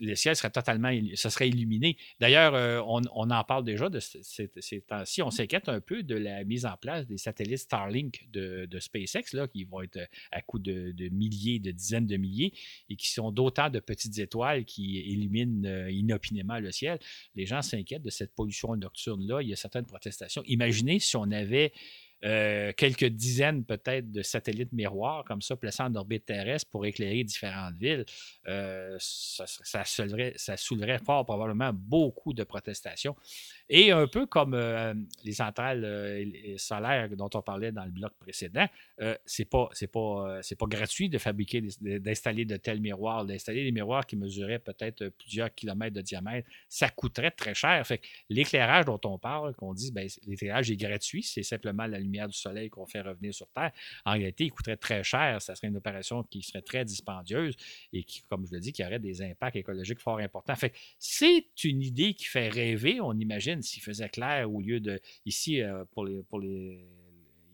le 0.00 0.14
ciel 0.14 0.34
serait 0.36 0.50
totalement 0.50 0.90
ça 1.14 1.30
serait 1.30 1.48
illuminé. 1.48 1.96
D'ailleurs, 2.20 2.54
euh, 2.54 2.82
on, 2.86 3.30
en 3.30 3.44
parle 3.44 3.64
déjà 3.64 3.88
de 3.88 4.00
ces, 4.00 4.80
temps-ci. 4.86 5.22
On 5.22 5.30
s'inquiète 5.30 5.68
un 5.68 5.80
peu 5.80 6.02
de 6.02 6.14
la 6.14 6.44
mise 6.44 6.66
en 6.66 6.76
place 6.76 7.06
des 7.06 7.16
satellites 7.16 7.58
Starlink 7.58 8.28
de, 8.32 8.68
SpaceX, 8.78 9.48
qui 9.52 9.64
vont 9.64 9.82
être 9.82 10.00
à 10.30 10.42
coup 10.42 10.58
de, 10.58 11.08
milliers, 11.10 11.58
de 11.60 11.70
dizaines 11.70 12.06
de 12.06 12.16
milliers, 12.16 12.52
et 12.88 12.96
qui 12.96 13.10
sont 13.10 13.30
d'autant 13.30 13.70
de 13.70 13.80
petites 13.80 14.18
étoiles 14.18 14.64
qui 14.64 15.00
illuminent 15.00 15.66
euh, 15.68 15.90
inopinément 15.90 16.58
le 16.58 16.72
ciel. 16.72 16.98
Les 17.34 17.46
gens 17.46 17.62
s'inquiètent 17.62 18.02
de 18.02 18.10
cette 18.10 18.34
pollution 18.34 18.74
nocturne-là. 18.76 19.42
Il 19.42 19.48
y 19.48 19.52
a 19.52 19.56
certaines 19.56 19.86
protestations. 19.86 20.42
Imaginez 20.46 20.98
si 20.98 21.16
on 21.16 21.30
avait 21.30 21.72
euh, 22.24 22.72
quelques 22.76 23.06
dizaines 23.06 23.64
peut-être 23.64 24.12
de 24.12 24.22
satellites 24.22 24.72
miroirs 24.72 25.24
comme 25.24 25.42
ça 25.42 25.56
placés 25.56 25.82
en 25.82 25.94
orbite 25.94 26.26
terrestre 26.26 26.70
pour 26.70 26.86
éclairer 26.86 27.24
différentes 27.24 27.74
villes, 27.76 28.04
euh, 28.46 28.96
ça, 29.00 29.46
ça, 29.84 30.56
fort 31.04 31.24
probablement 31.24 31.72
beaucoup 31.72 32.32
de 32.32 32.44
protestations. 32.44 33.16
Et 33.74 33.90
un 33.90 34.06
peu 34.06 34.26
comme 34.26 34.52
euh, 34.52 34.92
les 35.24 35.32
centrales 35.32 35.82
euh, 35.82 36.24
solaires 36.58 37.08
dont 37.16 37.30
on 37.32 37.40
parlait 37.40 37.72
dans 37.72 37.86
le 37.86 37.90
bloc 37.90 38.12
précédent, 38.18 38.66
euh, 39.00 39.16
c'est 39.24 39.46
pas 39.46 39.70
pas 39.90 40.38
c'est 40.42 40.56
pas 40.56 40.66
gratuit 40.66 41.08
de 41.08 41.16
fabriquer 41.16 41.62
d'installer 41.80 42.44
de 42.44 42.58
tels 42.58 42.82
miroirs, 42.82 43.24
d'installer 43.24 43.64
des 43.64 43.72
miroirs 43.72 44.04
qui 44.04 44.16
mesuraient 44.16 44.58
peut-être 44.58 45.08
plusieurs 45.08 45.54
kilomètres 45.54 45.96
de 45.96 46.02
diamètre, 46.02 46.46
ça 46.68 46.90
coûterait 46.90 47.30
très 47.30 47.54
cher. 47.54 47.86
Fait 47.86 48.02
l'éclairage 48.28 48.84
dont 48.84 49.00
on 49.04 49.18
parle, 49.18 49.54
qu'on 49.54 49.72
dit 49.72 49.90
ben, 49.90 50.06
l'éclairage 50.26 50.70
est 50.70 50.76
gratuit, 50.76 51.22
c'est 51.22 51.42
simplement 51.42 51.86
la 51.86 51.98
lumière 51.98 52.28
du 52.28 52.36
soleil 52.36 52.68
qu'on 52.68 52.84
fait 52.84 53.00
revenir 53.00 53.32
sur 53.32 53.48
Terre. 53.52 53.72
En 54.04 54.12
réalité, 54.12 54.44
il 54.44 54.50
coûterait 54.50 54.76
très 54.76 55.02
cher, 55.02 55.40
ça 55.40 55.54
serait 55.54 55.68
une 55.68 55.78
opération 55.78 56.22
qui 56.24 56.42
serait 56.42 56.60
très 56.60 56.84
dispendieuse 56.84 57.56
et 57.94 58.04
qui, 58.04 58.20
comme 58.28 58.46
je 58.46 58.52
le 58.52 58.60
dis, 58.60 58.74
qui 58.74 58.84
aurait 58.84 58.98
des 58.98 59.22
impacts 59.22 59.56
écologiques 59.56 60.00
fort 60.00 60.18
importants. 60.18 60.56
C'est 60.98 61.46
une 61.64 61.80
idée 61.80 62.12
qui 62.12 62.26
fait 62.26 62.50
rêver, 62.50 63.00
on 63.00 63.14
imagine 63.14 63.61
s'il 63.62 63.82
faisait 63.82 64.08
clair 64.08 64.50
au 64.50 64.60
lieu 64.60 64.80
de. 64.80 65.00
Ici, 65.26 65.62
euh, 65.62 65.84
pour 65.92 66.04
les. 66.04 66.22
Pour 66.24 66.40
les 66.40 66.86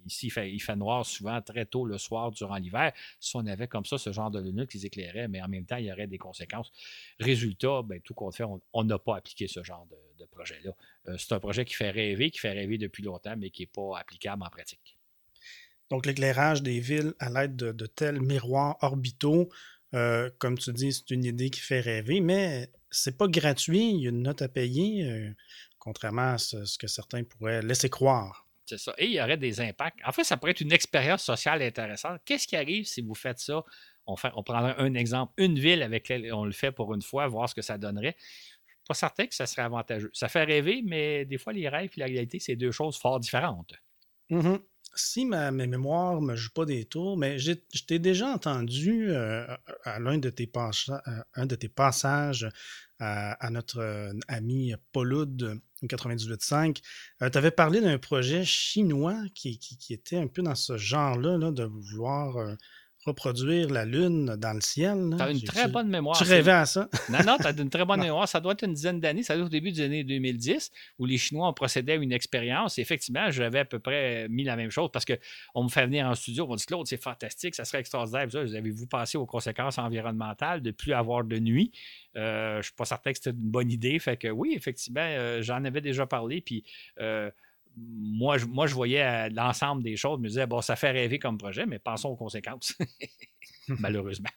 Ici, 0.08 0.32
il 0.36 0.60
fait, 0.60 0.76
noir 0.76 1.04
souvent 1.04 1.40
très 1.42 1.66
tôt 1.66 1.84
le 1.84 1.98
soir 1.98 2.30
durant 2.30 2.56
l'hiver. 2.56 2.92
Si 3.20 3.36
on 3.36 3.46
avait 3.46 3.68
comme 3.68 3.84
ça 3.84 3.98
ce 3.98 4.12
genre 4.12 4.30
de 4.30 4.40
lunettes 4.40 4.70
qui 4.70 4.84
éclairaient, 4.84 5.28
mais 5.28 5.42
en 5.42 5.48
même 5.48 5.66
temps, 5.66 5.76
il 5.76 5.84
y 5.84 5.92
aurait 5.92 6.06
des 6.06 6.18
conséquences. 6.18 6.72
Résultat, 7.20 7.82
ben, 7.82 8.00
tout 8.00 8.14
compte 8.14 8.34
fait, 8.34 8.44
on 8.72 8.84
n'a 8.84 8.98
pas 8.98 9.16
appliqué 9.16 9.48
ce 9.48 9.62
genre 9.62 9.86
de, 10.18 10.24
projet-là. 10.24 10.72
Euh, 11.08 11.16
c'est 11.18 11.32
un 11.32 11.40
projet 11.40 11.64
qui 11.64 11.74
fait 11.74 11.90
rêver, 11.90 12.30
qui 12.30 12.38
fait 12.38 12.52
rêver 12.52 12.78
depuis 12.78 13.02
longtemps, 13.02 13.34
mais 13.36 13.50
qui 13.50 13.62
n'est 13.62 13.66
pas 13.66 13.98
applicable 13.98 14.42
en 14.42 14.50
pratique. 14.50 14.96
Donc, 15.90 16.06
l'éclairage 16.06 16.62
des 16.62 16.80
villes 16.80 17.14
à 17.18 17.30
l'aide 17.30 17.56
de, 17.56 17.86
tels 17.86 18.20
miroirs 18.20 18.76
orbitaux, 18.82 19.48
euh, 19.94 20.30
comme 20.38 20.58
tu 20.58 20.72
dis, 20.72 20.92
c'est 20.92 21.10
une 21.10 21.24
idée 21.24 21.50
qui 21.50 21.60
fait 21.60 21.80
rêver, 21.80 22.20
mais 22.20 22.70
c'est 22.90 23.16
pas 23.16 23.26
gratuit. 23.26 23.90
Il 23.90 24.00
y 24.02 24.06
a 24.06 24.10
une 24.10 24.22
note 24.22 24.42
à 24.42 24.48
payer 24.48 25.32
contrairement 25.88 26.32
à 26.34 26.38
ce, 26.38 26.76
que 26.76 26.86
certains 26.86 27.24
pourraient 27.24 27.62
laisser 27.62 27.88
croire. 27.88 28.46
C'est 28.66 28.78
ça. 28.78 28.92
Et 28.98 29.06
il 29.06 29.12
y 29.12 29.22
aurait 29.22 29.38
des 29.38 29.58
impacts. 29.62 29.98
En 30.04 30.12
fait, 30.12 30.24
ça 30.24 30.36
pourrait 30.36 30.50
être 30.50 30.60
une 30.60 30.72
expérience 30.72 31.22
sociale 31.22 31.62
intéressante. 31.62 32.20
Qu'est-ce 32.26 32.46
qui 32.46 32.56
arrive 32.56 32.84
si 32.84 33.00
vous 33.00 33.14
faites 33.14 33.38
ça? 33.38 33.64
on, 34.08 34.16
fait, 34.16 34.30
on 34.34 34.42
prendrait 34.42 34.74
un 34.78 34.94
exemple, 34.94 35.32
une 35.36 35.58
ville 35.58 35.82
avec 35.82 36.08
laquelle 36.08 36.32
on 36.34 36.44
le 36.44 36.52
fait 36.52 36.72
pour 36.72 36.92
une 36.94 37.02
fois, 37.02 37.26
voir 37.28 37.48
ce 37.48 37.54
que 37.54 37.62
ça 37.62 37.78
donnerait. 37.78 38.16
Pas 38.86 38.94
certain 38.94 39.26
que 39.26 39.34
ça 39.34 39.46
serait 39.46 39.62
avantageux. 39.62 40.10
Ça 40.14 40.28
fait 40.28 40.44
rêver, 40.44 40.82
mais 40.84 41.26
des 41.26 41.38
fois, 41.38 41.52
les 41.52 41.68
rêves 41.68 41.90
et 41.96 42.00
la 42.00 42.06
réalité, 42.06 42.38
c'est 42.38 42.56
deux 42.56 42.72
choses 42.72 42.98
fort 42.98 43.20
différentes. 43.20 43.74
Mm-hmm. 44.30 44.60
Si 44.94 45.26
ma, 45.26 45.50
mémoire 45.50 46.20
ne 46.20 46.28
me 46.28 46.36
joue 46.36 46.50
pas 46.50 46.64
des 46.64 46.86
tours, 46.86 47.16
mais 47.16 47.38
je 47.38 47.52
t'ai 47.86 47.98
déjà 47.98 48.28
entendu 48.28 49.10
euh, 49.10 49.46
à 49.84 50.00
l'un 50.00 50.18
de, 50.18 50.30
tes 50.30 50.50
un 51.34 51.46
de 51.46 51.54
tes 51.54 51.68
passages 51.68 52.48
à, 52.98 53.50
notre 53.50 53.78
euh, 53.78 54.12
ami 54.26 54.74
Pauloud 54.92 55.60
98.5. 55.86 56.82
Euh, 57.22 57.30
tu 57.30 57.38
avais 57.38 57.50
parlé 57.50 57.80
d'un 57.80 57.98
projet 57.98 58.44
chinois 58.44 59.16
qui, 59.34 59.58
qui, 59.58 59.92
était 59.92 60.18
un 60.18 60.26
peu 60.26 60.42
dans 60.42 60.54
ce 60.54 60.76
genre-là, 60.76 61.38
de 61.50 61.64
vouloir 61.64 62.56
reproduire 63.08 63.70
la 63.70 63.84
Lune 63.84 64.36
dans 64.36 64.52
le 64.52 64.60
ciel. 64.60 65.14
Tu 65.16 65.22
as 65.22 65.30
une 65.30 65.42
très 65.42 65.68
bonne 65.68 65.88
mémoire. 65.88 66.16
Tu 66.16 66.24
rêvais 66.24 66.52
à 66.52 66.66
ça? 66.66 66.88
non, 67.08 67.18
non, 67.26 67.36
tu 67.38 67.46
as 67.46 67.50
une 67.50 67.70
très 67.70 67.84
bonne 67.84 68.00
mémoire. 68.00 68.28
Ça 68.28 68.40
doit 68.40 68.52
être 68.52 68.64
une 68.64 68.74
dizaine 68.74 69.00
d'années. 69.00 69.22
Ça 69.22 69.34
doit 69.34 69.42
être 69.42 69.48
au 69.48 69.50
début 69.50 69.72
des 69.72 69.80
années 69.82 70.04
2010 70.04 70.70
où 70.98 71.06
les 71.06 71.18
Chinois 71.18 71.48
ont 71.48 71.52
procédé 71.52 71.92
à 71.92 71.94
une 71.96 72.12
expérience. 72.12 72.78
effectivement, 72.78 73.30
j'avais 73.30 73.60
à 73.60 73.64
peu 73.64 73.78
près 73.78 74.28
mis 74.28 74.44
la 74.44 74.56
même 74.56 74.70
chose 74.70 74.90
parce 74.92 75.04
qu'on 75.04 75.64
me 75.64 75.68
fait 75.68 75.86
venir 75.86 76.06
en 76.06 76.14
studio. 76.14 76.46
On 76.48 76.52
me 76.52 76.56
dit 76.56 76.66
Claude, 76.66 76.86
c'est 76.86 77.02
fantastique, 77.02 77.54
ça 77.54 77.64
serait 77.64 77.80
extraordinaire. 77.80 78.26
Vous 78.28 78.54
avez-vous 78.54 78.86
pensé 78.86 79.18
aux 79.18 79.26
conséquences 79.26 79.78
environnementales 79.78 80.62
de 80.62 80.70
plus 80.70 80.92
avoir 80.92 81.24
de 81.24 81.38
nuit? 81.38 81.72
Euh, 82.16 82.54
je 82.54 82.58
ne 82.58 82.62
suis 82.62 82.72
pas 82.72 82.84
certain 82.84 83.12
que 83.12 83.18
c'était 83.18 83.30
une 83.30 83.50
bonne 83.50 83.70
idée. 83.70 83.98
Fait 83.98 84.16
que 84.16 84.28
oui, 84.28 84.54
effectivement, 84.56 85.00
euh, 85.02 85.42
j'en 85.42 85.64
avais 85.64 85.80
déjà 85.80 86.06
parlé. 86.06 86.40
Puis. 86.40 86.64
Euh, 87.00 87.30
moi, 87.80 88.38
je, 88.38 88.46
moi, 88.46 88.66
je 88.66 88.74
voyais 88.74 89.30
l'ensemble 89.30 89.82
des 89.82 89.96
choses, 89.96 90.18
je 90.18 90.22
me 90.22 90.28
disais, 90.28 90.46
bon, 90.46 90.60
ça 90.60 90.76
fait 90.76 90.90
rêver 90.90 91.18
comme 91.18 91.38
projet, 91.38 91.66
mais 91.66 91.78
pensons 91.78 92.10
aux 92.10 92.16
conséquences, 92.16 92.74
malheureusement. 93.68 94.30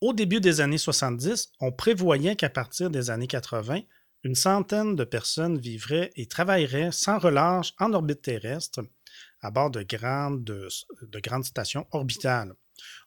Au 0.00 0.12
début 0.12 0.40
des 0.40 0.60
années 0.60 0.78
70, 0.78 1.52
on 1.60 1.72
prévoyait 1.72 2.36
qu'à 2.36 2.48
partir 2.48 2.90
des 2.90 3.10
années 3.10 3.26
80, 3.26 3.80
une 4.24 4.34
centaine 4.34 4.96
de 4.96 5.04
personnes 5.04 5.58
vivraient 5.58 6.10
et 6.16 6.26
travailleraient 6.26 6.92
sans 6.92 7.18
relâche 7.18 7.74
en 7.78 7.92
orbite 7.92 8.22
terrestre 8.22 8.80
à 9.42 9.50
bord 9.50 9.70
de 9.70 9.82
grandes, 9.82 10.44
de, 10.44 10.68
de 11.02 11.20
grandes 11.20 11.44
stations 11.44 11.86
orbitales. 11.90 12.54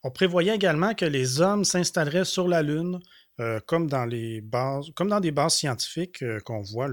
On 0.03 0.11
prévoyait 0.11 0.55
également 0.55 0.93
que 0.93 1.05
les 1.05 1.41
hommes 1.41 1.63
s'installeraient 1.63 2.25
sur 2.25 2.47
la 2.47 2.61
Lune 2.61 2.99
euh, 3.39 3.59
comme, 3.65 3.87
dans 3.87 4.05
des 4.07 4.41
bases 4.41 5.55
scientifiques 5.55 6.21
euh, 6.21 6.39
qu'on 6.41 6.61
voit 6.61 6.87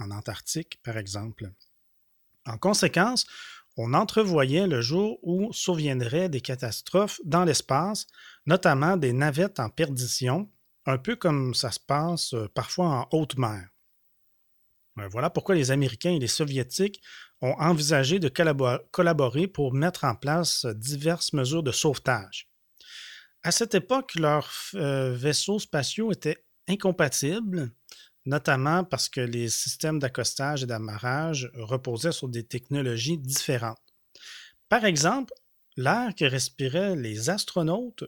en 0.00 0.10
Antarctique, 0.10 0.80
par 0.82 0.96
exemple. 0.96 1.52
En 2.46 2.58
conséquence, 2.58 3.26
on 3.76 3.94
entrevoyait 3.94 4.66
le 4.66 4.80
jour 4.80 5.18
où 5.22 5.52
surviendraient 5.52 6.28
des 6.28 6.40
catastrophes 6.40 7.20
dans 7.24 7.44
l'espace, 7.44 8.08
notamment 8.46 8.96
des 8.96 9.12
navettes 9.12 9.60
en 9.60 9.68
perdition, 9.68 10.50
un 10.84 10.98
peu 10.98 11.14
comme 11.14 11.54
ça 11.54 11.70
se 11.70 11.80
passe 11.80 12.34
euh, 12.34 12.48
parfois 12.48 12.86
en 12.86 13.08
haute 13.12 13.38
mer. 13.38 13.68
Voilà 15.10 15.28
pourquoi 15.28 15.56
les 15.56 15.72
Américains 15.72 16.12
et 16.12 16.20
les 16.20 16.28
Soviétiques 16.28 17.02
ont 17.40 17.54
envisagé 17.58 18.20
de 18.20 18.28
collaborer 18.28 19.48
pour 19.48 19.74
mettre 19.74 20.04
en 20.04 20.14
place 20.14 20.66
diverses 20.66 21.32
mesures 21.32 21.64
de 21.64 21.72
sauvetage. 21.72 22.48
À 23.46 23.50
cette 23.50 23.74
époque, 23.74 24.14
leurs 24.14 24.50
euh, 24.74 25.12
vaisseaux 25.12 25.58
spatiaux 25.58 26.10
étaient 26.10 26.42
incompatibles, 26.66 27.70
notamment 28.24 28.84
parce 28.84 29.10
que 29.10 29.20
les 29.20 29.50
systèmes 29.50 29.98
d'accostage 29.98 30.62
et 30.62 30.66
d'amarrage 30.66 31.50
reposaient 31.52 32.12
sur 32.12 32.30
des 32.30 32.46
technologies 32.46 33.18
différentes. 33.18 33.76
Par 34.70 34.86
exemple, 34.86 35.34
l'air 35.76 36.14
que 36.14 36.24
respiraient 36.24 36.96
les 36.96 37.28
astronautes 37.28 38.04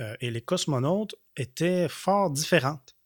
euh, 0.00 0.16
et 0.22 0.30
les 0.30 0.40
cosmonautes 0.40 1.16
était 1.36 1.86
fort 1.90 2.30
différente. 2.30 2.96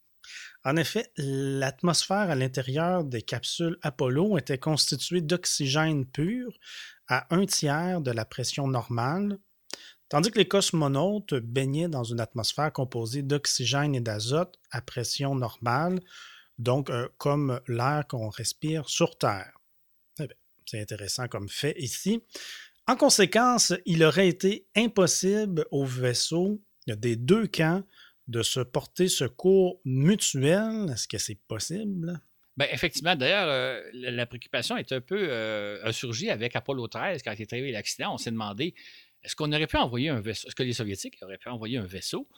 En 0.62 0.76
effet, 0.76 1.10
l'atmosphère 1.16 2.30
à 2.30 2.36
l'intérieur 2.36 3.02
des 3.02 3.22
capsules 3.22 3.76
Apollo 3.82 4.38
était 4.38 4.56
constituée 4.56 5.20
d'oxygène 5.20 6.06
pur 6.06 6.56
à 7.08 7.26
un 7.34 7.44
tiers 7.44 8.00
de 8.00 8.12
la 8.12 8.24
pression 8.24 8.68
normale 8.68 9.40
tandis 10.12 10.30
que 10.30 10.38
les 10.38 10.46
cosmonautes 10.46 11.32
baignaient 11.32 11.88
dans 11.88 12.04
une 12.04 12.20
atmosphère 12.20 12.70
composée 12.70 13.22
d'oxygène 13.22 13.94
et 13.94 14.00
d'azote 14.02 14.58
à 14.70 14.82
pression 14.82 15.34
normale, 15.34 16.00
donc 16.58 16.90
euh, 16.90 17.08
comme 17.16 17.62
l'air 17.66 18.04
qu'on 18.06 18.28
respire 18.28 18.90
sur 18.90 19.16
Terre. 19.16 19.56
Eh 20.20 20.28
c'est 20.66 20.82
intéressant 20.82 21.28
comme 21.28 21.48
fait 21.48 21.74
ici. 21.78 22.22
En 22.86 22.94
conséquence, 22.96 23.72
il 23.86 24.04
aurait 24.04 24.28
été 24.28 24.66
impossible 24.76 25.64
aux 25.70 25.86
vaisseaux 25.86 26.60
des 26.86 27.16
deux 27.16 27.46
camps 27.46 27.82
de 28.28 28.42
se 28.42 28.60
porter 28.60 29.08
secours 29.08 29.80
mutuel. 29.86 30.90
Est-ce 30.92 31.08
que 31.08 31.16
c'est 31.16 31.40
possible? 31.48 32.20
Bien, 32.58 32.66
effectivement, 32.70 33.16
d'ailleurs, 33.16 33.48
euh, 33.48 33.80
la, 33.94 34.26
préoccupation 34.26 34.76
est 34.76 34.92
un 34.92 35.00
peu 35.00 35.26
euh, 35.30 35.90
avec 36.28 36.54
Apollo 36.54 36.88
13 36.88 37.22
quand 37.22 37.32
il 37.32 37.40
est 37.40 37.52
arrivé 37.54 37.72
l'accident. 37.72 38.12
On 38.12 38.18
s'est 38.18 38.30
demandé 38.30 38.74
est-ce 39.24 39.36
qu'on 39.36 39.52
aurait 39.52 39.66
pu 39.66 39.76
envoyer 39.76 40.08
un 40.08 40.20
vaisseau? 40.20 40.48
Est-ce 40.48 40.54
que 40.54 40.62
les 40.62 40.72
Soviétiques 40.72 41.18
auraient 41.22 41.38
pu 41.38 41.48
envoyer 41.48 41.78
un 41.78 41.86
vaisseau 41.86 42.28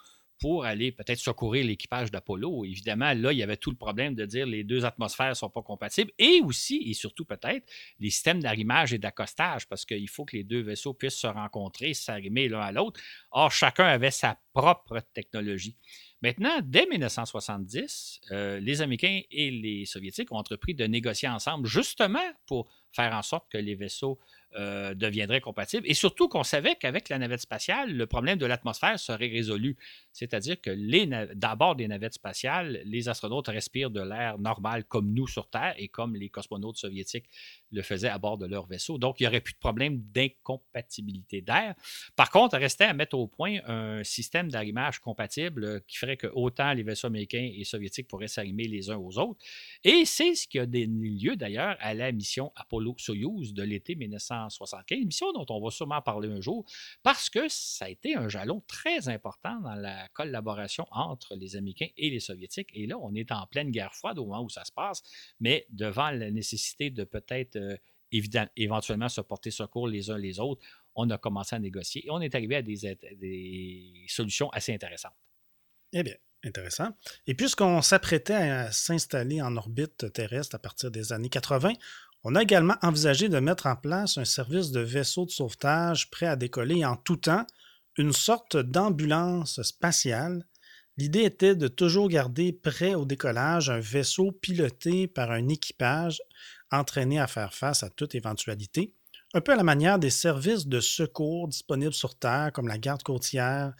pour 0.40 0.64
aller 0.64 0.90
peut-être 0.90 1.18
secourir 1.18 1.64
l'équipage 1.64 2.10
d'Apollo? 2.10 2.64
Évidemment, 2.64 3.12
là, 3.14 3.32
il 3.32 3.38
y 3.38 3.42
avait 3.42 3.56
tout 3.56 3.70
le 3.70 3.76
problème 3.76 4.14
de 4.14 4.26
dire 4.26 4.46
les 4.46 4.64
deux 4.64 4.84
atmosphères 4.84 5.30
ne 5.30 5.34
sont 5.34 5.50
pas 5.50 5.62
compatibles 5.62 6.10
et 6.18 6.40
aussi, 6.44 6.82
et 6.86 6.94
surtout 6.94 7.24
peut-être, 7.24 7.70
les 8.00 8.10
systèmes 8.10 8.40
d'arrimage 8.40 8.92
et 8.92 8.98
d'accostage 8.98 9.66
parce 9.68 9.84
qu'il 9.84 10.08
faut 10.08 10.24
que 10.24 10.36
les 10.36 10.44
deux 10.44 10.60
vaisseaux 10.60 10.92
puissent 10.92 11.18
se 11.18 11.26
rencontrer, 11.26 11.94
s'arrimer 11.94 12.48
l'un 12.48 12.60
à 12.60 12.72
l'autre. 12.72 13.00
Or, 13.30 13.50
chacun 13.50 13.86
avait 13.86 14.10
sa 14.10 14.38
propre 14.52 15.00
technologie. 15.14 15.76
Maintenant, 16.24 16.60
dès 16.62 16.86
1970, 16.86 18.20
euh, 18.30 18.58
les 18.58 18.80
Américains 18.80 19.20
et 19.30 19.50
les 19.50 19.84
Soviétiques 19.84 20.32
ont 20.32 20.36
entrepris 20.36 20.74
de 20.74 20.86
négocier 20.86 21.28
ensemble 21.28 21.66
justement 21.66 22.24
pour 22.46 22.70
faire 22.92 23.12
en 23.12 23.20
sorte 23.20 23.50
que 23.50 23.58
les 23.58 23.74
vaisseaux 23.74 24.18
euh, 24.56 24.94
deviendrait 24.94 25.40
compatible. 25.40 25.84
Et 25.88 25.94
surtout 25.94 26.28
qu'on 26.28 26.44
savait 26.44 26.76
qu'avec 26.76 27.08
la 27.08 27.18
navette 27.18 27.40
spatiale, 27.40 27.92
le 27.92 28.06
problème 28.06 28.38
de 28.38 28.46
l'atmosphère 28.46 28.98
serait 28.98 29.26
résolu. 29.26 29.76
C'est-à-dire 30.12 30.60
que 30.60 30.70
d'abord 31.34 31.74
des 31.74 31.88
navettes 31.88 32.14
spatiales, 32.14 32.80
les 32.84 33.08
astronautes 33.08 33.48
respirent 33.48 33.90
de 33.90 34.00
l'air 34.00 34.38
normal 34.38 34.84
comme 34.84 35.12
nous 35.12 35.26
sur 35.26 35.48
Terre 35.48 35.74
et 35.76 35.88
comme 35.88 36.14
les 36.14 36.28
cosmonautes 36.28 36.76
soviétiques 36.76 37.26
le 37.72 37.82
faisaient 37.82 38.08
à 38.08 38.18
bord 38.18 38.38
de 38.38 38.46
leur 38.46 38.66
vaisseau. 38.66 38.96
Donc, 38.96 39.18
il 39.18 39.24
n'y 39.24 39.26
aurait 39.26 39.40
plus 39.40 39.54
de 39.54 39.58
problème 39.58 40.00
d'incompatibilité 40.12 41.40
d'air. 41.40 41.74
Par 42.14 42.30
contre, 42.30 42.56
il 42.56 42.60
restait 42.60 42.84
à 42.84 42.94
mettre 42.94 43.18
au 43.18 43.26
point 43.26 43.58
un 43.66 44.04
système 44.04 44.50
d'arrimage 44.50 45.00
compatible 45.00 45.82
qui 45.88 45.96
ferait 45.96 46.16
que 46.16 46.28
autant 46.28 46.72
les 46.72 46.82
vaisseaux 46.84 47.08
américains 47.08 47.50
et 47.52 47.64
soviétiques 47.64 48.08
pourraient 48.08 48.28
s'arrimer 48.28 48.68
les 48.68 48.90
uns 48.90 48.98
aux 48.98 49.18
autres. 49.18 49.44
Et 49.82 50.04
c'est 50.04 50.34
ce 50.34 50.46
qui 50.46 50.58
a 50.58 50.66
donné 50.66 50.86
lieu 50.86 51.36
d'ailleurs 51.36 51.76
à 51.80 51.94
la 51.94 52.12
mission 52.12 52.52
Apollo-Soyuz 52.56 53.52
de 53.52 53.62
l'été 53.62 53.96
1975, 54.46 55.04
mission 55.04 55.32
dont 55.32 55.46
on 55.48 55.60
va 55.62 55.70
sûrement 55.70 56.00
parler 56.02 56.28
un 56.28 56.40
jour, 56.40 56.64
parce 57.02 57.30
que 57.30 57.48
ça 57.48 57.86
a 57.86 57.88
été 57.88 58.14
un 58.14 58.28
jalon 58.28 58.62
très 58.66 59.08
important 59.08 59.60
dans 59.60 59.74
la 59.74 60.08
collaboration 60.08 60.86
entre 60.90 61.36
les 61.36 61.56
Américains 61.56 61.88
et 61.96 62.10
les 62.10 62.20
Soviétiques. 62.20 62.70
Et 62.72 62.86
là, 62.86 62.96
on 62.98 63.14
est 63.14 63.32
en 63.32 63.46
pleine 63.46 63.70
guerre 63.70 63.94
froide 63.94 64.18
au 64.18 64.26
moment 64.26 64.42
où 64.42 64.48
ça 64.48 64.64
se 64.64 64.72
passe, 64.72 65.02
mais 65.40 65.66
devant 65.70 66.10
la 66.10 66.30
nécessité 66.30 66.90
de 66.90 67.04
peut-être 67.04 67.56
euh, 67.56 67.76
éventuellement 68.56 69.08
se 69.08 69.20
porter 69.20 69.50
secours 69.50 69.88
les 69.88 70.10
uns 70.10 70.18
les 70.18 70.38
autres, 70.38 70.62
on 70.94 71.10
a 71.10 71.18
commencé 71.18 71.56
à 71.56 71.58
négocier 71.58 72.06
et 72.06 72.10
on 72.10 72.20
est 72.20 72.34
arrivé 72.34 72.56
à 72.56 72.62
des, 72.62 72.96
des 73.16 74.04
solutions 74.08 74.48
assez 74.50 74.72
intéressantes. 74.72 75.16
Eh 75.92 76.02
bien, 76.02 76.14
intéressant. 76.44 76.90
Et 77.26 77.34
puisqu'on 77.34 77.82
s'apprêtait 77.82 78.34
à 78.34 78.72
s'installer 78.72 79.42
en 79.42 79.56
orbite 79.56 80.12
terrestre 80.12 80.56
à 80.56 80.58
partir 80.58 80.90
des 80.90 81.12
années 81.12 81.28
80, 81.28 81.72
on 82.24 82.34
a 82.34 82.42
également 82.42 82.76
envisagé 82.82 83.28
de 83.28 83.38
mettre 83.38 83.66
en 83.66 83.76
place 83.76 84.16
un 84.16 84.24
service 84.24 84.70
de 84.70 84.80
vaisseau 84.80 85.26
de 85.26 85.30
sauvetage 85.30 86.10
prêt 86.10 86.26
à 86.26 86.36
décoller 86.36 86.84
en 86.84 86.96
tout 86.96 87.18
temps 87.18 87.46
une 87.98 88.12
sorte 88.12 88.56
d'ambulance 88.56 89.62
spatiale. 89.62 90.46
L'idée 90.96 91.24
était 91.24 91.54
de 91.54 91.68
toujours 91.68 92.08
garder 92.08 92.52
prêt 92.52 92.94
au 92.94 93.04
décollage 93.04 93.68
un 93.68 93.78
vaisseau 93.78 94.32
piloté 94.32 95.06
par 95.06 95.30
un 95.30 95.48
équipage 95.48 96.22
entraîné 96.72 97.20
à 97.20 97.26
faire 97.26 97.52
face 97.52 97.82
à 97.82 97.90
toute 97.90 98.14
éventualité, 98.14 98.94
un 99.34 99.40
peu 99.40 99.52
à 99.52 99.56
la 99.56 99.62
manière 99.62 99.98
des 99.98 100.10
services 100.10 100.66
de 100.66 100.80
secours 100.80 101.48
disponibles 101.48 101.92
sur 101.92 102.18
Terre, 102.18 102.52
comme 102.52 102.68
la 102.68 102.78
garde 102.78 103.02
côtière, 103.02 103.74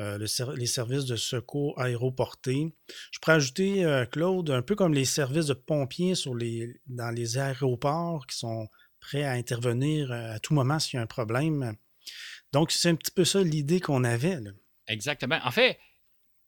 euh, 0.00 0.16
les 0.18 0.66
services 0.66 1.06
de 1.06 1.16
secours 1.16 1.76
aéroportés. 1.80 2.72
Je 3.10 3.18
pourrais 3.18 3.36
ajouter, 3.36 3.84
euh, 3.84 4.06
Claude, 4.06 4.48
un 4.50 4.62
peu 4.62 4.76
comme 4.76 4.94
les 4.94 5.04
services 5.04 5.46
de 5.46 5.54
pompiers 5.54 6.14
sur 6.14 6.36
les, 6.36 6.80
dans 6.86 7.10
les 7.10 7.36
aéroports 7.36 8.26
qui 8.28 8.36
sont 8.36 8.68
prêts 9.00 9.24
à 9.24 9.32
intervenir 9.32 10.12
euh, 10.12 10.34
à 10.34 10.38
tout 10.38 10.54
moment 10.54 10.78
s'il 10.78 10.98
y 10.98 11.00
a 11.00 11.02
un 11.02 11.06
problème. 11.06 11.74
Donc, 12.52 12.70
c'est 12.70 12.90
un 12.90 12.94
petit 12.94 13.10
peu 13.10 13.24
ça 13.24 13.42
l'idée 13.42 13.80
qu'on 13.80 14.04
avait. 14.04 14.38
Exactement. 14.86 15.40
En 15.42 15.50
fait, 15.50 15.78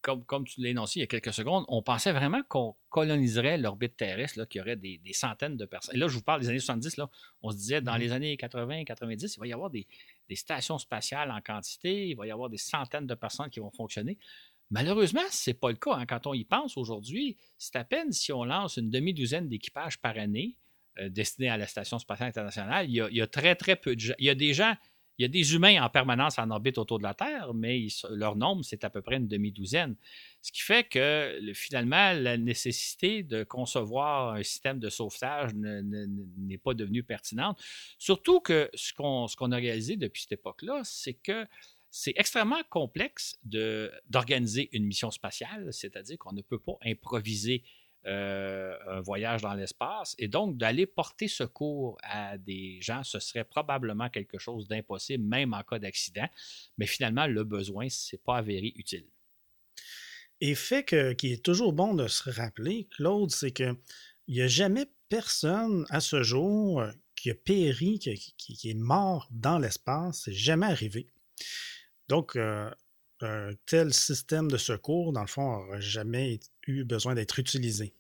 comme, 0.01 0.25
comme 0.25 0.47
tu 0.47 0.61
l'as 0.61 0.71
énoncé 0.71 1.01
il 1.01 1.03
y 1.03 1.05
a 1.05 1.09
quelques 1.09 1.33
secondes, 1.33 1.65
on 1.67 1.83
pensait 1.83 2.13
vraiment 2.13 2.43
qu'on 2.49 2.77
coloniserait 2.89 3.59
l'orbite 3.59 3.97
terrestre, 3.97 4.45
qu'il 4.45 4.61
y 4.61 4.63
aurait 4.63 4.77
des, 4.77 5.01
centaines 5.13 5.57
de 5.57 5.65
personnes. 5.65 5.97
Et 5.97 5.99
là, 5.99 6.07
je 6.07 6.15
vous 6.15 6.23
parle 6.23 6.41
des 6.41 6.49
années 6.49 6.61
70, 6.61 6.97
là, 6.99 7.11
on 7.43 7.51
se 7.51 7.57
disait 7.57 7.81
dans 7.81 7.95
mm-hmm. 7.95 7.99
les 7.99 8.13
années 8.13 8.37
80, 8.37 8.85
90, 8.85 9.35
il 9.35 9.41
va 9.41 9.47
y 9.47 9.53
avoir 9.53 9.71
des, 9.71 9.87
des 10.31 10.37
stations 10.37 10.79
spatiales 10.79 11.33
en 11.33 11.41
quantité, 11.41 12.09
il 12.09 12.15
va 12.15 12.25
y 12.25 12.31
avoir 12.31 12.49
des 12.49 12.57
centaines 12.57 13.07
de 13.07 13.15
personnes 13.15 13.51
qui 13.51 13.59
vont 13.59 13.73
fonctionner. 13.73 14.17
Malheureusement, 14.71 15.21
ce 15.29 15.51
n'est 15.51 15.55
pas 15.55 15.71
le 15.71 15.77
cas. 15.77 15.95
Hein. 15.95 16.07
Quand 16.07 16.29
on 16.29 16.35
y 16.35 16.45
pense 16.45 16.77
aujourd'hui, 16.77 17.37
c'est 17.59 17.75
à 17.75 17.83
peine 17.83 18.13
si 18.13 18.33
on 18.33 18.45
lance 18.45 18.77
une 18.77 18.91
demi-douzaine 18.91 19.49
d'équipages 19.49 19.99
par 19.99 20.17
année 20.17 20.57
euh, 20.99 21.09
destinés 21.09 21.49
à 21.49 21.57
la 21.57 21.67
Station 21.67 21.99
spatiale 21.99 22.29
internationale. 22.29 22.89
Il 22.89 22.95
y, 22.95 23.21
a, 23.21 23.27
très, 23.27 23.57
très 23.57 23.75
peu 23.75 23.97
de 23.97 24.01
gens. 24.01 24.15
Il 24.21 24.27
y 24.27 24.31
a 24.31 24.37
des 24.37 24.55
gens, 24.55 24.73
il 25.19 25.23
y 25.23 25.25
a 25.25 25.29
des 25.29 25.55
humains 25.55 25.83
en 25.83 25.91
permanence 25.91 26.39
en 26.39 26.51
orbite 26.51 26.79
autour 26.79 26.99
de 26.99 27.03
la 27.03 27.13
Terre, 27.13 27.53
mais 27.53 27.87
leur 28.11 28.37
nombre, 28.37 28.65
c'est 28.65 28.85
à 28.85 28.91
peu 28.91 29.03
près 29.03 29.17
une 29.17 29.29
demi-douzaine. 29.29 29.97
Ce 30.41 30.51
qui 30.51 30.63
fait 30.63 30.85
que 30.85 31.39
finalement, 31.55 32.13
la 32.15 32.39
nécessité 32.39 33.23
de 33.23 33.45
concevoir 33.45 34.35
un 34.35 34.43
système 34.43 34.79
de 34.79 34.89
sauvetage 34.89 35.51
n'est 35.55 36.59
pas 36.59 36.73
devenue 36.73 37.03
pertinente. 37.03 37.61
Surtout 37.99 38.41
que 38.41 38.71
ce 38.73 38.95
qu'on 38.95 39.53
a 39.53 39.57
réalisé 39.57 39.97
depuis 39.97 40.23
cette 40.23 40.33
époque-là, 40.33 40.81
c'est 40.85 41.15
que 41.15 41.47
c'est 41.91 42.15
extrêmement 42.17 42.63
complexe 42.71 43.39
d'organiser 43.43 44.71
une 44.73 44.85
mission 44.85 45.11
spatiale, 45.11 45.73
c'est-à-dire 45.73 46.17
qu'on 46.19 46.33
ne 46.33 46.41
peut 46.41 46.61
pas 46.61 46.79
improviser 46.87 47.63
euh, 48.07 48.75
un 48.89 49.01
voyage 49.01 49.43
dans 49.43 49.53
l'espace. 49.55 50.15
Et 50.19 50.29
donc, 50.29 50.57
d'aller 50.57 50.87
porter 50.87 51.29
secours 51.29 51.99
à 52.03 52.39
des 52.39 52.81
gens, 52.81 53.03
ce 53.05 53.19
serait 53.19 53.45
probablement 53.45 54.09
quelque 54.09 54.39
chose 54.39 54.69
d'impossible, 54.69 55.25
même 55.25 55.53
en 55.53 55.63
cas 55.63 55.79
d'accident. 55.79 56.27
Mais 56.79 56.87
finalement, 56.87 57.27
le 57.27 57.45
besoin, 57.45 57.89
ce 57.89 58.17
n'est 58.17 58.21
pas 58.25 58.37
avéré 58.39 58.73
utile. 58.77 59.07
Et 60.41 60.55
fait 60.55 60.85
que, 60.85 61.13
qui 61.13 61.33
est 61.33 61.45
toujours 61.45 61.75
bon 61.75 61.93
de 61.95 62.09
se 62.09 62.31
rappeler, 62.31 62.89
Claude, 62.97 63.31
c'est 63.31 63.51
qu'il 63.51 63.77
n'y 64.29 64.41
a 64.41 64.49
jamais 64.49 64.87
personne 65.11 65.85
à 65.91 66.01
ce 66.01 66.23
jour 66.23 66.83
qui 67.15 67.31
a 67.31 67.35
péri, 67.35 67.99
qui, 67.99 68.35
qui 68.39 68.71
est 68.71 68.75
mort 68.75 69.29
dans 69.31 69.59
l'espace. 69.59 70.23
C'est 70.25 70.33
jamais 70.33 70.67
arrivé. 70.67 71.07
Donc, 72.09 72.35
euh, 72.37 72.71
un 73.23 73.51
tel 73.67 73.93
système 73.93 74.51
de 74.51 74.57
secours, 74.57 75.13
dans 75.13 75.23
le 75.23 75.27
fond, 75.27 75.43
n'aurait 75.43 75.81
jamais 75.81 76.41
eu 76.67 76.85
besoin 76.85 77.15
d'être 77.15 77.39
utilisé. 77.39 77.95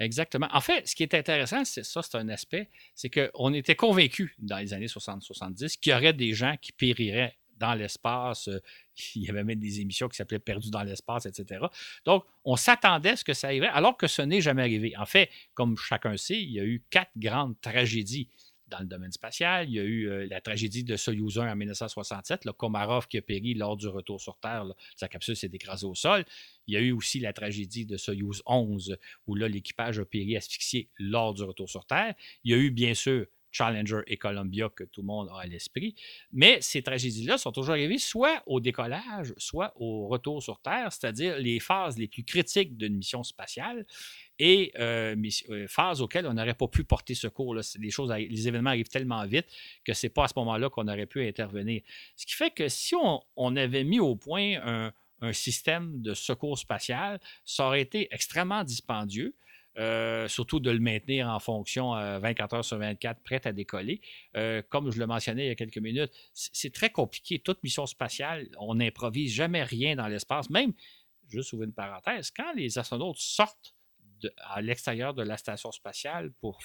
Exactement. 0.00 0.48
En 0.52 0.60
fait, 0.60 0.86
ce 0.88 0.94
qui 0.94 1.02
est 1.02 1.14
intéressant, 1.14 1.64
c'est 1.64 1.84
ça, 1.84 2.02
c'est 2.02 2.16
un 2.16 2.28
aspect, 2.28 2.68
c'est 2.94 3.10
qu'on 3.10 3.52
était 3.52 3.76
convaincus 3.76 4.32
dans 4.38 4.58
les 4.58 4.74
années 4.74 4.86
60-70 4.86 5.78
qu'il 5.78 5.92
y 5.92 5.94
aurait 5.94 6.12
des 6.12 6.34
gens 6.34 6.56
qui 6.60 6.72
périraient 6.72 7.36
dans 7.58 7.74
l'espace. 7.74 8.48
Euh, 8.48 8.60
il 9.14 9.24
y 9.24 9.30
avait 9.30 9.44
même 9.44 9.58
des 9.58 9.80
émissions 9.80 10.08
qui 10.08 10.16
s'appelaient 10.16 10.38
Perdus 10.38 10.70
dans 10.70 10.82
l'espace, 10.82 11.26
etc. 11.26 11.66
Donc, 12.04 12.24
on 12.44 12.56
s'attendait 12.56 13.10
à 13.10 13.16
ce 13.16 13.24
que 13.24 13.34
ça 13.34 13.48
arriverait, 13.48 13.68
alors 13.68 13.96
que 13.96 14.06
ce 14.06 14.22
n'est 14.22 14.40
jamais 14.40 14.62
arrivé. 14.62 14.96
En 14.96 15.06
fait, 15.06 15.30
comme 15.54 15.76
chacun 15.76 16.16
sait, 16.16 16.40
il 16.40 16.50
y 16.50 16.60
a 16.60 16.64
eu 16.64 16.82
quatre 16.90 17.12
grandes 17.16 17.60
tragédies 17.60 18.28
dans 18.68 18.80
le 18.80 18.86
domaine 18.86 19.12
spatial. 19.12 19.68
Il 19.68 19.74
y 19.74 19.80
a 19.80 19.82
eu 19.82 20.08
euh, 20.08 20.26
la 20.28 20.40
tragédie 20.40 20.84
de 20.84 20.96
Soyuz 20.96 21.38
1 21.38 21.50
en 21.50 21.56
1967, 21.56 22.44
le 22.44 22.52
Komarov 22.52 23.08
qui 23.08 23.18
a 23.18 23.22
péri 23.22 23.54
lors 23.54 23.76
du 23.76 23.88
retour 23.88 24.20
sur 24.20 24.38
Terre. 24.38 24.66
sa 24.96 25.08
capsule 25.08 25.36
s'est 25.36 25.50
écrasée 25.52 25.86
au 25.86 25.94
sol. 25.94 26.24
Il 26.66 26.74
y 26.74 26.76
a 26.76 26.80
eu 26.80 26.92
aussi 26.92 27.20
la 27.20 27.32
tragédie 27.32 27.86
de 27.86 27.96
Soyuz 27.96 28.42
11, 28.46 28.96
où 29.26 29.34
là, 29.34 29.48
l'équipage 29.48 29.98
a 29.98 30.04
péri 30.04 30.36
asphyxié 30.36 30.90
lors 30.98 31.34
du 31.34 31.42
retour 31.42 31.68
sur 31.68 31.84
Terre. 31.84 32.14
Il 32.44 32.52
y 32.52 32.54
a 32.54 32.58
eu, 32.58 32.70
bien 32.70 32.94
sûr, 32.94 33.26
Challenger 33.50 34.00
et 34.06 34.16
Columbia 34.16 34.68
que 34.68 34.84
tout 34.84 35.02
le 35.02 35.06
monde 35.06 35.28
a 35.32 35.40
à 35.40 35.46
l'esprit. 35.46 35.94
Mais 36.32 36.58
ces 36.60 36.82
tragédies-là 36.82 37.38
sont 37.38 37.52
toujours 37.52 37.72
arrivées 37.72 37.98
soit 37.98 38.42
au 38.46 38.60
décollage, 38.60 39.34
soit 39.36 39.72
au 39.76 40.06
retour 40.08 40.42
sur 40.42 40.60
Terre, 40.60 40.92
c'est-à-dire 40.92 41.38
les 41.38 41.60
phases 41.60 41.98
les 41.98 42.08
plus 42.08 42.24
critiques 42.24 42.76
d'une 42.76 42.96
mission 42.96 43.22
spatiale 43.22 43.86
et 44.38 44.72
euh, 44.78 45.16
euh, 45.50 45.66
phases 45.68 46.00
auxquelles 46.00 46.26
on 46.26 46.34
n'aurait 46.34 46.54
pas 46.54 46.68
pu 46.68 46.84
porter 46.84 47.14
secours. 47.14 47.54
Les, 47.54 47.90
choses, 47.90 48.10
les 48.12 48.48
événements 48.48 48.70
arrivent 48.70 48.88
tellement 48.88 49.24
vite 49.26 49.46
que 49.84 49.92
ce 49.94 50.06
n'est 50.06 50.10
pas 50.10 50.24
à 50.24 50.28
ce 50.28 50.34
moment-là 50.36 50.70
qu'on 50.70 50.86
aurait 50.88 51.06
pu 51.06 51.26
intervenir. 51.26 51.82
Ce 52.16 52.26
qui 52.26 52.34
fait 52.34 52.50
que 52.50 52.68
si 52.68 52.94
on, 52.94 53.56
avait 53.56 53.84
mis 53.84 54.00
au 54.00 54.14
point 54.14 54.56
un, 54.62 54.92
système 55.32 56.00
de 56.00 56.14
secours 56.14 56.56
spatial, 56.58 57.18
ça 57.44 57.66
aurait 57.66 57.80
été 57.80 58.06
extrêmement 58.12 58.62
dispendieux. 58.62 59.34
Euh, 59.76 60.26
surtout 60.26 60.58
de 60.58 60.72
le 60.72 60.80
maintenir 60.80 61.28
en 61.28 61.38
fonction 61.38 61.92
24 61.92 62.54
heures 62.54 62.64
sur 62.64 62.78
24, 62.78 63.22
prêt 63.22 63.40
à 63.44 63.52
décoller. 63.52 64.00
comme 64.70 64.90
je 64.90 64.98
le 64.98 65.06
mentionnais 65.06 65.44
il 65.44 65.48
y 65.48 65.50
a 65.50 65.54
quelques 65.54 65.78
minutes, 65.78 66.10
c'est 66.32 66.72
très 66.72 66.90
compliqué. 66.90 67.38
Toute 67.38 67.62
mission 67.62 67.86
spatiale, 67.86 68.48
on 68.58 68.74
n'improvise 68.74 69.32
jamais 69.32 69.62
rien 69.62 69.94
dans 69.94 70.08
l'espace. 70.08 70.50
Même, 70.50 70.72
juste 71.28 71.52
ouvrir 71.52 71.68
une 71.68 71.74
parenthèse, 71.74 72.30
quand 72.30 72.52
les 72.54 72.78
astronautes 72.78 73.18
sortent 73.18 73.74
à 74.50 74.60
l'extérieur 74.60 75.14
de 75.14 75.22
la 75.22 75.36
station 75.36 75.70
spatiale 75.72 76.32
pour 76.40 76.60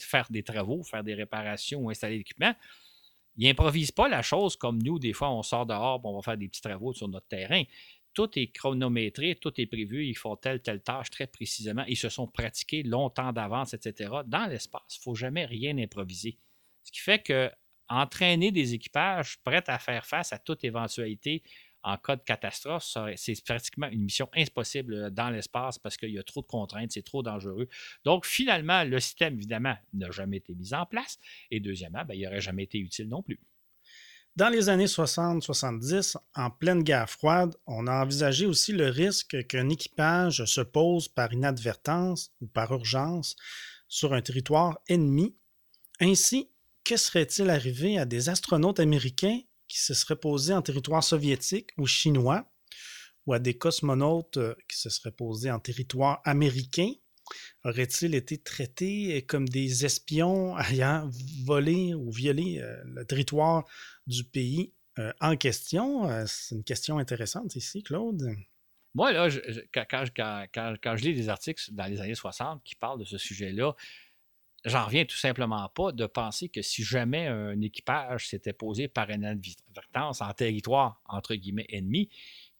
faire 0.00 0.26
des 0.30 0.42
travaux, 0.42 0.82
faire 0.82 1.04
des 1.04 1.14
réparations 1.14 1.80
ou 1.80 1.90
installer 1.90 2.18
l'équipement, 2.18 2.54
ils 3.36 3.46
n'improvisent 3.46 3.92
pas 3.92 4.08
la 4.08 4.20
chose 4.20 4.56
comme 4.56 4.82
nous, 4.82 4.98
des 4.98 5.12
fois, 5.12 5.30
on 5.30 5.42
sort 5.42 5.64
dehors 5.64 6.00
on 6.04 6.16
va 6.16 6.22
faire 6.22 6.36
des 6.36 6.48
petits 6.48 6.60
travaux 6.60 6.92
sur 6.92 7.08
notre 7.08 7.28
terrain. 7.28 7.62
Tout 8.18 8.36
est 8.36 8.48
chronométré, 8.48 9.36
tout 9.36 9.52
est 9.60 9.66
prévu, 9.66 10.04
ils 10.04 10.16
font 10.16 10.34
telle, 10.34 10.60
telle 10.60 10.82
tâche 10.82 11.08
très 11.08 11.28
précisément. 11.28 11.84
Ils 11.86 11.96
se 11.96 12.08
sont 12.08 12.26
pratiqués 12.26 12.82
longtemps 12.82 13.32
d'avance, 13.32 13.74
etc. 13.74 14.10
Dans 14.26 14.46
l'espace, 14.46 14.96
il 14.96 14.98
ne 14.98 15.02
faut 15.04 15.14
jamais 15.14 15.44
rien 15.44 15.78
improviser. 15.78 16.36
Ce 16.82 16.90
qui 16.90 16.98
fait 16.98 17.20
que 17.20 17.48
entraîner 17.88 18.50
des 18.50 18.74
équipages 18.74 19.38
prêts 19.44 19.62
à 19.68 19.78
faire 19.78 20.04
face 20.04 20.32
à 20.32 20.38
toute 20.40 20.64
éventualité 20.64 21.44
en 21.84 21.96
cas 21.96 22.16
de 22.16 22.22
catastrophe, 22.22 22.92
c'est 23.14 23.44
pratiquement 23.44 23.86
une 23.86 24.02
mission 24.02 24.28
impossible 24.34 24.94
euh, 24.94 25.10
dans 25.10 25.30
l'espace 25.30 25.78
parce 25.78 25.96
qu'il 25.96 26.10
y 26.10 26.18
a 26.18 26.24
trop 26.24 26.42
de 26.42 26.48
contraintes, 26.48 26.90
c'est 26.90 27.04
trop 27.04 27.22
dangereux. 27.22 27.68
Donc, 28.04 28.26
finalement, 28.26 28.82
le 28.82 28.98
système, 28.98 29.34
évidemment, 29.34 29.76
n'a 29.92 30.10
jamais 30.10 30.38
été 30.38 30.56
mis 30.56 30.74
en 30.74 30.86
place. 30.86 31.20
Et 31.52 31.60
deuxièmement, 31.60 32.04
ben, 32.04 32.14
il 32.14 32.24
n'aurait 32.24 32.40
jamais 32.40 32.64
été 32.64 32.78
utile 32.78 33.08
non 33.08 33.22
plus. 33.22 33.38
Dans 34.38 34.50
les 34.50 34.68
années 34.68 34.84
60-70, 34.84 36.16
en 36.36 36.48
pleine 36.48 36.84
guerre 36.84 37.10
froide, 37.10 37.56
on 37.66 37.88
a 37.88 38.02
envisagé 38.04 38.46
aussi 38.46 38.70
le 38.70 38.86
risque 38.86 39.44
qu'un 39.48 39.68
équipage 39.68 40.44
se 40.44 40.60
pose 40.60 41.08
par 41.08 41.32
inadvertance 41.32 42.30
ou 42.40 42.46
par 42.46 42.70
urgence 42.70 43.34
sur 43.88 44.14
un 44.14 44.22
territoire 44.22 44.78
ennemi. 44.86 45.36
Ainsi, 45.98 46.52
que 46.84 46.96
serait-il 46.96 47.50
arrivé 47.50 47.98
à 47.98 48.04
des 48.04 48.28
astronautes 48.28 48.78
américains 48.78 49.40
qui 49.66 49.80
se 49.80 49.92
seraient 49.92 50.14
posés 50.14 50.54
en 50.54 50.62
territoire 50.62 51.02
soviétique 51.02 51.70
ou 51.76 51.88
chinois, 51.88 52.48
ou 53.26 53.32
à 53.32 53.40
des 53.40 53.58
cosmonautes 53.58 54.36
euh, 54.36 54.54
qui 54.70 54.78
se 54.78 54.88
seraient 54.88 55.10
posés 55.10 55.50
en 55.50 55.58
territoire 55.58 56.20
américain, 56.24 56.92
auraient-ils 57.64 58.14
été 58.14 58.38
traités 58.38 59.22
comme 59.26 59.48
des 59.48 59.84
espions 59.84 60.58
ayant 60.70 61.10
volé 61.44 61.94
ou 61.94 62.10
violé 62.10 62.58
euh, 62.58 62.76
le 62.84 63.04
territoire 63.04 63.64
du 64.06 64.24
pays 64.24 64.72
euh, 64.98 65.12
en 65.20 65.36
question? 65.36 66.08
C'est 66.26 66.54
une 66.54 66.64
question 66.64 66.98
intéressante 66.98 67.56
ici, 67.56 67.82
Claude. 67.82 68.34
Moi, 68.94 69.12
là, 69.12 69.28
quand, 69.72 69.84
quand, 70.82 70.96
je 70.96 71.04
lis 71.04 71.14
des 71.14 71.28
articles 71.28 71.62
dans 71.72 71.86
les 71.86 72.00
années 72.00 72.14
60 72.14 72.62
qui 72.64 72.74
parlent 72.74 72.98
de 72.98 73.04
ce 73.04 73.18
sujet-là, 73.18 73.74
j'en 74.64 74.86
reviens 74.86 75.04
tout 75.04 75.16
simplement 75.16 75.68
pas 75.68 75.92
de 75.92 76.06
penser 76.06 76.48
que 76.48 76.62
si 76.62 76.82
jamais 76.82 77.26
un 77.26 77.60
équipage 77.60 78.28
s'était 78.28 78.52
posé 78.52 78.88
par 78.88 79.10
une 79.10 79.20
inadvertance 79.20 80.20
en 80.20 80.32
territoire, 80.32 81.00
entre 81.06 81.34
guillemets, 81.34 81.66
ennemi, 81.68 82.08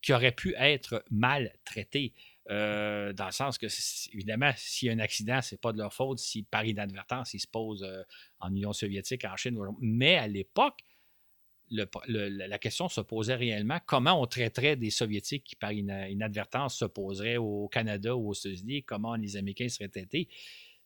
qui 0.03 0.13
aurait 0.13 0.33
pu 0.33 0.55
être 0.57 1.05
maltraité. 1.11 2.15
Euh, 2.51 3.13
dans 3.13 3.27
le 3.27 3.33
sens 3.33 3.59
que, 3.59 3.67
évidemment, 4.15 4.53
s'il 4.57 4.89
y 4.89 4.91
a 4.91 4.95
un 4.95 5.01
accident, 5.01 5.43
ce 5.43 5.55
n'est 5.55 5.59
pas 5.59 5.73
de 5.73 5.79
leur 5.79 5.93
faute 5.93 6.19
si 6.19 6.45
par 6.45 6.65
inadvertance 6.65 7.35
ils 7.35 7.41
se 7.41 7.47
posent 7.47 7.83
euh, 7.83 8.03
en 8.41 8.51
Union 8.51 8.73
soviétique, 8.73 9.25
en 9.25 9.37
Chine. 9.37 9.59
Mais 9.81 10.17
à 10.17 10.27
l'époque, 10.27 10.83
la 11.71 12.59
question 12.59 12.89
se 12.89 13.01
posait 13.01 13.35
réellement 13.35 13.79
comment 13.85 14.21
on 14.21 14.27
traiterait 14.27 14.77
des 14.77 14.91
Soviétiques 14.91 15.45
qui, 15.45 15.57
par 15.57 15.73
inadvertance, 15.73 16.79
se 16.79 16.85
poseraient 16.87 17.37
au 17.37 17.69
Canada 17.69 18.17
ou 18.17 18.31
aux 18.31 18.35
États-Unis, 18.35 18.85
comment 18.85 19.17
les 19.17 19.37
Américains 19.37 19.69
seraient 19.69 19.89
traités? 19.89 20.29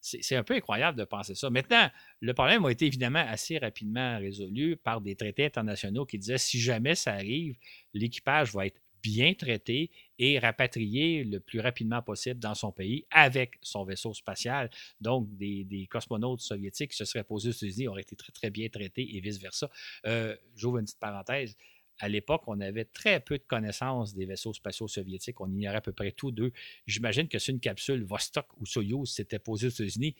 C'est 0.00 0.34
un 0.34 0.42
peu 0.42 0.54
incroyable 0.54 0.98
de 0.98 1.04
penser 1.04 1.36
ça. 1.36 1.48
Maintenant, 1.48 1.88
le 2.18 2.34
problème 2.34 2.64
a 2.64 2.72
été 2.72 2.86
évidemment 2.86 3.24
assez 3.24 3.58
rapidement 3.58 4.18
résolu 4.18 4.76
par 4.76 5.00
des 5.00 5.14
traités 5.14 5.44
internationaux 5.44 6.04
qui 6.04 6.18
disaient 6.18 6.38
si 6.38 6.60
jamais 6.60 6.96
ça 6.96 7.12
arrive, 7.12 7.56
l'équipage 7.94 8.52
va 8.52 8.66
être 8.66 8.80
bien 9.00 9.34
traité 9.34 9.90
et 10.24 10.38
rapatrié 10.38 11.24
le 11.24 11.40
plus 11.40 11.58
rapidement 11.58 12.00
possible 12.00 12.38
dans 12.38 12.54
son 12.54 12.70
pays 12.70 13.04
avec 13.10 13.58
son 13.60 13.82
vaisseau 13.82 14.14
spatial. 14.14 14.70
Donc, 15.00 15.26
des, 15.36 15.88
cosmonautes 15.90 16.42
soviétiques 16.42 16.92
qui 16.92 16.96
se 16.96 17.04
seraient 17.04 17.24
posés 17.24 17.48
aux 17.48 17.52
États-Unis 17.52 17.88
auraient 17.88 18.02
été 18.02 18.14
très, 18.14 18.30
très 18.30 18.48
bien 18.50 18.68
traités 18.68 19.16
et 19.16 19.20
vice-versa. 19.20 19.68
Euh, 20.06 20.36
j'ouvre 20.54 20.78
une 20.78 20.84
petite 20.84 21.00
parenthèse 21.00 21.56
à 21.98 22.08
l'époque, 22.08 22.42
on 22.46 22.60
avait 22.60 22.84
très 22.84 23.20
peu 23.20 23.38
de 23.38 23.44
connaissances 23.44 24.14
des 24.14 24.26
vaisseaux 24.26 24.52
spatiaux 24.52 24.88
soviétiques. 24.88 25.40
On 25.40 25.46
ignorait 25.46 25.76
à 25.76 25.80
peu 25.80 25.92
près 25.92 26.10
tous 26.10 26.32
d'eux. 26.32 26.52
J'imagine 26.86 27.28
que 27.28 27.38
si 27.38 27.52
une 27.52 27.60
capsule 27.60 28.02
Vostok 28.02 28.46
ou 28.60 28.66
Soyuz 28.66 29.12
s'était 29.12 29.38
posée 29.38 29.68
aux 29.68 29.70
États-Unis, 29.70 30.16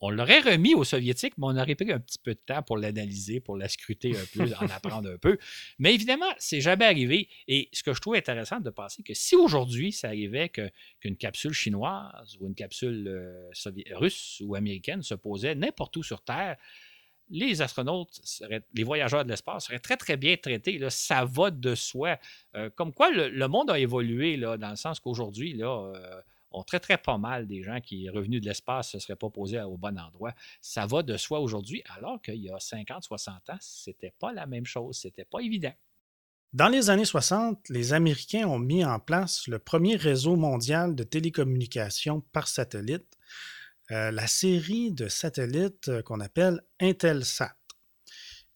on 0.00 0.10
l'aurait 0.10 0.40
remis 0.40 0.74
aux 0.74 0.84
Soviétiques, 0.84 1.36
mais 1.38 1.46
on 1.46 1.56
aurait 1.56 1.74
pris 1.74 1.90
un 1.90 1.98
petit 1.98 2.18
peu 2.18 2.34
de 2.34 2.40
temps 2.44 2.62
pour 2.62 2.78
l'analyser, 2.78 3.40
pour 3.40 3.56
la 3.56 3.68
scruter 3.68 4.16
un 4.16 4.24
peu, 4.32 4.44
en 4.60 4.68
apprendre 4.70 5.10
un 5.10 5.18
peu. 5.18 5.38
Mais 5.78 5.94
évidemment, 5.94 6.30
c'est 6.38 6.60
jamais 6.60 6.84
arrivé. 6.84 7.28
Et 7.48 7.68
ce 7.72 7.82
que 7.82 7.92
je 7.92 8.00
trouve 8.00 8.14
intéressant 8.14 8.60
de 8.60 8.70
penser 8.70 9.02
que 9.02 9.14
si 9.14 9.34
aujourd'hui 9.34 9.92
ça 9.92 10.08
arrivait 10.08 10.50
qu'une 10.50 11.16
capsule 11.16 11.52
chinoise 11.52 12.36
ou 12.40 12.46
une 12.46 12.54
capsule 12.54 13.08
euh, 13.08 13.50
russe 13.96 14.40
ou 14.44 14.54
américaine 14.54 15.02
se 15.02 15.14
posait 15.14 15.54
n'importe 15.54 15.96
où 15.96 16.02
sur 16.02 16.22
Terre, 16.22 16.56
les 17.30 17.60
astronautes, 17.60 18.20
les 18.72 18.84
voyageurs 18.84 19.24
de 19.24 19.30
l'espace 19.30 19.66
seraient 19.66 19.78
très, 19.78 19.96
très 19.96 20.16
bien 20.16 20.36
traités. 20.36 20.78
Là. 20.78 20.90
Ça 20.90 21.24
va 21.24 21.50
de 21.50 21.74
soi. 21.74 22.18
Euh, 22.54 22.70
comme 22.70 22.92
quoi, 22.92 23.10
le, 23.10 23.48
monde 23.48 23.70
a 23.70 23.78
évolué 23.78 24.36
là, 24.36 24.56
dans 24.56 24.70
le 24.70 24.76
sens 24.76 24.98
qu'aujourd'hui, 25.00 25.52
là, 25.52 25.92
euh, 25.94 26.20
on 26.50 26.62
traiterait 26.62 26.98
pas 26.98 27.18
mal 27.18 27.46
des 27.46 27.62
gens 27.62 27.80
qui, 27.80 28.08
revenus 28.08 28.40
de 28.40 28.46
l'espace, 28.46 28.94
ne 28.94 29.00
se 29.00 29.06
seraient 29.06 29.16
pas 29.16 29.30
posés 29.30 29.60
au 29.60 29.76
bon 29.76 29.98
endroit. 29.98 30.34
Ça 30.60 30.86
va 30.86 31.02
de 31.02 31.16
soi 31.16 31.40
aujourd'hui, 31.40 31.82
alors 31.96 32.20
qu'il 32.22 32.36
y 32.36 32.50
a 32.50 32.58
50, 32.58 33.02
60 33.02 33.50
ans, 33.50 33.58
c'était 33.60 34.14
pas 34.18 34.32
la 34.32 34.46
même 34.46 34.66
chose. 34.66 34.98
C'était 34.98 35.24
pas 35.24 35.40
évident. 35.40 35.72
Dans 36.54 36.68
les 36.68 36.88
années 36.88 37.04
60, 37.04 37.68
les 37.68 37.92
Américains 37.92 38.48
ont 38.48 38.58
mis 38.58 38.82
en 38.82 38.98
place 38.98 39.46
le 39.48 39.58
premier 39.58 39.96
réseau 39.96 40.34
mondial 40.36 40.94
de 40.94 41.04
télécommunications 41.04 42.22
par 42.32 42.48
satellite, 42.48 43.18
euh, 43.90 44.10
la 44.10 44.26
série 44.26 44.90
de 44.90 45.08
satellites 45.08 45.88
euh, 45.88 46.02
qu'on 46.02 46.20
appelle 46.20 46.62
Intelsat. 46.80 47.54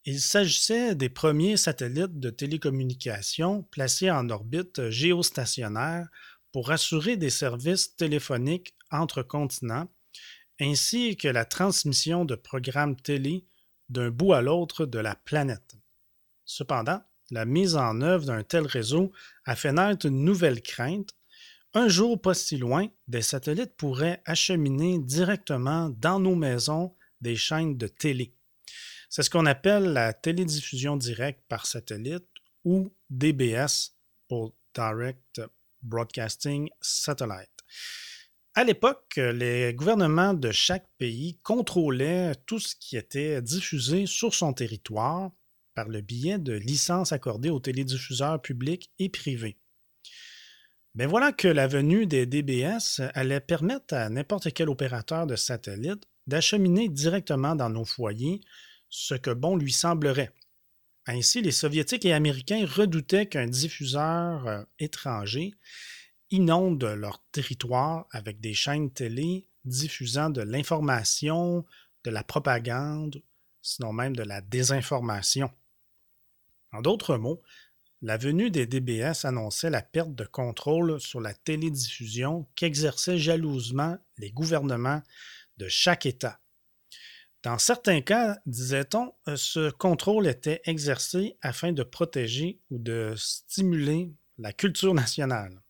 Il 0.05 0.21
s'agissait 0.21 0.95
des 0.95 1.11
premiers 1.11 1.57
satellites 1.57 2.19
de 2.19 2.31
télécommunications 2.31 3.63
placés 3.65 4.11
en 4.11 4.31
orbite 4.31 4.91
géostationnaire 4.91 6.09
pour 6.53 6.71
assurer 6.71 7.17
des 7.17 7.31
services 7.31 7.97
téléphoniques 7.97 8.75
entre 8.91 9.23
continents, 9.23 9.89
ainsi 10.61 11.17
que 11.17 11.29
la 11.29 11.45
transmission 11.45 12.25
de 12.25 12.35
programmes 12.35 12.97
télé 12.97 13.47
d'un 13.89 14.11
bout 14.11 14.33
à 14.33 14.43
l'autre 14.43 14.87
de 14.87 14.99
la 14.99 15.15
planète. 15.15 15.75
Cependant, 16.45 17.03
la 17.31 17.45
mise 17.45 17.77
en 17.77 18.01
œuvre 18.03 18.27
d'un 18.27 18.43
tel 18.43 18.67
réseau 18.67 19.13
a 19.47 19.57
fait 19.57 19.73
naître 19.73 20.07
une 20.07 20.25
nouvelle 20.25 20.63
crainte, 20.63 21.11
un 21.75 21.89
jour 21.89 22.21
pas 22.21 22.35
si 22.35 22.59
loin, 22.59 22.89
des 23.09 23.23
satellites 23.23 23.77
pourraient 23.77 24.23
acheminer 24.27 24.99
directement 24.99 25.89
dans 25.89 26.21
nos 26.21 26.35
maisons 26.35 26.95
des 27.23 27.37
chaînes 27.37 27.79
de 27.79 27.87
télé. 27.87 28.35
C'est 29.09 29.23
ce 29.23 29.31
qu'on 29.31 29.47
appelle 29.47 29.93
la 29.93 30.13
télédiffusion 30.13 30.97
directe 30.97 31.43
par 31.49 31.67
satellite 31.67 32.29
ou 32.65 32.95
DBS 33.09 33.97
pour 34.29 34.55
Direct 34.75 35.41
Broadcasting 35.83 36.69
Satellite. 36.81 37.51
À 38.55 38.65
l'époque, 38.65 39.17
les 39.17 39.73
gouvernements 39.75 40.35
de 40.35 40.53
chaque 40.53 40.87
pays 40.99 41.39
contrôlaient 41.43 42.35
tout 42.47 42.59
ce 42.59 42.75
qui 42.79 42.97
était 42.97 43.41
diffusé 43.41 44.07
sur 44.07 44.35
son 44.35 44.53
territoire 44.53 45.31
par 45.75 45.89
le 45.89 46.03
biais 46.03 46.39
de 46.39 46.53
licences 46.53 47.13
accordées 47.13 47.49
aux 47.51 47.61
télédiffuseurs 47.61 48.43
publics 48.43 48.91
et 48.99 49.09
privés. 49.09 49.59
Mais 50.95 51.07
voilà 51.07 51.33
que 51.33 51.49
la 51.49 51.67
venue 51.67 52.07
des 52.07 52.27
DBS 52.27 53.01
allait 53.15 53.41
permettre 53.41 53.95
à 53.95 54.11
n'importe 54.11 54.53
quel 54.53 54.69
opérateur 54.69 55.27
de 55.27 55.37
satellite 55.37 56.05
d'acheminer 56.27 56.91
directement 56.91 57.57
dans 57.57 57.71
nos 57.71 57.87
foyers 57.87 58.43
ce 58.91 59.15
que 59.15 59.31
bon 59.31 59.57
lui 59.57 59.73
semblerait. 59.73 60.35
Ainsi, 61.07 61.43
les 61.43 61.51
Soviétiques 61.51 62.05
et 62.05 62.13
Américains 62.13 62.65
redoutaient 62.65 63.27
qu'un 63.27 63.47
diffuseur 63.47 64.47
euh, 64.47 64.63
étranger 64.79 65.55
inonde 66.31 66.85
leur 66.85 67.23
territoire 67.33 68.07
avec 68.11 68.41
des 68.41 68.55
chaînes 68.55 68.91
télé 68.91 69.49
diffusant 69.65 70.31
de 70.31 70.43
l'information, 70.43 71.65
de 72.05 72.11
la 72.11 72.25
propagande, 72.25 73.23
sinon 73.61 73.93
même 73.93 74.17
de 74.17 74.23
la 74.23 74.41
désinformation. 74.41 75.51
En 76.73 76.81
d'autres 76.81 77.17
mots, 77.17 77.43
la 78.01 78.17
venue 78.17 78.51
des 78.51 78.67
DBS 78.67 79.25
annonçait 79.25 79.71
la 79.71 79.83
perte 79.83 80.15
de 80.15 80.25
contrôle 80.25 81.01
sur 81.01 81.21
la 81.21 81.35
télédiffusion 81.35 82.49
qu'exerçaient 82.57 83.19
jalousement 83.19 83.97
les 84.19 84.33
gouvernements 84.33 85.03
de 85.59 85.69
chaque 85.69 86.07
État. 86.07 86.42
Dans 87.43 87.59
certains 87.59 88.01
cas, 88.01 88.39
disait-on, 88.47 89.13
euh, 89.29 89.37
ce 89.37 89.71
contrôle 89.71 90.29
était 90.29 90.61
exercé 90.65 91.37
afin 91.43 91.73
de 91.73 91.83
protéger 91.83 92.61
ou 92.71 92.79
de 92.79 93.15
stimuler 93.17 94.13
la 94.39 94.53
culture 94.53 94.95
nationale. 94.95 95.61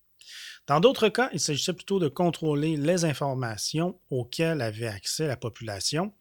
Dans 0.67 0.81
d'autres 0.81 1.09
cas, 1.09 1.29
il 1.33 1.41
s'agissait 1.41 1.73
plutôt 1.73 1.99
de 1.99 2.09
contrôler 2.09 2.77
les 2.77 3.05
informations 3.05 3.99
auxquelles 4.11 4.63
avait 4.63 4.87
accès 4.87 5.27
la 5.27 5.37
population 5.37 6.13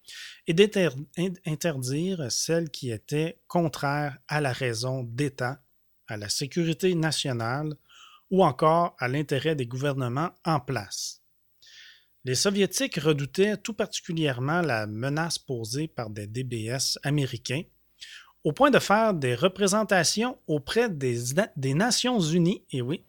et 0.47 0.53
d'interdire 0.53 2.31
celles 2.31 2.71
qui 2.71 2.91
étaient 2.91 3.39
contraires 3.47 4.17
à 4.27 4.41
la 4.41 4.51
raison 4.51 5.03
d'État 5.03 5.61
à 6.07 6.17
la 6.17 6.27
sécurité 6.27 6.93
nationale 6.93 7.73
ou 8.31 8.43
encore 8.43 8.95
à 8.99 9.07
l'intérêt 9.07 9.55
des 9.55 9.65
gouvernements 9.65 10.31
en 10.43 10.59
place. 10.59 11.20
Les 12.23 12.35
Soviétiques 12.35 12.99
redoutaient 12.99 13.57
tout 13.57 13.73
particulièrement 13.73 14.61
la 14.61 14.85
menace 14.85 15.39
posée 15.39 15.87
par 15.87 16.11
des 16.11 16.27
DBS 16.27 16.99
américains, 17.01 17.63
au 18.43 18.53
point 18.53 18.69
de 18.69 18.77
faire 18.77 19.15
des 19.15 19.33
représentations 19.33 20.37
auprès 20.45 20.89
des, 20.89 21.73
Nations 21.73 22.19
Unies, 22.19 22.63
et 22.71 22.81
oui, 22.81 23.03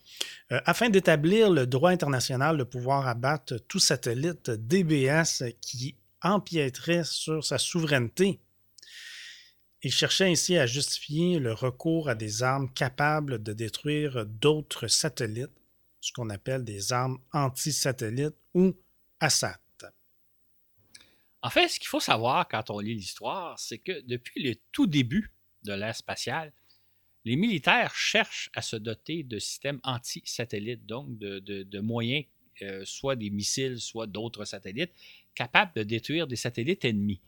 euh, 0.50 0.60
afin 0.64 0.88
d'établir 0.88 1.50
le 1.50 1.66
droit 1.66 1.90
international 1.90 2.56
de 2.56 2.64
pouvoir 2.64 3.06
abattre 3.06 3.58
tout 3.68 3.78
satellite 3.78 4.50
DBS 4.50 5.44
qui 5.60 5.96
empiéterait 6.22 7.04
sur 7.04 7.44
sa 7.44 7.58
souveraineté. 7.58 8.40
Il 9.82 9.92
cherchait 9.92 10.30
ainsi 10.30 10.56
à 10.56 10.66
justifier 10.66 11.38
le 11.38 11.52
recours 11.52 12.08
à 12.08 12.14
des 12.14 12.42
armes 12.42 12.72
capables 12.72 13.42
de 13.42 13.52
détruire 13.52 14.24
d'autres 14.24 14.86
satellites, 14.86 15.50
ce 16.00 16.12
qu'on 16.12 16.30
appelle 16.30 16.64
des 16.64 16.92
armes 16.92 17.18
anti-satellites 17.32 18.36
ou 18.54 18.74
En 21.42 21.50
fait, 21.50 21.68
ce 21.68 21.80
qu'il 21.80 21.88
faut 21.88 22.00
savoir 22.00 22.46
quand 22.48 22.70
on 22.70 22.78
lit 22.78 22.94
l'histoire, 22.94 23.58
c'est 23.58 23.78
que 23.78 24.00
depuis 24.02 24.42
le 24.42 24.54
tout 24.70 24.86
début 24.86 25.32
de 25.64 25.72
l'ère 25.72 25.96
spatiale, 25.96 26.52
les 27.24 27.36
militaires 27.36 27.94
cherchent 27.94 28.50
à 28.54 28.62
se 28.62 28.76
doter 28.76 29.24
de 29.24 29.38
systèmes 29.38 29.80
anti-satellites, 29.82 30.86
donc 30.86 31.18
de, 31.18 31.80
moyens, 31.80 32.24
euh, 32.62 32.84
soit 32.84 33.16
des 33.16 33.30
missiles, 33.30 33.80
soit 33.80 34.06
d'autres 34.06 34.44
satellites, 34.44 34.92
capables 35.34 35.72
de 35.74 35.82
détruire 35.82 36.26
des 36.26 36.36
satellites 36.36 36.84
ennemis. 36.84 37.20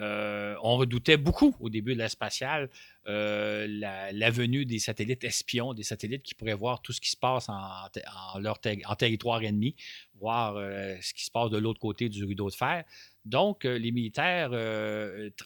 Euh, 0.00 0.54
on 0.62 0.76
redoutait 0.76 1.16
beaucoup 1.16 1.56
au 1.60 1.70
début 1.70 1.94
de 1.94 1.98
l'ère 1.98 2.10
spatiale 2.10 2.68
euh, 3.08 3.66
la, 3.68 4.30
venue 4.30 4.66
des 4.66 4.78
satellites 4.78 5.24
espions, 5.24 5.72
des 5.72 5.84
satellites 5.84 6.22
qui 6.22 6.34
pourraient 6.34 6.54
voir 6.54 6.82
tout 6.82 6.92
ce 6.92 7.00
qui 7.00 7.10
se 7.10 7.16
passe 7.16 7.48
en, 7.48 8.94
territoire 8.98 9.42
ennemi, 9.42 9.74
voir 10.14 10.56
euh, 10.56 10.96
ce 11.00 11.14
qui 11.14 11.24
se 11.24 11.30
passe 11.30 11.50
de 11.50 11.58
l'autre 11.58 11.80
côté 11.80 12.08
du 12.08 12.24
rideau 12.24 12.50
de 12.50 12.54
fer. 12.54 12.84
Donc, 13.24 13.64
les 13.64 13.90
militaires 13.90 14.50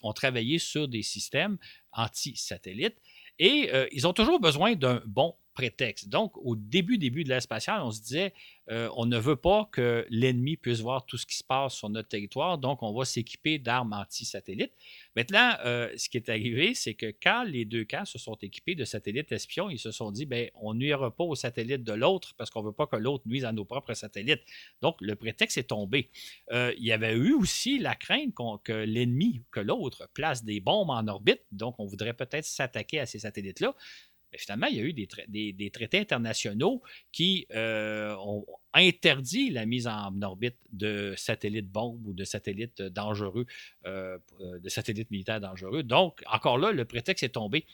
ont 0.02 0.12
travaillé 0.12 0.58
sur 0.58 0.86
des 0.86 1.02
systèmes 1.02 1.56
anti-satellites 1.92 2.98
et 3.38 3.70
ils 3.92 4.06
ont 4.06 4.12
toujours 4.12 4.38
besoin 4.38 4.74
d'un 4.74 5.00
bon 5.06 5.34
Donc, 6.06 6.36
au 6.38 6.56
début, 6.56 6.98
début 6.98 7.24
de 7.24 7.28
l'ère 7.28 7.42
spatiale, 7.42 7.80
on 7.82 7.90
se 7.90 8.00
disait, 8.00 8.32
euh, 8.70 8.88
on 8.96 9.06
ne 9.06 9.18
veut 9.18 9.36
pas 9.36 9.68
que 9.72 10.06
l'ennemi 10.10 10.56
puisse 10.56 10.80
voir 10.80 11.04
tout 11.04 11.16
ce 11.16 11.26
qui 11.26 11.36
se 11.36 11.44
passe 11.44 11.74
sur 11.74 11.88
notre 11.88 12.08
territoire, 12.08 12.58
donc 12.58 12.82
on 12.82 12.92
va 12.92 13.04
s'équiper 13.04 13.58
d'armes 13.58 13.92
anti-satellites. 13.92 14.72
Maintenant, 15.16 15.54
euh, 15.64 15.90
ce 15.96 16.08
qui 16.08 16.16
est 16.16 16.28
arrivé, 16.28 16.74
c'est 16.74 16.94
que 16.94 17.12
quand 17.22 17.42
les 17.44 17.64
deux 17.64 17.84
camps 17.84 18.04
se 18.04 18.18
sont 18.18 18.36
équipés 18.42 18.74
de 18.74 18.84
satellites 18.84 19.32
espions, 19.32 19.70
ils 19.70 19.78
se 19.78 19.90
sont 19.90 20.12
dit, 20.12 20.26
ben, 20.26 20.48
on 20.54 20.74
nuira 20.74 21.14
pas 21.14 21.24
aux 21.24 21.34
satellites 21.34 21.82
de 21.82 21.92
l'autre 21.92 22.34
parce 22.36 22.50
qu'on 22.50 22.62
ne 22.62 22.66
veut 22.66 22.72
pas 22.72 22.86
que 22.86 22.96
l'autre 22.96 23.24
nuise 23.26 23.44
à 23.44 23.52
nos 23.52 23.64
propres 23.64 23.94
satellites. 23.94 24.42
Donc, 24.82 24.96
le 25.00 25.16
prétexte 25.16 25.58
est 25.58 25.64
tombé. 25.64 26.10
Euh, 26.52 26.72
il 26.78 26.84
y 26.84 26.92
avait 26.92 27.14
eu 27.14 27.32
aussi 27.32 27.78
la 27.78 27.94
crainte 27.94 28.34
que 28.62 28.72
l'ennemi, 28.72 29.42
que 29.50 29.60
l'autre, 29.60 30.08
place 30.14 30.44
des 30.44 30.60
bombes 30.60 30.90
en 30.90 31.06
orbite, 31.08 31.42
donc 31.52 31.74
on 31.78 31.86
voudrait 31.86 32.14
peut-être 32.14 32.44
s'attaquer 32.44 33.00
à 33.00 33.06
ces 33.06 33.20
satellites-là. 33.20 33.74
Mais 34.32 34.38
finalement, 34.38 34.66
il 34.66 34.76
y 34.76 34.80
a 34.80 34.84
eu 34.84 34.92
des, 34.92 35.70
traités 35.70 35.98
internationaux 35.98 36.82
qui 37.12 37.46
euh, 37.54 38.14
ont 38.16 38.46
interdit 38.72 39.50
la 39.50 39.66
mise 39.66 39.86
en 39.86 40.22
orbite 40.22 40.56
de 40.72 41.14
satellites 41.16 41.70
bombes 41.70 42.06
ou 42.06 42.12
de 42.12 42.24
satellites 42.24 42.82
dangereux, 42.82 43.46
euh, 43.86 44.18
de 44.40 44.68
satellites 44.68 45.10
militaires 45.10 45.40
dangereux. 45.40 45.82
Donc, 45.82 46.22
encore 46.30 46.58
là, 46.58 46.72
le 46.72 46.84
prétexte 46.84 47.24
est 47.24 47.30
tombé. 47.30 47.66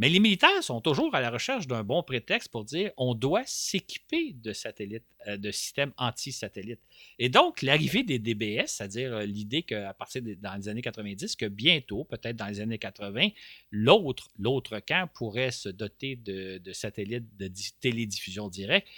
Mais 0.00 0.08
les 0.08 0.18
militaires 0.18 0.64
sont 0.64 0.80
toujours 0.80 1.14
à 1.14 1.20
la 1.20 1.30
recherche 1.30 1.66
d'un 1.66 1.84
bon 1.84 2.02
prétexte 2.02 2.50
pour 2.50 2.64
dire 2.64 2.90
on 2.96 3.14
doit 3.14 3.42
s'équiper 3.44 4.32
de 4.32 4.54
satellites, 4.54 5.04
euh, 5.28 5.36
de 5.36 5.50
systèmes 5.50 5.92
anti-satellites. 5.98 6.80
Et 7.18 7.28
donc, 7.28 7.60
l'arrivée 7.60 8.02
des 8.02 8.18
DBS, 8.18 8.68
c'est-à-dire 8.68 9.12
euh, 9.12 9.26
l'idée 9.26 9.62
qu'à 9.62 9.92
partir 9.92 10.22
des 10.22 10.36
dans 10.36 10.54
les 10.56 10.70
années 10.70 10.80
90, 10.80 11.36
que 11.36 11.44
bientôt, 11.44 12.04
peut-être 12.04 12.36
dans 12.36 12.46
les 12.46 12.60
années 12.60 12.78
80, 12.78 13.28
l'autre, 13.72 14.30
l'autre 14.38 14.80
camp 14.80 15.06
pourrait 15.12 15.50
se 15.50 15.68
doter 15.68 16.16
de, 16.16 16.62
satellites 16.72 17.36
de 17.36 17.50
télédiffusion 17.82 18.48
directe, 18.48 18.88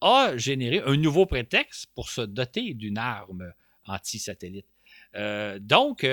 a 0.00 0.36
généré 0.36 0.82
un 0.84 0.96
nouveau 0.96 1.24
prétexte 1.24 1.86
pour 1.94 2.10
se 2.10 2.22
doter 2.22 2.74
d'une 2.74 2.98
arme 2.98 3.52
anti-satellite. 3.86 4.66
Euh, 5.14 5.60
donc, 5.60 6.04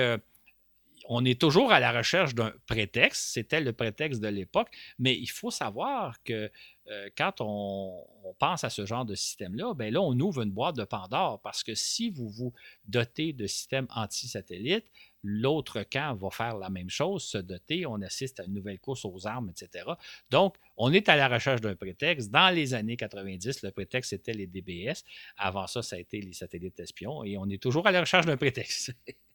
on 1.12 1.24
est 1.24 1.40
toujours 1.40 1.72
à 1.72 1.80
la 1.80 1.90
recherche 1.90 2.36
d'un 2.36 2.52
prétexte. 2.66 3.32
C'était 3.32 3.60
le 3.60 3.72
prétexte 3.72 4.20
de 4.20 4.28
l'époque, 4.28 4.68
mais 5.00 5.18
il 5.18 5.26
faut 5.26 5.50
savoir 5.50 6.22
que 6.22 6.48
euh, 6.88 7.08
quand 7.18 7.40
on, 7.40 8.06
pense 8.38 8.62
à 8.62 8.70
ce 8.70 8.86
genre 8.86 9.04
de 9.04 9.16
système-là, 9.16 9.74
ben 9.74 9.92
là, 9.92 10.00
on 10.00 10.18
ouvre 10.20 10.42
une 10.42 10.52
boîte 10.52 10.76
de 10.76 10.84
Pandore 10.84 11.40
parce 11.42 11.64
que 11.64 11.74
si 11.74 12.10
vous 12.10 12.28
vous 12.28 12.54
dotez 12.86 13.32
de 13.32 13.46
systèmes 13.48 13.88
anti-satellites, 13.90 14.86
l'autre 15.24 15.82
camp 15.82 16.14
va 16.14 16.30
faire 16.30 16.56
la 16.56 16.70
même 16.70 16.88
chose, 16.88 17.24
se 17.24 17.38
doter, 17.38 17.86
on 17.86 18.00
assiste 18.02 18.38
à 18.38 18.44
une 18.44 18.54
nouvelle 18.54 18.78
course 18.78 19.04
aux 19.04 19.26
armes, 19.26 19.50
etc. 19.50 19.84
Donc, 20.30 20.54
on 20.76 20.92
est 20.92 21.08
à 21.08 21.16
la 21.16 21.28
recherche 21.28 21.60
d'un 21.60 21.74
prétexte. 21.74 22.30
Dans 22.30 22.54
les 22.54 22.72
années 22.72 22.96
90, 22.96 23.62
le 23.62 23.72
prétexte 23.72 24.12
était 24.12 24.32
les 24.32 24.46
DBS. 24.46 25.04
Avant 25.36 25.66
ça, 25.66 25.82
ça 25.82 25.96
a 25.96 25.98
été 25.98 26.20
les 26.20 26.34
satellites 26.34 26.78
espions 26.78 27.24
et 27.24 27.36
on 27.36 27.46
est 27.50 27.60
toujours 27.60 27.88
à 27.88 27.90
la 27.90 28.00
recherche 28.00 28.26
d'un 28.26 28.36
prétexte. 28.36 28.94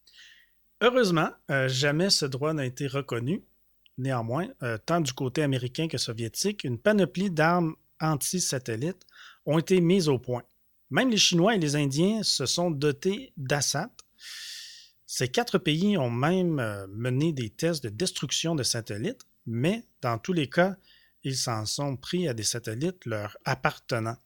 Heureusement, 0.81 1.29
euh, 1.49 1.67
jamais 1.67 2.09
ce 2.09 2.25
droit 2.25 2.53
n'a 2.53 2.65
été 2.65 2.87
reconnu. 2.87 3.43
Néanmoins, 3.97 4.47
euh, 4.61 4.77
tant 4.77 4.99
du 4.99 5.13
côté 5.13 5.41
américain 5.41 5.87
que 5.87 5.97
soviétique, 5.97 6.65
une 6.65 6.77
panoplie 6.77 7.31
d'armes 7.31 7.75
anti-satellites 8.01 9.05
ont 9.45 9.57
été 9.57 9.79
mises 9.79 10.09
au 10.09 10.19
point. 10.19 10.43
Même 10.89 11.09
les 11.09 11.17
Chinois 11.17 11.55
et 11.55 11.59
les 11.59 11.75
Indiens 11.75 12.23
se 12.23 12.45
sont 12.45 12.71
dotés 12.71 13.31
d'ASAT. 13.37 13.89
Ces 15.05 15.29
quatre 15.29 15.57
pays 15.57 15.97
ont 15.97 16.09
même 16.09 16.59
euh, 16.59 16.87
mené 16.89 17.31
des 17.31 17.49
tests 17.49 17.83
de 17.83 17.89
destruction 17.89 18.53
de 18.53 18.63
satellites, 18.63 19.25
mais 19.45 19.85
dans 20.01 20.17
tous 20.17 20.33
les 20.33 20.49
cas, 20.49 20.75
ils 21.23 21.37
s'en 21.37 21.65
sont 21.65 21.95
pris 21.95 22.27
à 22.27 22.33
des 22.33 22.43
satellites 22.43 23.05
leur 23.05 23.37
appartenant. 23.45 24.17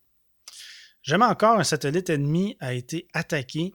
Jamais 1.03 1.25
encore 1.25 1.59
un 1.59 1.63
satellite 1.63 2.09
ennemi 2.09 2.57
a 2.59 2.73
été 2.73 3.07
attaqué, 3.13 3.73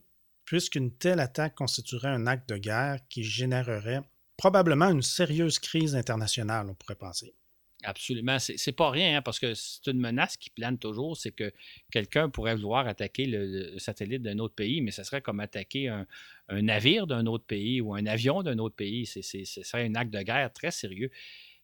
puisqu'une 0.55 0.93
telle 0.93 1.19
attaque 1.19 1.57
constituerait 1.57 2.11
un 2.11 2.29
acte 2.29 2.49
de 2.49 2.57
guerre 2.57 3.01
qui 3.09 3.25
générerait 3.25 4.03
probablement 4.37 4.89
une 4.89 5.03
sérieuse 5.03 5.59
crise 5.59 5.97
internationale, 5.97 6.69
on 6.71 6.75
pourrait 6.77 6.95
penser. 6.95 7.35
Absolument. 7.83 8.39
C'est 8.39 8.71
pas 8.71 8.89
rien, 8.91 9.19
hein, 9.19 9.23
parce 9.23 9.41
que 9.41 9.53
c'est 9.55 9.89
une 9.89 9.99
menace 9.99 10.37
qui 10.37 10.51
plane 10.51 10.79
toujours. 10.79 11.17
C'est 11.17 11.33
que 11.33 11.53
quelqu'un 11.91 12.31
pourrait 12.31 12.55
vouloir 12.55 12.87
attaquer 12.87 13.27
le, 13.27 13.77
satellite 13.81 14.23
d'un 14.23 14.39
autre 14.39 14.55
pays, 14.55 14.81
mais 14.81 14.93
ce 14.93 15.03
serait 15.03 15.23
comme 15.23 15.41
attaquer 15.41 15.89
un, 15.89 16.07
navire 16.49 17.09
d'un 17.09 17.27
autre 17.27 17.45
pays 17.45 17.81
ou 17.81 17.93
un 17.93 18.07
avion 18.07 18.45
d'un 18.45 18.59
autre 18.59 18.77
pays. 18.77 19.07
ce 19.07 19.23
serait 19.23 19.85
un 19.85 19.97
acte 19.97 20.13
de 20.13 20.23
guerre 20.23 20.53
très 20.53 20.71
sérieux. 20.71 21.11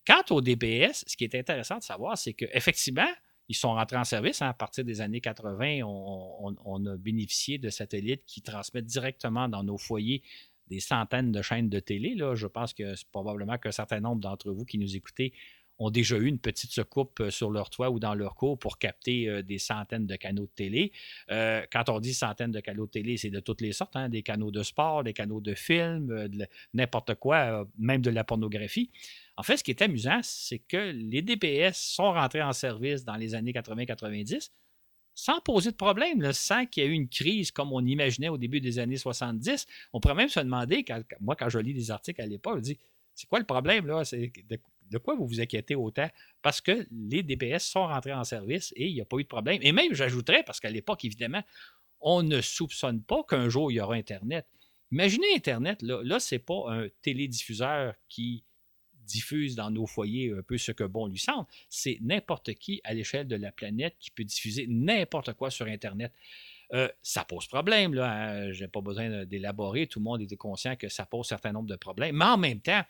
Quant 0.05 0.24
au 0.30 0.41
DBS, 0.41 1.05
ce 1.07 1.16
qui 1.16 1.22
est 1.22 1.34
intéressant 1.36 1.78
de 1.78 1.84
savoir, 1.84 2.18
c'est 2.18 2.32
qu'effectivement, 2.32 3.12
ils 3.51 3.55
sont 3.55 3.74
rentrés 3.74 3.96
en 3.96 4.05
service. 4.05 4.42
Hein, 4.42 4.48
à 4.51 4.55
partir 4.55 4.84
des 4.84 5.01
années 5.01 5.20
80, 5.20 5.80
on, 5.84 6.86
a 6.86 6.96
bénéficié 6.96 7.59
de 7.59 7.68
satellites 7.68 8.22
qui 8.24 8.42
transmettent 8.42 8.86
directement 8.86 9.48
dans 9.48 9.64
nos 9.64 9.76
foyers 9.76 10.22
des 10.68 10.78
centaines 10.78 11.32
de 11.32 11.42
chaînes 11.42 11.68
de 11.68 11.80
télé. 11.80 12.14
Là. 12.14 12.36
Je 12.36 12.46
pense 12.46 12.72
que 12.72 12.94
c'est 12.94 13.09
probablement 13.09 13.59
qu'un 13.59 13.72
certain 13.72 13.98
nombre 13.98 14.20
d'entre 14.20 14.53
vous 14.53 14.64
qui 14.64 14.78
nous 14.78 14.94
écoutez 14.94 15.32
ont 15.80 15.90
déjà 15.90 16.16
eu 16.16 16.26
une 16.26 16.38
petite 16.38 16.70
secoupe 16.70 17.18
euh, 17.20 17.30
sur 17.30 17.51
leur 17.51 17.70
toit 17.70 17.90
ou 17.90 17.98
dans 17.98 18.14
leur 18.14 18.34
cour 18.36 18.59
pour 18.59 18.78
capter 18.78 19.28
euh, 19.28 19.42
des 19.42 19.59
centaines 19.59 20.07
de 20.07 20.14
canaux 20.14 20.44
de 20.44 20.53
télé. 20.55 20.92
Euh, 21.30 21.64
quand 21.72 21.88
on 21.88 21.98
dit 21.98 22.14
centaines 22.14 22.53
de 22.53 22.61
canaux 22.61 22.86
de 22.86 22.90
télé, 22.90 23.16
c'est 23.16 23.30
de 23.30 23.40
toutes 23.40 23.62
les 23.62 23.72
sortes, 23.72 23.96
hein, 23.96 24.09
des 24.09 24.22
canaux 24.22 24.51
de 24.51 24.62
sport, 24.62 25.03
des 25.03 25.14
canaux 25.14 25.40
de 25.40 25.55
films, 25.55 26.28
n'importe 26.74 27.14
quoi, 27.14 27.66
même 27.78 28.03
de 28.03 28.11
la 28.11 28.22
pornographie. 28.22 28.90
En 29.36 29.42
fait, 29.42 29.56
ce 29.56 29.64
qui 29.64 29.70
est 29.70 29.82
amusant, 29.82 30.20
c'est 30.22 30.58
que 30.58 30.90
les 30.92 31.22
DPS 31.22 31.78
sont 31.78 32.12
rentrés 32.12 32.42
en 32.42 32.52
service 32.52 33.04
dans 33.04 33.16
les 33.16 33.34
années 33.34 33.52
80-90 33.52 34.50
sans 35.14 35.40
poser 35.40 35.70
de 35.70 35.76
problème, 35.76 36.32
sans 36.32 36.66
qu'il 36.66 36.82
y 36.82 36.86
ait 36.86 36.88
eu 36.88 36.92
une 36.92 37.08
crise 37.08 37.50
comme 37.50 37.72
on 37.72 37.84
imaginait 37.84 38.28
au 38.28 38.38
début 38.38 38.60
des 38.60 38.78
années 38.78 38.96
70. 38.96 39.66
On 39.92 40.00
pourrait 40.00 40.14
même 40.14 40.28
se 40.28 40.40
demander, 40.40 40.84
moi, 41.20 41.36
quand 41.36 41.48
je 41.48 41.58
lis 41.58 41.74
des 41.74 41.90
articles 41.90 42.20
à 42.22 42.26
l'époque, 42.26 42.56
je 42.58 42.62
dis 42.62 42.78
c'est 43.14 43.28
quoi 43.28 43.38
le 43.38 43.44
problème 43.44 43.86
là? 43.86 44.02
de 44.02 44.98
quoi 44.98 45.14
vous 45.14 45.26
vous 45.26 45.40
inquiétez 45.40 45.74
autant? 45.74 46.08
Parce 46.42 46.60
que 46.60 46.86
les 46.90 47.22
DPS 47.22 47.64
sont 47.64 47.86
rentrés 47.86 48.12
en 48.12 48.24
service 48.24 48.72
et 48.76 48.88
il 48.88 48.94
n'y 48.94 49.00
a 49.00 49.04
pas 49.04 49.18
eu 49.18 49.22
de 49.22 49.28
problème. 49.28 49.58
Et 49.62 49.72
même, 49.72 49.94
j'ajouterais, 49.94 50.42
parce 50.42 50.58
qu'à 50.58 50.70
l'époque, 50.70 51.04
évidemment, 51.04 51.42
on 52.00 52.22
ne 52.22 52.40
soupçonne 52.40 53.02
pas 53.02 53.22
qu'un 53.24 53.48
jour, 53.48 53.70
il 53.70 53.76
y 53.76 53.80
aura 53.80 53.94
Internet. 53.94 54.46
Imaginez 54.90 55.26
Internet, 55.36 55.82
là, 55.82 56.00
là 56.02 56.18
ce 56.18 56.34
n'est 56.34 56.40
pas 56.40 56.64
un 56.68 56.88
télédiffuseur 57.02 57.94
qui 58.08 58.42
diffuse 59.07 59.55
dans 59.55 59.70
nos 59.70 59.86
foyers 59.86 60.32
un 60.32 60.42
peu 60.42 60.59
ce 60.59 60.72
que 60.72 60.84
bon 60.84 61.07
lui 61.07 61.18
semble. 61.18 61.46
C'est 61.68 61.98
n'importe 62.01 62.55
qui 62.55 62.80
à 62.84 62.94
l'échelle 62.94 63.26
de 63.26 63.36
la 63.36 63.53
planète 63.53 63.96
qui 63.98 64.11
peut 64.11 64.24
diffuser 64.24 64.66
n'importe 64.68 65.32
quoi 65.34 65.51
sur 65.51 65.66
Internet. 65.66 66.12
Euh, 66.72 66.88
ça 67.03 67.24
pose 67.24 67.46
problème, 67.48 67.94
là. 67.94 68.12
Hein. 68.12 68.53
Je 68.53 68.62
n'ai 68.62 68.68
pas 68.68 68.80
besoin 68.80 69.24
d'élaborer. 69.24 69.86
Tout 69.86 69.98
le 69.98 70.05
monde 70.05 70.22
était 70.22 70.36
conscient 70.36 70.76
que 70.76 70.88
ça 70.88 71.05
pose 71.05 71.26
un 71.26 71.28
certain 71.30 71.53
nombre 71.53 71.68
de 71.68 71.76
problèmes. 71.76 72.16
Mais 72.16 72.24
en 72.24 72.38
même 72.38 72.61
temps, 72.61 72.82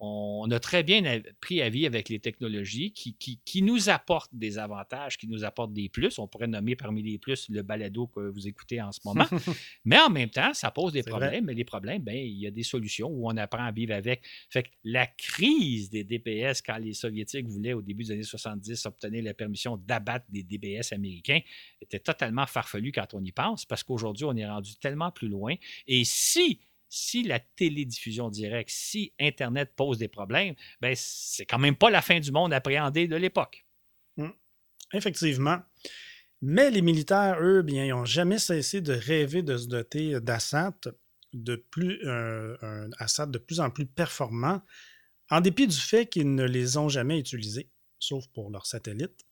on 0.00 0.50
a 0.50 0.58
très 0.58 0.82
bien 0.82 1.20
pris 1.40 1.62
avis 1.62 1.86
avec 1.86 2.08
les 2.08 2.18
technologies 2.18 2.92
qui, 2.92 3.16
qui, 3.16 3.62
nous 3.62 3.88
apportent 3.88 4.34
des 4.34 4.58
avantages, 4.58 5.16
qui 5.16 5.28
nous 5.28 5.44
apportent 5.44 5.72
des 5.72 5.88
plus. 5.88 6.18
On 6.18 6.26
pourrait 6.26 6.48
nommer 6.48 6.76
parmi 6.76 7.02
les 7.02 7.18
plus 7.18 7.48
le 7.48 7.62
balado 7.62 8.08
que 8.08 8.20
vous 8.20 8.48
écoutez 8.48 8.82
en 8.82 8.92
ce 8.92 9.00
moment. 9.04 9.26
mais 9.84 9.98
en 9.98 10.10
même 10.10 10.30
temps, 10.30 10.52
ça 10.52 10.70
pose 10.70 10.92
des 10.92 11.02
problèmes. 11.02 11.44
Mais 11.46 11.54
les 11.54 11.64
problèmes, 11.64 12.02
ben, 12.02 12.16
il 12.16 12.38
y 12.38 12.46
a 12.46 12.50
des 12.50 12.62
solutions 12.62 13.08
où 13.08 13.28
on 13.28 13.36
apprend 13.36 13.64
à 13.64 13.72
vivre 13.72 13.94
avec. 13.94 14.22
Fait 14.50 14.64
que 14.64 14.68
la 14.82 15.06
crise 15.06 15.90
des 15.90 16.04
DPS, 16.04 16.60
quand 16.60 16.76
les 16.78 16.92
Soviétiques 16.92 17.46
voulaient, 17.46 17.72
au 17.72 17.82
début 17.82 18.04
des 18.04 18.12
années 18.12 18.22
70, 18.22 18.86
obtenir 18.86 19.22
la 19.22 19.34
permission 19.34 19.76
d'abattre 19.76 20.26
des 20.28 20.42
DPS 20.42 20.92
américains, 20.92 21.40
était 21.80 22.00
totalement 22.00 22.46
farfelu 22.46 22.92
quand 22.92 23.14
on 23.14 23.22
y 23.22 23.32
pense, 23.32 23.64
parce 23.64 23.82
qu'aujourd'hui, 23.82 24.24
on 24.24 24.36
est 24.36 24.46
rendu 24.46 24.74
tellement 24.76 25.10
plus 25.10 25.28
loin. 25.28 25.54
Et 25.86 26.04
si 26.04 26.60
si 26.94 27.24
la 27.24 27.40
télédiffusion 27.40 28.30
directe, 28.30 28.70
si 28.70 29.12
Internet 29.18 29.72
pose 29.74 29.98
des 29.98 30.08
problèmes, 30.08 30.54
ben 30.80 30.94
c'est 30.96 31.44
quand 31.44 31.58
même 31.58 31.76
pas 31.76 31.90
la 31.90 32.02
fin 32.02 32.20
du 32.20 32.30
monde 32.30 32.52
appréhendé 32.52 33.08
de 33.08 33.16
l'époque. 33.16 33.66
Hmm. 34.16 34.30
Effectivement. 34.92 35.58
Mais 36.40 36.70
les 36.70 36.82
militaires, 36.82 37.38
eux, 37.40 37.62
bien, 37.62 37.84
ils 37.84 37.90
n'ont 37.90 38.04
jamais 38.04 38.38
cessé 38.38 38.80
de 38.80 38.92
rêver 38.92 39.42
de 39.42 39.56
se 39.56 39.66
doter 39.66 40.20
d'ASAT 40.20 40.74
de 41.32 41.56
plus, 41.56 41.98
euh, 42.04 42.88
ASAT 42.98 43.26
de 43.26 43.38
plus 43.38 43.60
en 43.60 43.70
plus 43.70 43.86
performant, 43.86 44.62
en 45.30 45.40
dépit 45.40 45.66
du 45.66 45.76
fait 45.76 46.06
qu'ils 46.06 46.34
ne 46.34 46.44
les 46.44 46.76
ont 46.76 46.88
jamais 46.88 47.18
utilisés, 47.18 47.70
sauf 47.98 48.26
pour 48.28 48.50
leurs 48.50 48.66
satellites. 48.66 49.24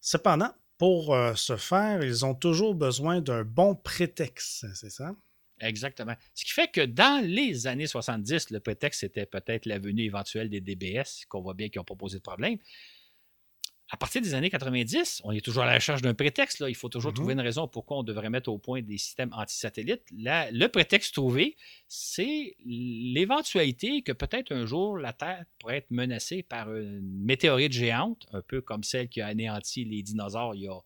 Cependant, 0.00 0.52
pour 0.78 1.14
euh, 1.14 1.34
ce 1.36 1.56
faire, 1.56 2.02
ils 2.02 2.24
ont 2.24 2.34
toujours 2.34 2.74
besoin 2.74 3.20
d'un 3.20 3.44
bon 3.44 3.76
prétexte, 3.76 4.66
c'est 4.74 4.90
ça? 4.90 5.14
Exactement. 5.60 6.14
Ce 6.34 6.44
qui 6.44 6.52
fait 6.52 6.68
que 6.68 6.80
dans 6.80 7.24
les 7.24 7.66
années 7.66 7.86
70, 7.86 8.50
le 8.50 8.60
prétexte 8.60 9.04
était 9.04 9.26
peut-être 9.26 9.66
la 9.66 9.78
venue 9.78 10.04
éventuelle 10.04 10.48
des 10.48 10.60
DBS, 10.60 11.26
qu'on 11.28 11.42
voit 11.42 11.54
bien 11.54 11.68
qu'ils 11.68 11.80
ont 11.80 11.84
proposé 11.84 12.18
de 12.18 12.22
problème. 12.22 12.58
À 13.92 13.96
partir 13.96 14.22
des 14.22 14.34
années 14.34 14.50
90, 14.50 15.22
on 15.24 15.32
est 15.32 15.44
toujours 15.44 15.64
à 15.64 15.66
la 15.66 15.74
recherche 15.74 16.00
d'un 16.00 16.14
prétexte. 16.14 16.60
Là. 16.60 16.68
Il 16.68 16.76
faut 16.76 16.88
toujours 16.88 17.10
mm-hmm. 17.10 17.14
trouver 17.14 17.32
une 17.32 17.40
raison 17.40 17.66
pourquoi 17.66 17.98
on 17.98 18.02
devrait 18.04 18.30
mettre 18.30 18.48
au 18.48 18.56
point 18.56 18.82
des 18.82 18.98
systèmes 18.98 19.32
antisatellites. 19.32 20.04
le 20.12 20.66
prétexte 20.68 21.12
trouvé, 21.12 21.56
c'est 21.88 22.54
l'éventualité 22.64 24.02
que 24.02 24.12
peut-être 24.12 24.52
un 24.52 24.64
jour 24.64 24.96
la 24.96 25.12
Terre 25.12 25.44
pourrait 25.58 25.78
être 25.78 25.90
menacée 25.90 26.44
par 26.44 26.72
une 26.72 27.00
météorite 27.02 27.72
géante, 27.72 28.28
un 28.32 28.42
peu 28.42 28.60
comme 28.60 28.84
celle 28.84 29.08
qui 29.08 29.20
a 29.20 29.26
anéanti 29.26 29.84
les 29.84 30.04
dinosaures 30.04 30.54
il 30.54 30.62
y 30.62 30.68
a 30.68 30.78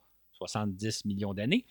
70 0.48 1.04
millions 1.04 1.34
d'années. 1.34 1.64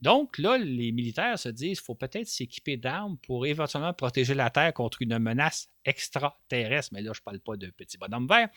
Donc 0.00 0.38
là, 0.38 0.58
les 0.58 0.92
militaires 0.92 1.38
se 1.38 1.48
disent 1.48 1.78
qu'il 1.78 1.86
faut 1.86 1.94
peut-être 1.94 2.28
s'équiper 2.28 2.76
d'armes 2.76 3.18
pour 3.18 3.46
éventuellement 3.46 3.92
protéger 3.92 4.34
la 4.34 4.50
Terre 4.50 4.72
contre 4.72 5.02
une 5.02 5.18
menace 5.18 5.68
extraterrestre. 5.84 6.90
Mais 6.92 7.02
là, 7.02 7.12
je 7.14 7.20
ne 7.20 7.24
parle 7.24 7.40
pas 7.40 7.56
de 7.56 7.68
petits 7.70 7.98
bonhommes 7.98 8.26
verts. 8.26 8.48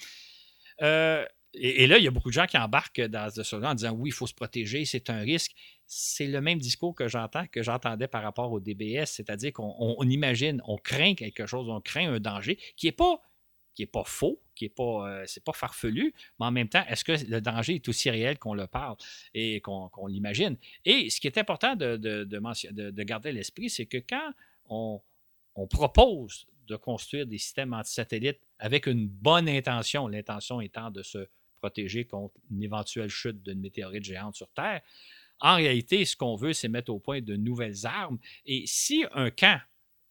Euh, 0.82 1.26
et, 1.56 1.86
là, 1.86 2.00
il 2.00 2.04
y 2.04 2.08
a 2.08 2.12
beaucoup 2.12 2.30
de 2.30 2.34
gens 2.34 2.48
qui 2.48 2.58
embarquent 2.58 3.02
dans 3.02 3.30
ce 3.30 3.44
genre 3.44 3.64
en 3.64 3.76
disant 3.76 3.92
oui, 3.92 4.10
il 4.10 4.14
faut 4.14 4.26
se 4.26 4.34
protéger, 4.34 4.86
c'est 4.86 5.10
un 5.10 5.20
risque. 5.20 5.52
C'est 5.86 6.26
le 6.26 6.42
même 6.42 6.58
discours 6.58 6.96
que 6.96 7.08
j'entendais 7.08 8.08
par 8.08 8.24
rapport 8.24 8.52
au 8.52 8.60
DBS, 8.60 9.06
c'est-à-dire 9.06 9.54
qu'on 9.54 10.10
imagine, 10.10 10.62
on 10.66 10.78
craint 10.78 11.14
quelque 11.14 11.46
chose, 11.46 11.70
on 11.70 11.80
craint 11.80 12.12
un 12.12 12.20
danger 12.20 12.58
qui 12.76 12.88
n'est 12.88 12.92
pas 12.92 13.22
qui 13.74 13.82
n'est 13.84 13.88
pas 13.88 14.04
faux, 14.04 14.40
qui 14.56 14.66
n'est 14.66 14.70
pas, 14.70 15.10
euh, 15.10 15.24
c'est 15.26 15.44
pas 15.44 15.54
farfelu, 15.54 16.14
mais 16.40 16.46
en 16.46 16.52
même 16.52 16.70
temps, 16.70 16.84
est-ce 16.88 17.04
que 17.04 17.14
le 17.30 17.42
danger 17.42 17.76
est 17.76 17.88
aussi 17.88 18.10
réel 18.10 18.38
qu'on 18.38 18.54
le 18.54 18.68
parle 18.68 18.98
et 19.34 19.62
qu'on 19.62 20.08
l'imagine? 20.08 20.58
Et 20.86 21.10
ce 21.10 21.20
qui 21.20 21.28
est 21.28 21.38
important 21.38 21.76
de, 21.76 21.98
de, 21.98 22.24
de, 22.24 23.04
garder 23.04 23.30
à 23.30 23.32
l'esprit, 23.32 23.70
c'est 23.70 23.86
que 23.86 23.98
quand 23.98 24.34
on, 24.66 25.02
propose 25.70 26.48
de 26.68 26.76
construire 26.76 27.26
des 27.28 27.38
systèmes 27.38 27.74
antisatellites 27.74 28.40
avec 28.60 28.88
une 28.88 29.08
bonne 29.08 29.50
intention, 29.50 30.08
l'intention 30.08 30.62
étant 30.62 30.90
de 30.92 31.04
se 31.04 31.28
protéger 31.58 32.06
contre 32.06 32.36
une 32.52 32.64
éventuelle 32.64 33.10
chute 33.10 33.44
d'une 33.44 33.60
météorite 33.60 34.04
géante 34.04 34.36
sur 34.36 34.50
Terre, 34.50 34.82
en 35.40 35.56
réalité, 35.56 36.06
ce 36.06 36.16
qu'on 36.16 36.36
veut, 36.36 36.54
c'est 36.54 36.70
mettre 36.70 36.92
au 36.92 37.00
point 37.00 37.22
de 37.22 37.36
nouvelles 37.36 37.86
armes. 37.86 38.18
Et 38.46 38.64
si 38.66 39.06
un 39.12 39.30
camp 39.30 39.60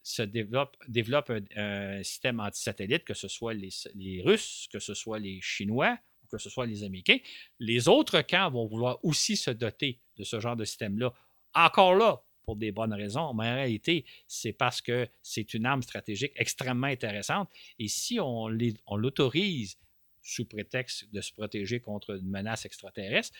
se 0.03 0.23
développe, 0.23 0.77
développe 0.89 1.33
un, 1.57 2.03
système 2.03 2.41
anti-satellite, 2.41 3.05
que 3.05 3.15
ce 3.15 3.29
soit 3.29 3.55
les, 3.55 4.23
Russes, 4.25 4.69
que 4.73 4.79
ce 4.79 4.95
soit 4.95 5.19
les 5.19 5.41
Chinois 5.41 5.99
ou 6.25 6.27
que 6.29 6.39
ce 6.39 6.51
soit 6.51 6.67
les 6.67 6.83
Américains, 6.83 7.19
les 7.59 7.89
autres 7.89 8.21
camps 8.23 8.51
vont 8.51 8.67
vouloir 8.67 8.99
aussi 9.05 9.37
se 9.37 9.51
doter 9.51 10.01
de 10.17 10.25
ce 10.25 10.41
genre 10.41 10.57
de 10.57 10.65
système-là. 10.65 11.13
Encore 11.55 11.95
là, 11.95 12.23
pour 12.43 12.57
des 12.57 12.73
bonnes 12.73 12.93
raisons, 12.93 13.35
mais 13.35 13.49
en 13.49 13.55
réalité, 13.55 14.05
c'est 14.27 14.53
parce 14.53 14.81
que 14.81 15.09
c'est 15.23 15.55
une 15.55 15.65
arme 15.67 15.83
stratégique 15.83 16.33
extrêmement 16.37 16.89
intéressante. 16.89 17.49
Et 17.79 17.89
si 17.89 18.19
on 18.19 18.49
l'autorise 18.49 19.79
sous 20.23 20.45
prétexte 20.45 21.13
de 21.13 21.21
se 21.21 21.33
protéger 21.33 21.81
contre 21.81 22.17
une 22.17 22.29
menace 22.29 22.65
extraterrestre, 22.65 23.37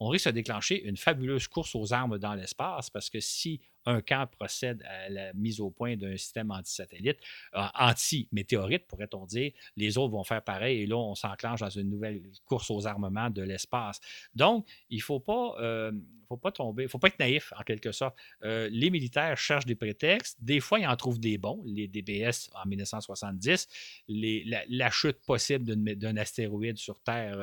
on 0.00 0.08
risque 0.08 0.26
de 0.26 0.32
déclencher 0.32 0.82
une 0.84 0.96
fabuleuse 0.96 1.48
course 1.48 1.74
aux 1.74 1.92
armes 1.92 2.18
dans 2.18 2.34
l'espace 2.34 2.90
parce 2.90 3.10
que 3.10 3.20
si 3.20 3.60
un 3.86 4.00
camp 4.00 4.26
procède 4.26 4.82
à 4.82 5.08
la 5.08 5.32
mise 5.32 5.60
au 5.60 5.70
point 5.70 5.96
d'un 5.96 6.16
système 6.16 6.50
anti-satellite, 6.50 7.18
euh, 7.54 7.62
anti-météorite, 7.74 8.86
pourrait-on 8.86 9.24
dire, 9.26 9.52
les 9.76 9.96
autres 9.96 10.12
vont 10.12 10.24
faire 10.24 10.42
pareil 10.42 10.82
et 10.82 10.86
là, 10.86 10.96
on 10.96 11.14
s'enclenche 11.14 11.60
dans 11.60 11.70
une 11.70 11.88
nouvelle 11.88 12.20
course 12.44 12.70
aux 12.70 12.86
armements 12.86 13.30
de 13.30 13.42
l'espace. 13.42 14.00
Donc, 14.34 14.66
il 14.90 14.98
ne 14.98 15.02
faut 15.02 15.20
pas, 15.20 15.54
euh, 15.60 15.92
faut 16.28 16.36
pas 16.36 16.50
tomber, 16.50 16.82
il 16.82 16.86
ne 16.86 16.90
faut 16.90 16.98
pas 16.98 17.08
être 17.08 17.18
naïf 17.20 17.52
en 17.56 17.62
quelque 17.62 17.92
sorte. 17.92 18.16
Euh, 18.42 18.68
les 18.72 18.90
militaires 18.90 19.38
cherchent 19.38 19.66
des 19.66 19.76
prétextes, 19.76 20.42
des 20.42 20.58
fois, 20.58 20.80
ils 20.80 20.86
en 20.86 20.96
trouvent 20.96 21.20
des 21.20 21.38
bons, 21.38 21.62
les 21.64 21.86
DBS 21.86 22.50
en 22.54 22.66
1970, 22.66 23.68
les, 24.08 24.44
la, 24.68 24.90
chute 24.90 25.18
possible 25.24 25.64
d'un 25.64 26.16
astéroïde 26.16 26.78
sur 26.78 27.00
Terre 27.00 27.38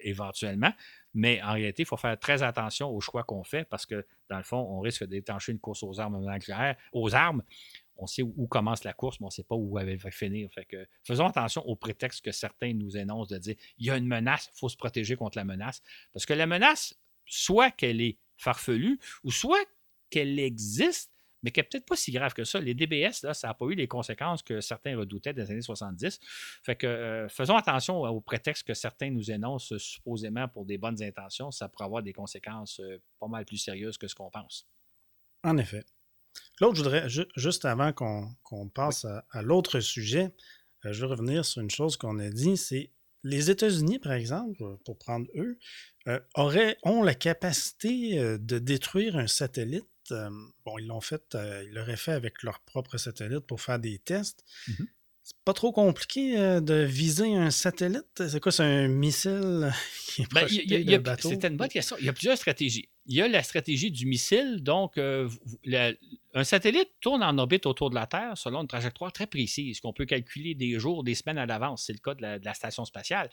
éventuellement. 0.00 0.72
Mais 1.14 1.40
en 1.42 1.52
réalité, 1.52 1.82
il 1.82 1.86
faut 1.86 1.96
faire 1.96 2.18
très 2.18 2.42
attention 2.42 2.90
aux 2.90 3.00
choix 3.00 3.22
qu'on 3.22 3.44
fait 3.44 3.64
parce 3.64 3.86
que, 3.86 4.04
dans 4.28 4.36
le 4.36 4.42
fond, 4.42 4.58
on 4.58 4.80
risque 4.80 5.04
d'étancher 5.04 5.52
une 5.52 5.60
course 5.60 5.82
aux 5.82 6.00
armes 6.00 6.16
aux 6.92 7.14
armes. 7.14 7.42
On 7.96 8.06
sait 8.06 8.22
où 8.22 8.48
commence 8.48 8.82
la 8.82 8.92
course, 8.92 9.20
mais 9.20 9.26
on 9.26 9.28
ne 9.28 9.32
sait 9.32 9.44
pas 9.44 9.54
où 9.54 9.78
elle 9.78 9.96
va 9.96 10.10
finir. 10.10 10.50
Faisons 11.04 11.26
attention 11.26 11.62
au 11.62 11.76
prétexte 11.76 12.24
que 12.24 12.32
certains 12.32 12.74
nous 12.74 12.96
énoncent 12.96 13.32
de 13.32 13.38
dire 13.38 13.54
il 13.78 13.86
y 13.86 13.90
a 13.90 13.96
une 13.96 14.08
menace, 14.08 14.50
il 14.52 14.58
faut 14.58 14.68
se 14.68 14.76
protéger 14.76 15.14
contre 15.14 15.38
la 15.38 15.44
menace. 15.44 15.80
Parce 16.12 16.26
que 16.26 16.32
la 16.32 16.46
menace, 16.46 16.98
soit 17.24 17.70
qu'elle 17.70 18.00
est 18.00 18.18
farfelue, 18.36 18.98
ou 19.22 19.30
soit 19.30 19.64
qu'elle 20.10 20.40
existe, 20.40 21.13
mais 21.44 21.50
qui 21.52 21.60
n'est 21.60 21.64
peut-être 21.64 21.84
pas 21.84 21.94
si 21.94 22.10
grave 22.10 22.32
que 22.32 22.42
ça. 22.42 22.58
Les 22.58 22.72
DBS, 22.72 23.22
là, 23.22 23.34
ça 23.34 23.48
n'a 23.48 23.54
pas 23.54 23.66
eu 23.66 23.74
les 23.74 23.86
conséquences 23.86 24.42
que 24.42 24.62
certains 24.62 24.96
redoutaient 24.96 25.34
des 25.34 25.50
années 25.50 25.60
70. 25.60 26.18
Fait 26.62 26.74
que 26.74 26.86
euh, 26.86 27.28
faisons 27.28 27.54
attention 27.54 28.00
au 28.00 28.20
prétexte 28.22 28.66
que 28.66 28.72
certains 28.72 29.10
nous 29.10 29.30
énoncent 29.30 29.76
supposément 29.76 30.48
pour 30.48 30.64
des 30.64 30.78
bonnes 30.78 31.02
intentions. 31.02 31.50
Ça 31.50 31.68
pourrait 31.68 31.84
avoir 31.84 32.02
des 32.02 32.14
conséquences 32.14 32.80
euh, 32.80 32.98
pas 33.20 33.28
mal 33.28 33.44
plus 33.44 33.58
sérieuses 33.58 33.98
que 33.98 34.08
ce 34.08 34.14
qu'on 34.14 34.30
pense. 34.30 34.66
En 35.42 35.58
effet. 35.58 35.84
L'autre, 36.60 36.76
je 36.76 36.82
voudrais, 36.82 37.08
juste 37.36 37.66
avant 37.66 37.92
qu'on 37.92 38.68
passe 38.70 39.04
à, 39.04 39.42
l'autre 39.42 39.80
sujet, 39.80 40.32
euh, 40.86 40.92
je 40.94 41.02
veux 41.02 41.08
revenir 41.08 41.44
sur 41.44 41.60
une 41.60 41.70
chose 41.70 41.98
qu'on 41.98 42.18
a 42.20 42.30
dit, 42.30 42.56
c'est 42.56 42.90
les 43.22 43.50
États-Unis, 43.50 43.98
par 43.98 44.12
exemple, 44.12 44.62
pour 44.84 44.98
prendre 44.98 45.26
eux, 45.34 45.58
auraient, 46.34 46.76
ont 46.82 47.02
la 47.02 47.14
capacité 47.14 48.18
de 48.38 48.58
détruire 48.58 49.16
un 49.16 49.26
satellite 49.26 49.86
euh, 50.12 50.30
bon, 50.64 50.78
ils 50.78 50.86
l'ont 50.86 51.00
fait, 51.00 51.34
euh, 51.34 51.64
ils 51.66 51.74
l'auraient 51.74 51.96
fait 51.96 52.12
avec 52.12 52.42
leur 52.42 52.60
propre 52.60 52.96
satellite 52.96 53.40
pour 53.40 53.60
faire 53.60 53.78
des 53.78 53.98
tests. 53.98 54.44
Mhm. 54.68 54.86
C'est 55.22 55.36
pas 55.42 55.54
trop 55.54 55.72
compliqué 55.72 56.38
euh, 56.38 56.60
de 56.60 56.74
viser 56.84 57.34
un 57.34 57.50
satellite. 57.50 58.28
C'est 58.28 58.40
quoi, 58.40 58.52
c'est 58.52 58.62
un 58.62 58.88
missile 58.88 59.72
qui 60.06 60.22
est 60.22 60.98
ben, 60.98 61.16
C'était 61.18 61.48
une 61.48 61.56
bonne 61.56 61.68
question. 61.68 61.96
Il 61.98 62.04
y 62.04 62.10
a 62.10 62.12
plusieurs 62.12 62.36
stratégies. 62.36 62.90
Il 63.06 63.16
y 63.16 63.22
a 63.22 63.28
la 63.28 63.42
stratégie 63.42 63.90
du 63.90 64.04
missile. 64.04 64.62
Donc, 64.62 64.98
un 64.98 66.44
satellite 66.44 66.90
tourne 67.00 67.22
en 67.22 67.36
orbite 67.38 67.64
autour 67.64 67.88
de 67.88 67.94
la 67.94 68.06
Terre 68.06 68.36
selon 68.36 68.62
une 68.62 68.68
trajectoire 68.68 69.12
très 69.12 69.26
précise 69.26 69.80
qu'on 69.80 69.92
peut 69.92 70.06
calculer 70.06 70.54
des 70.54 70.78
jours, 70.78 71.04
des 71.04 71.14
semaines 71.14 71.38
à 71.38 71.46
l'avance. 71.46 71.84
C'est 71.86 71.92
le 71.94 71.98
cas 71.98 72.14
de 72.14 72.44
la 72.44 72.54
station 72.54 72.84
spatiale 72.84 73.30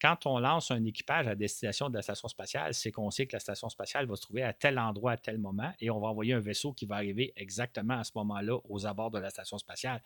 quand 0.00 0.26
on 0.26 0.38
lance 0.38 0.70
un 0.70 0.84
équipage 0.84 1.28
à 1.28 1.34
destination 1.34 1.88
de 1.88 1.94
la 1.94 2.02
station 2.02 2.28
spatiale, 2.28 2.74
c'est 2.74 2.90
qu'on 2.90 3.10
sait 3.10 3.26
que 3.26 3.36
la 3.36 3.40
station 3.40 3.68
spatiale 3.68 4.06
va 4.06 4.16
se 4.16 4.22
trouver 4.22 4.42
à 4.42 4.52
tel 4.52 4.78
endroit 4.78 5.12
à 5.12 5.16
tel 5.16 5.38
moment 5.38 5.72
et 5.80 5.90
on 5.90 6.00
va 6.00 6.08
envoyer 6.08 6.32
un 6.32 6.40
vaisseau 6.40 6.72
qui 6.72 6.86
va 6.86 6.96
arriver 6.96 7.32
exactement 7.36 7.98
à 7.98 8.04
ce 8.04 8.12
moment-là 8.16 8.58
aux 8.68 8.86
abords 8.86 9.10
de 9.10 9.18
la 9.18 9.30
station 9.30 9.58
spatiale. 9.58 10.02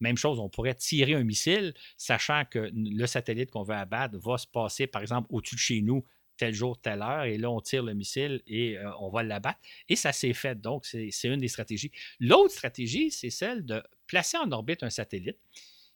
Même 0.00 0.16
chose, 0.16 0.38
on 0.38 0.48
pourrait 0.48 0.74
tirer 0.74 1.14
un 1.14 1.24
missile, 1.24 1.74
sachant 1.96 2.44
que 2.44 2.70
le 2.72 3.06
satellite 3.06 3.50
qu'on 3.50 3.62
veut 3.62 3.74
abattre 3.74 4.18
va 4.18 4.38
se 4.38 4.46
passer, 4.46 4.86
par 4.86 5.02
exemple, 5.02 5.28
au-dessus 5.30 5.56
de 5.56 5.60
chez 5.60 5.82
nous 5.82 6.04
tel 6.36 6.54
jour, 6.54 6.80
telle 6.80 7.02
heure, 7.02 7.24
et 7.24 7.36
là, 7.36 7.50
on 7.50 7.60
tire 7.60 7.82
le 7.82 7.92
missile 7.92 8.40
et 8.46 8.78
euh, 8.78 8.90
on 8.98 9.10
va 9.10 9.22
l'abattre. 9.22 9.60
Et 9.90 9.96
ça 9.96 10.10
s'est 10.10 10.32
fait. 10.32 10.58
Donc, 10.58 10.86
c'est 10.86 11.10
une 11.24 11.36
des 11.36 11.48
stratégies. 11.48 11.92
L'autre 12.18 12.52
stratégie, 12.52 13.10
c'est 13.10 13.28
celle 13.28 13.66
de 13.66 13.82
placer 14.06 14.38
en 14.38 14.50
orbite 14.50 14.82
un 14.82 14.88
satellite 14.88 15.36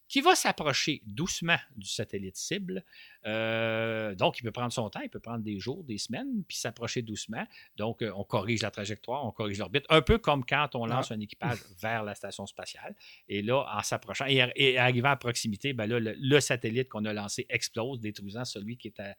qui 0.07 0.21
va 0.21 0.35
s'approcher 0.35 1.01
doucement 1.05 1.57
du 1.75 1.87
satellite 1.87 2.35
cible. 2.35 2.83
Euh, 3.25 4.13
donc, 4.15 4.39
il 4.39 4.43
peut 4.43 4.51
prendre 4.51 4.71
son 4.71 4.89
temps, 4.89 5.01
il 5.01 5.09
peut 5.09 5.19
prendre 5.19 5.43
des 5.43 5.59
jours, 5.59 5.83
des 5.83 5.97
semaines, 5.97 6.43
puis 6.47 6.57
s'approcher 6.57 7.01
doucement. 7.01 7.45
Donc, 7.75 8.01
euh, 8.01 8.11
on 8.15 8.23
corrige 8.23 8.61
la 8.61 8.71
trajectoire, 8.71 9.25
on 9.25 9.31
corrige 9.31 9.57
l'orbite, 9.57 9.85
un 9.89 10.01
peu 10.01 10.17
comme 10.17 10.45
quand 10.45 10.75
on 10.75 10.85
lance 10.85 11.11
un 11.11 11.19
équipage 11.19 11.57
vers 11.81 12.03
la 12.03 12.13
station 12.13 12.45
spatiale. 12.45 12.95
Et 13.27 13.41
là, 13.41 13.65
en 13.75 13.81
s'approchant 13.81 14.25
et, 14.27 14.77
arrivant 14.77 15.09
à 15.09 15.15
proximité, 15.15 15.73
ben 15.73 15.87
là, 15.87 15.99
le 15.99 16.39
satellite 16.39 16.89
qu'on 16.89 17.05
a 17.05 17.13
lancé 17.13 17.45
explose, 17.49 17.99
détruisant 17.99 18.45
celui 18.45 18.77
qui 18.77 18.89
est 18.89 18.99
à, 18.99 19.15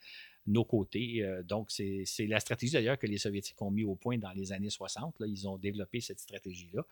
nos 0.46 0.64
côtés. 0.64 1.22
Euh, 1.22 1.42
donc, 1.42 1.70
c'est 1.70 2.04
la 2.26 2.40
stratégie 2.40 2.72
d'ailleurs 2.72 2.98
que 2.98 3.06
les 3.06 3.18
Soviétiques 3.18 3.60
ont 3.62 3.70
mis 3.70 3.84
au 3.84 3.94
point 3.94 4.18
dans 4.18 4.32
les 4.32 4.52
années 4.52 4.70
60. 4.70 5.18
Là, 5.20 5.26
ils 5.26 5.48
ont 5.48 5.58
développé 5.58 6.00
cette 6.00 6.20
stratégie-là. 6.20 6.82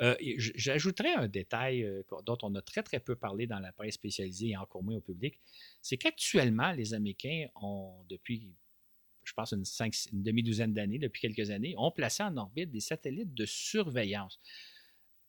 Euh, 0.00 0.16
j'ajouterais 0.36 1.14
un 1.14 1.28
détail 1.28 1.84
euh, 1.84 2.02
dont 2.24 2.38
on 2.42 2.54
a 2.54 2.62
très, 2.62 2.82
très 2.82 3.00
peu 3.00 3.16
parlé 3.16 3.46
dans 3.46 3.58
la 3.58 3.72
presse 3.72 3.94
spécialisée 3.94 4.50
et 4.50 4.56
encore 4.56 4.82
moins 4.82 4.96
au 4.96 5.00
public. 5.00 5.40
C'est 5.82 5.96
qu'actuellement, 5.96 6.72
les 6.72 6.94
Américains 6.94 7.46
ont, 7.60 8.04
depuis 8.08 8.54
je 9.22 9.34
pense 9.34 9.52
une, 9.52 9.64
une 10.12 10.22
demi-douzaine 10.22 10.72
d'années, 10.72 10.98
depuis 10.98 11.20
quelques 11.20 11.50
années, 11.50 11.74
ont 11.76 11.92
placé 11.92 12.22
en 12.22 12.36
orbite 12.36 12.70
des 12.70 12.80
satellites 12.80 13.34
de 13.34 13.46
surveillance 13.46 14.40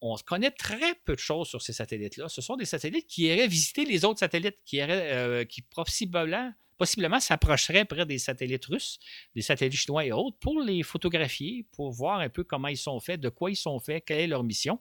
on 0.02 0.16
connaît 0.26 0.52
très 0.52 0.96
peu 1.06 1.14
de 1.14 1.20
choses 1.20 1.48
sur 1.48 1.62
ces 1.62 1.74
satellites-là. 1.74 2.28
Ce 2.28 2.42
sont 2.42 2.56
des 2.56 2.66
satellites 2.66 3.08
qui 3.08 3.24
iraient 3.24 3.48
visiter 3.48 3.86
les 3.86 4.04
autres 4.04 4.20
satellites, 4.20 4.58
qui, 4.66 4.78
iraient, 4.78 5.46
qui 5.48 5.62
possiblement 5.62 6.52
possiblement 6.82 7.20
s'approcherait 7.20 7.86
près 7.86 8.08
des 8.08 8.18
satellites 8.18 8.66
russes, 8.66 8.98
des 9.36 9.44
satellites 9.44 9.74
chinois 9.74 10.04
et 10.04 10.12
autres, 10.12 10.36
pour 10.40 10.60
les 10.62 10.82
photographier, 10.82 11.64
pour 11.74 11.92
voir 11.92 12.22
un 12.22 12.30
peu 12.30 12.44
comment 12.44 12.70
ils 12.70 12.78
sont 12.78 13.00
faits, 13.00 13.22
de 13.22 13.30
quoi 13.30 13.52
ils 13.52 13.56
sont 13.56 13.80
faits, 13.80 14.04
quelle 14.04 14.22
est 14.22 14.26
leur 14.26 14.44
mission. 14.44 14.80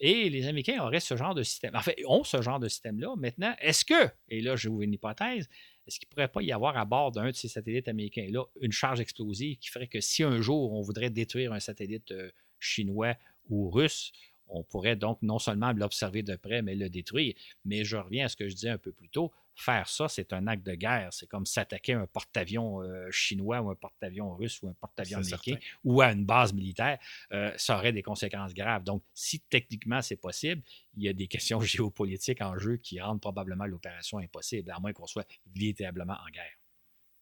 Et 0.00 0.30
les 0.30 0.46
Américains 0.46 0.82
auraient 0.82 0.98
ce 0.98 1.14
genre 1.14 1.34
de 1.34 1.42
système. 1.42 1.76
En 1.76 1.82
fait, 1.82 1.96
ont 2.06 2.24
ce 2.24 2.40
genre 2.40 2.58
de 2.58 2.68
système-là. 2.68 3.16
Maintenant, 3.18 3.54
est-ce 3.60 3.84
que, 3.84 4.08
et 4.30 4.40
là, 4.40 4.56
je 4.56 4.70
vous 4.70 4.82
une 4.82 4.94
hypothèse, 4.94 5.46
est-ce 5.86 5.98
qu'il 5.98 6.08
ne 6.08 6.14
pourrait 6.14 6.28
pas 6.28 6.40
y 6.40 6.52
avoir 6.52 6.78
à 6.78 6.86
bord 6.86 7.12
d'un 7.12 7.26
de 7.26 7.36
ces 7.36 7.48
satellites 7.48 7.88
américains-là 7.88 8.44
une 8.62 8.72
charge 8.72 9.00
explosive 9.00 9.58
qui 9.58 9.68
ferait 9.68 9.88
que 9.88 10.00
si 10.00 10.22
un 10.22 10.40
jour 10.40 10.72
on 10.72 10.80
voudrait 10.80 11.10
détruire 11.10 11.52
un 11.52 11.60
satellite 11.60 12.12
euh, 12.12 12.30
chinois 12.58 13.14
ou 13.50 13.68
russe, 13.68 14.12
on 14.48 14.62
pourrait 14.62 14.96
donc 14.96 15.20
non 15.22 15.38
seulement 15.38 15.72
l'observer 15.72 16.22
de 16.22 16.36
près, 16.36 16.62
mais 16.62 16.74
le 16.74 16.88
détruire. 16.88 17.34
Mais 17.64 17.84
je 17.84 17.96
reviens 17.96 18.26
à 18.26 18.28
ce 18.28 18.36
que 18.36 18.48
je 18.48 18.54
disais 18.54 18.70
un 18.70 18.78
peu 18.78 18.92
plus 18.92 19.08
tôt 19.08 19.32
faire 19.56 19.88
ça, 19.88 20.08
c'est 20.08 20.32
un 20.32 20.46
acte 20.46 20.64
de 20.64 20.74
guerre. 20.74 21.08
C'est 21.12 21.26
comme 21.26 21.46
s'attaquer 21.46 21.94
à 21.94 22.00
un 22.00 22.06
porte-avions 22.06 22.82
euh, 22.82 23.10
chinois 23.10 23.60
ou 23.60 23.70
un 23.70 23.74
porte-avions 23.74 24.34
russe 24.34 24.60
ou 24.62 24.68
un 24.68 24.74
porte-avions 24.74 25.18
américain 25.18 25.56
ou 25.84 26.00
à 26.02 26.12
une 26.12 26.24
base 26.24 26.52
militaire. 26.52 26.98
Euh, 27.32 27.52
ça 27.56 27.76
aurait 27.76 27.92
des 27.92 28.02
conséquences 28.02 28.54
graves. 28.54 28.84
Donc, 28.84 29.02
si 29.14 29.40
techniquement 29.40 30.02
c'est 30.02 30.16
possible, 30.16 30.62
il 30.96 31.04
y 31.04 31.08
a 31.08 31.12
des 31.12 31.26
questions 31.26 31.60
géopolitiques 31.62 32.42
en 32.42 32.58
jeu 32.58 32.76
qui 32.76 33.00
rendent 33.00 33.20
probablement 33.20 33.64
l'opération 33.64 34.18
impossible, 34.18 34.70
à 34.70 34.78
moins 34.78 34.92
qu'on 34.92 35.06
soit 35.06 35.26
véritablement 35.54 36.16
en 36.26 36.30
guerre. 36.30 36.56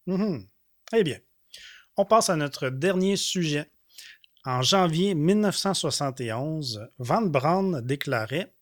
Mm-hmm. 0.08 0.46
Eh 0.96 1.04
bien, 1.04 1.18
on 1.96 2.04
passe 2.04 2.28
à 2.28 2.36
notre 2.36 2.68
dernier 2.68 3.16
sujet. 3.16 3.70
En 4.46 4.60
janvier 4.60 5.14
1971, 5.14 6.88
Van 6.98 7.22
Braun 7.22 7.80
déclarait 7.80 8.54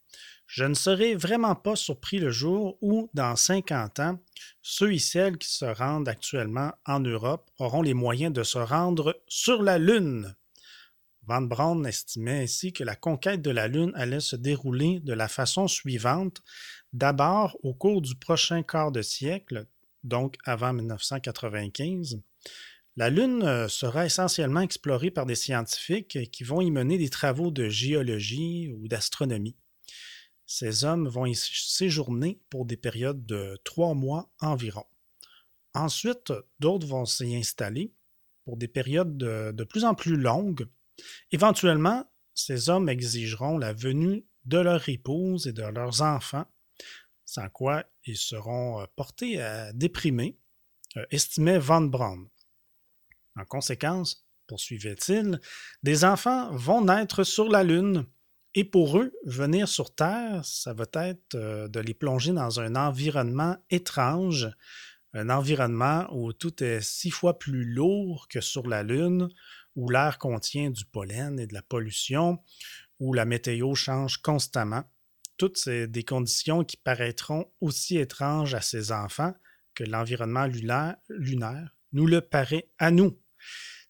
je 0.46 0.64
ne 0.64 0.74
serais 0.74 1.14
vraiment 1.14 1.54
pas 1.54 1.76
surpris 1.76 2.18
le 2.18 2.30
jour 2.30 2.76
où, 2.82 3.08
dans 3.14 3.36
50 3.36 4.00
ans, 4.00 4.18
ceux 4.60 4.92
et 4.92 4.98
celles 4.98 5.38
qui 5.38 5.50
se 5.50 5.64
rendent 5.64 6.08
actuellement 6.08 6.72
en 6.84 7.00
Europe 7.00 7.50
auront 7.58 7.80
les 7.80 7.94
moyens 7.94 8.34
de 8.34 8.42
se 8.42 8.58
rendre 8.58 9.18
sur 9.26 9.62
la 9.62 9.78
Lune. 9.78 10.36
Van 11.22 11.40
Braun 11.40 11.84
estimait 11.84 12.42
ainsi 12.42 12.72
que 12.72 12.84
la 12.84 12.96
conquête 12.96 13.40
de 13.40 13.50
la 13.50 13.66
Lune 13.66 13.92
allait 13.94 14.20
se 14.20 14.36
dérouler 14.36 15.00
de 15.00 15.14
la 15.14 15.26
façon 15.26 15.68
suivante. 15.68 16.42
D'abord, 16.92 17.56
au 17.62 17.72
cours 17.72 18.02
du 18.02 18.14
prochain 18.14 18.62
quart 18.62 18.92
de 18.92 19.00
siècle, 19.00 19.66
donc 20.04 20.36
avant 20.44 20.74
1995, 20.74 22.20
la 22.96 23.08
Lune 23.08 23.42
euh, 23.42 23.68
sera 23.68 24.04
essentiellement 24.04 24.60
explorée 24.60 25.10
par 25.10 25.24
des 25.24 25.34
scientifiques 25.34 26.30
qui 26.30 26.44
vont 26.44 26.60
y 26.60 26.70
mener 26.70 26.98
des 26.98 27.08
travaux 27.08 27.50
de 27.50 27.68
géologie 27.68 28.70
ou 28.72 28.86
d'astronomie. 28.86 29.56
Ces 30.46 30.84
hommes 30.84 31.08
vont 31.08 31.24
y 31.24 31.34
séjourner 31.34 32.40
pour 32.50 32.66
des 32.66 32.76
périodes 32.76 33.24
de 33.24 33.58
trois 33.64 33.94
mois 33.94 34.30
environ. 34.40 34.84
Ensuite, 35.72 36.32
d'autres 36.60 36.86
vont 36.86 37.06
s'y 37.06 37.34
installer 37.34 37.94
pour 38.44 38.58
des 38.58 38.68
périodes 38.68 39.16
de, 39.16 39.64
plus 39.64 39.84
en 39.84 39.94
plus 39.94 40.16
longues. 40.16 40.68
Éventuellement, 41.30 42.04
ces 42.34 42.68
hommes 42.68 42.90
exigeront 42.90 43.56
la 43.56 43.72
venue 43.72 44.26
de 44.44 44.58
leur 44.58 44.86
épouse 44.88 45.46
et 45.46 45.52
de 45.54 45.62
leurs 45.62 46.02
enfants, 46.02 46.44
sans 47.24 47.48
quoi 47.48 47.84
ils 48.04 48.18
seront 48.18 48.82
euh, 48.82 48.86
portés 48.96 49.40
à 49.40 49.72
déprimer, 49.72 50.36
euh, 50.96 51.06
estimait 51.10 51.58
Van 51.58 51.80
Braun. 51.80 52.28
En 53.36 53.44
conséquence, 53.44 54.26
poursuivait-il, 54.46 55.40
des 55.82 56.04
enfants 56.04 56.54
vont 56.54 56.84
naître 56.84 57.24
sur 57.24 57.48
la 57.48 57.64
Lune 57.64 58.06
et 58.54 58.64
pour 58.64 58.98
eux, 58.98 59.12
venir 59.24 59.66
sur 59.66 59.94
Terre, 59.94 60.44
ça 60.44 60.74
va 60.74 60.84
être 60.94 61.34
euh, 61.34 61.68
de 61.68 61.80
les 61.80 61.94
plonger 61.94 62.32
dans 62.32 62.60
un 62.60 62.76
environnement 62.76 63.56
étrange, 63.70 64.50
un 65.14 65.30
environnement 65.30 66.06
où 66.12 66.34
tout 66.34 66.62
est 66.62 66.82
six 66.82 67.10
fois 67.10 67.38
plus 67.38 67.64
lourd 67.64 68.28
que 68.28 68.42
sur 68.42 68.66
la 68.66 68.82
Lune, 68.82 69.30
où 69.74 69.88
l'air 69.88 70.18
contient 70.18 70.70
du 70.70 70.84
pollen 70.84 71.40
et 71.40 71.46
de 71.46 71.54
la 71.54 71.62
pollution, 71.62 72.40
où 73.00 73.14
la 73.14 73.24
météo 73.24 73.74
change 73.74 74.18
constamment. 74.18 74.84
Toutes 75.38 75.56
ces 75.56 75.88
des 75.88 76.04
conditions 76.04 76.62
qui 76.62 76.76
paraîtront 76.76 77.50
aussi 77.62 77.96
étranges 77.96 78.54
à 78.54 78.60
ces 78.60 78.92
enfants 78.92 79.34
que 79.74 79.84
l'environnement 79.84 80.44
lunaire, 80.44 80.96
lunaire, 81.08 81.74
nous 81.92 82.06
le 82.06 82.20
paraît 82.20 82.70
à 82.78 82.90
nous. 82.90 83.18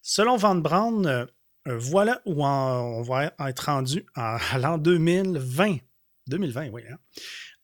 Selon 0.02 0.36
Van 0.36 0.54
Braun, 0.54 1.06
euh, 1.06 1.26
voilà 1.66 2.20
où 2.26 2.44
on 2.44 3.02
va 3.02 3.32
être 3.46 3.66
rendu 3.66 4.04
en, 4.16 4.36
l'an 4.58 4.78
2020. 4.78 5.76
2020, 6.28 6.70
oui. 6.70 6.82
Hein. 6.90 6.96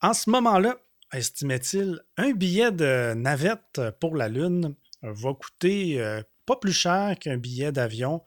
En 0.00 0.14
ce 0.14 0.30
moment-là, 0.30 0.76
estimait-il, 1.12 2.00
un 2.16 2.32
billet 2.32 2.70
de 2.70 3.14
navette 3.14 3.80
pour 4.00 4.16
la 4.16 4.28
Lune 4.28 4.74
va 5.02 5.34
coûter 5.34 6.00
euh, 6.00 6.22
pas 6.46 6.56
plus 6.56 6.72
cher 6.72 7.16
qu'un 7.18 7.36
billet 7.36 7.72
d'avion 7.72 8.22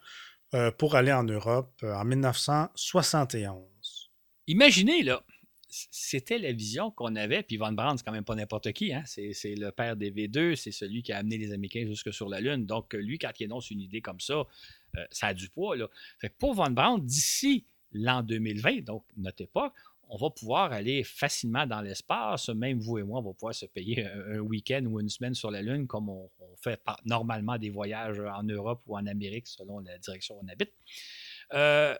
euh, 0.54 0.72
pour 0.72 0.96
aller 0.96 1.14
en 1.14 1.24
Europe 1.24 1.74
euh, 1.84 1.94
en 1.94 2.06
1971. 2.06 4.12
Imaginez, 4.48 5.04
là, 5.04 5.24
c'était 5.72 6.38
la 6.38 6.52
vision 6.52 6.92
qu'on 6.92 7.16
avait, 7.16 7.44
puis 7.44 7.56
Von 7.56 7.72
Braun, 7.72 7.98
c'est 7.98 8.04
quand 8.04 8.12
même 8.12 8.26
pas 8.26 8.36
n'importe 8.36 8.74
qui, 8.74 8.94
hein? 8.94 9.04
c'est, 9.06 9.56
le 9.56 9.72
père 9.72 9.96
des 9.96 10.12
V2, 10.12 10.56
c'est 10.56 10.72
celui 10.72 11.02
qui 11.02 11.14
a 11.14 11.18
amené 11.18 11.38
les 11.38 11.54
Américains 11.54 11.86
jusque 11.86 12.14
sur 12.14 12.28
la 12.28 12.42
Lune. 12.42 12.66
Donc, 12.66 12.94
lui, 12.94 13.18
quand 13.18 13.32
il 13.40 13.46
énonce 13.46 13.72
une 13.72 13.80
idée 13.80 14.02
comme 14.02 14.20
ça, 14.20 14.44
ça 15.12 15.28
a 15.28 15.34
du 15.34 15.50
poids. 15.50 15.76
Fait 16.20 16.30
pour 16.30 16.54
Von 16.54 16.72
Braun, 16.72 17.00
d'ici 17.00 17.66
l'an 17.94 18.22
2020, 18.22 18.82
donc 18.82 19.06
notre 19.16 19.44
époque, 19.44 19.74
on 20.14 20.18
va 20.18 20.30
pouvoir 20.30 20.74
aller 20.74 21.06
facilement 21.06 21.66
dans 21.66 21.80
l'espace. 21.80 22.50
Même 22.50 22.80
vous 22.80 22.98
et 22.98 23.04
moi, 23.04 23.20
on 23.20 23.24
va 23.24 23.34
pouvoir 23.34 23.56
se 23.56 23.66
payer 23.66 24.06
un, 24.06 24.40
week-end 24.40 24.84
ou 24.86 25.00
une 25.00 25.08
semaine 25.08 25.34
sur 25.34 25.52
la 25.52 25.62
Lune, 25.62 25.88
comme 25.88 26.10
on, 26.10 26.30
fait 26.58 26.80
normalement 27.06 27.58
des 27.58 27.70
voyages 27.70 28.20
en 28.20 28.44
Europe 28.44 28.82
ou 28.88 28.98
en 28.98 29.08
Amérique, 29.08 29.48
selon 29.48 29.80
la 29.80 29.98
direction 29.98 30.36
où 30.36 30.42
on 30.44 30.48
habite. 30.50 30.74
Euh, 31.54 31.96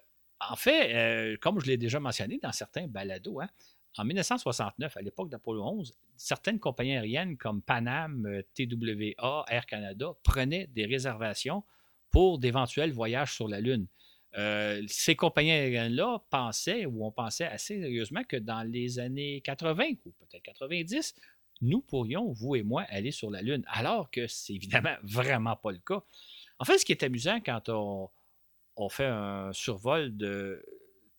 en 0.50 0.56
fait, 0.56 0.96
euh, 0.96 1.38
comme 1.40 1.60
je 1.60 1.68
l'ai 1.68 1.78
déjà 1.78 2.00
mentionné 2.00 2.40
dans 2.42 2.52
certains 2.52 2.88
balados, 2.88 3.42
hein, 3.42 3.50
en 3.98 4.06
1969, 4.06 4.96
à 4.96 5.02
l'époque 5.02 5.30
d'Apollo 5.30 5.64
11, 5.64 5.94
certaines 6.16 6.60
compagnies 6.60 6.96
aériennes 6.96 7.38
comme 7.38 7.62
Panam, 7.62 8.26
euh, 8.26 8.42
TWA, 8.56 9.46
Air 9.50 9.66
Canada 9.66 10.14
prenaient 10.24 10.68
des 10.68 10.86
réservations 10.86 11.64
pour 12.10 12.40
d'éventuels 12.40 12.94
voyages 12.94 13.34
sur 13.34 13.48
la 13.48 13.60
Lune. 13.60 13.88
Euh, 14.38 14.82
ces 14.88 15.16
compagnies 15.16 15.52
aériennes-là 15.52 16.24
pensaient, 16.30 16.86
ou 16.86 17.06
on 17.06 17.12
pensait 17.12 17.46
assez 17.46 17.82
sérieusement, 17.82 18.24
que 18.24 18.38
dans 18.38 18.64
les 18.64 19.00
années 19.00 19.42
80 19.42 19.84
ou 20.06 20.12
peut-être 20.12 20.44
90, 20.44 21.16
nous 21.62 21.82
pourrions, 21.82 22.32
vous 22.32 22.56
et 22.56 22.64
moi, 22.64 22.84
aller 22.84 23.12
sur 23.12 23.30
la 23.30 23.42
Lune, 23.42 23.64
alors 23.68 24.10
que 24.10 24.26
c'est 24.28 24.54
évidemment 24.54 24.96
vraiment 25.04 25.58
pas 25.58 25.72
le 25.72 25.80
cas. 25.80 26.02
En 26.60 26.66
fait, 26.66 26.78
ce 26.78 26.86
qui 26.86 26.94
est 26.94 27.04
amusant 27.04 27.40
quand 27.42 27.68
on, 27.70 28.10
on 28.82 28.90
fait 28.90 29.06
un 29.06 29.54
survol 29.54 30.16
de 30.16 30.64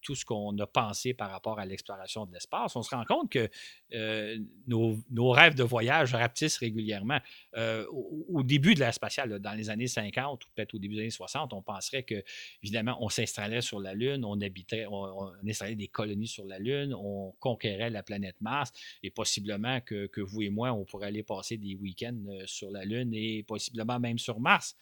tout 0.02 0.14
ce 0.14 0.24
qu'on 0.24 0.56
a 0.58 0.66
pensé 0.66 1.14
par 1.14 1.30
rapport 1.30 1.58
à 1.58 1.64
l'exploration 1.64 2.26
de 2.26 2.32
l'espace, 2.32 2.76
on 2.76 2.82
se 2.82 2.94
rend 2.94 3.04
compte 3.04 3.30
que 3.30 3.48
euh, 3.94 4.38
nos, 4.66 5.30
rêves 5.30 5.54
de 5.54 5.62
voyage 5.62 6.14
rapetissent 6.14 6.58
régulièrement. 6.58 7.18
Euh, 7.56 7.86
au, 8.28 8.42
début 8.42 8.74
de 8.74 8.80
l'ère 8.80 8.92
spatiale, 8.92 9.38
dans 9.38 9.52
les 9.52 9.70
années 9.70 9.86
50 9.86 10.44
ou 10.44 10.48
peut-être 10.54 10.74
au 10.74 10.78
début 10.78 10.96
des 10.96 11.02
années 11.02 11.10
60, 11.10 11.52
on 11.52 11.62
penserait 11.62 12.02
que, 12.02 12.22
évidemment, 12.62 12.98
on 13.00 13.08
s'installait 13.08 13.60
sur 13.60 13.80
la 13.80 13.94
Lune, 13.94 14.24
on 14.24 14.40
habiterait, 14.40 14.86
on, 14.90 15.32
installait 15.48 15.76
des 15.76 15.88
colonies 15.88 16.26
sur 16.26 16.44
la 16.44 16.58
Lune, 16.58 16.94
on 16.94 17.32
conquérait 17.38 17.90
la 17.90 18.02
planète 18.02 18.36
Mars 18.40 18.72
et 19.02 19.10
possiblement 19.10 19.80
que, 19.80 20.20
vous 20.20 20.42
et 20.42 20.50
moi, 20.50 20.72
on 20.72 20.84
pourrait 20.84 21.06
aller 21.06 21.22
passer 21.22 21.56
des 21.56 21.76
week-ends 21.76 22.18
euh, 22.28 22.42
sur 22.46 22.70
la 22.70 22.84
Lune 22.84 23.14
et 23.14 23.44
possiblement 23.44 24.00
même 24.00 24.18
sur 24.18 24.40
Mars. 24.40 24.76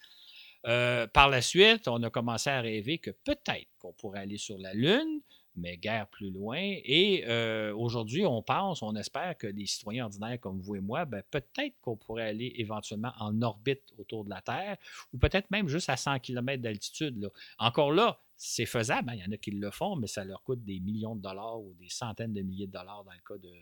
Euh, 0.67 1.07
par 1.07 1.29
la 1.29 1.43
suite, 1.43 1.89
on 1.89 2.03
a 2.03 2.11
commencé 2.11 2.51
à 2.51 2.61
rêver 2.61 2.99
que 2.99 3.11
peut-être 3.11 3.69
qu'on 3.79 3.93
pourrait 3.93 4.21
aller 4.21 4.37
sur 4.37 4.59
la 4.59 4.75
Lune, 4.75 5.21
mais 5.57 5.77
guère 5.77 6.07
plus 6.09 6.31
loin. 6.31 6.59
Et 6.61 7.25
euh, 7.27 7.75
aujourd'hui, 7.75 8.27
on 8.27 8.43
pense, 8.43 8.83
on 8.83 8.95
espère 8.95 9.37
que 9.37 9.47
des 9.47 9.67
citoyens 9.67 10.05
ordinaires 10.05 10.39
comme 10.41 10.61
vous 10.61 10.77
et 10.77 10.81
moi, 10.81 11.05
ben, 11.05 11.23
peut-être 11.31 11.75
qu'on 11.81 11.97
pourrait 11.97 12.29
aller 12.29 12.53
éventuellement 12.57 13.13
en 13.19 13.41
orbite 13.43 13.93
autour 13.99 14.25
de 14.25 14.31
la 14.31 14.43
Terre, 14.43 14.77
ou 15.13 15.19
peut-être 15.19 15.51
même 15.51 15.69
juste 15.69 15.89
à 15.89 15.97
100 15.97 16.21
km 16.21 16.63
d'altitude. 16.63 17.31
Encore 17.59 17.93
là, 17.93 18.21
c'est 18.37 18.67
faisable. 18.67 19.11
Hein. 19.11 19.15
Il 19.17 19.21
y 19.21 19.29
en 19.29 19.33
a 19.33 19.37
qui 19.37 19.51
le 19.51 19.71
font, 19.71 19.97
mais 19.97 20.07
ça 20.07 20.25
leur 20.25 20.43
coûte 20.43 20.65
des 20.65 20.81
millions 20.81 21.17
de 21.17 21.23
dollars 21.23 21.61
ou 21.61 21.75
des 21.75 21.89
centaines 21.89 22.33
de 22.33 22.43
milliers 22.43 22.67
de 22.67 22.73
dollars 22.73 23.05
dans 23.05 23.13
le 23.13 23.19
cas 23.27 23.39
de, 23.39 23.53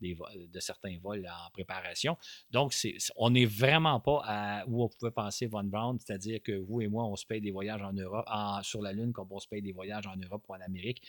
de 0.00 0.60
certains 0.60 0.98
vols 1.00 1.26
en 1.26 1.50
préparation. 1.50 2.16
Donc, 2.50 2.74
on 3.16 3.30
n'est 3.30 3.46
vraiment 3.46 4.00
pas 4.00 4.22
à 4.24 4.66
où 4.66 4.82
on 4.82 4.88
pouvait 4.88 5.10
penser 5.10 5.46
Von 5.46 5.64
Braun, 5.64 5.98
c'est-à-dire 5.98 6.40
que 6.42 6.52
vous 6.52 6.80
et 6.80 6.88
moi, 6.88 7.04
on 7.04 7.16
se 7.16 7.26
paye 7.26 7.40
des 7.40 7.50
voyages 7.50 7.82
en 7.82 7.92
Europe, 7.92 8.26
sur 8.62 8.82
la 8.82 8.92
Lune, 8.92 9.12
comme 9.12 9.28
on 9.30 9.38
se 9.38 9.48
paye 9.48 9.62
des 9.62 9.72
voyages 9.72 10.06
en 10.06 10.16
Europe 10.16 10.44
ou 10.48 10.54
en 10.54 10.60
Amérique. 10.60 11.02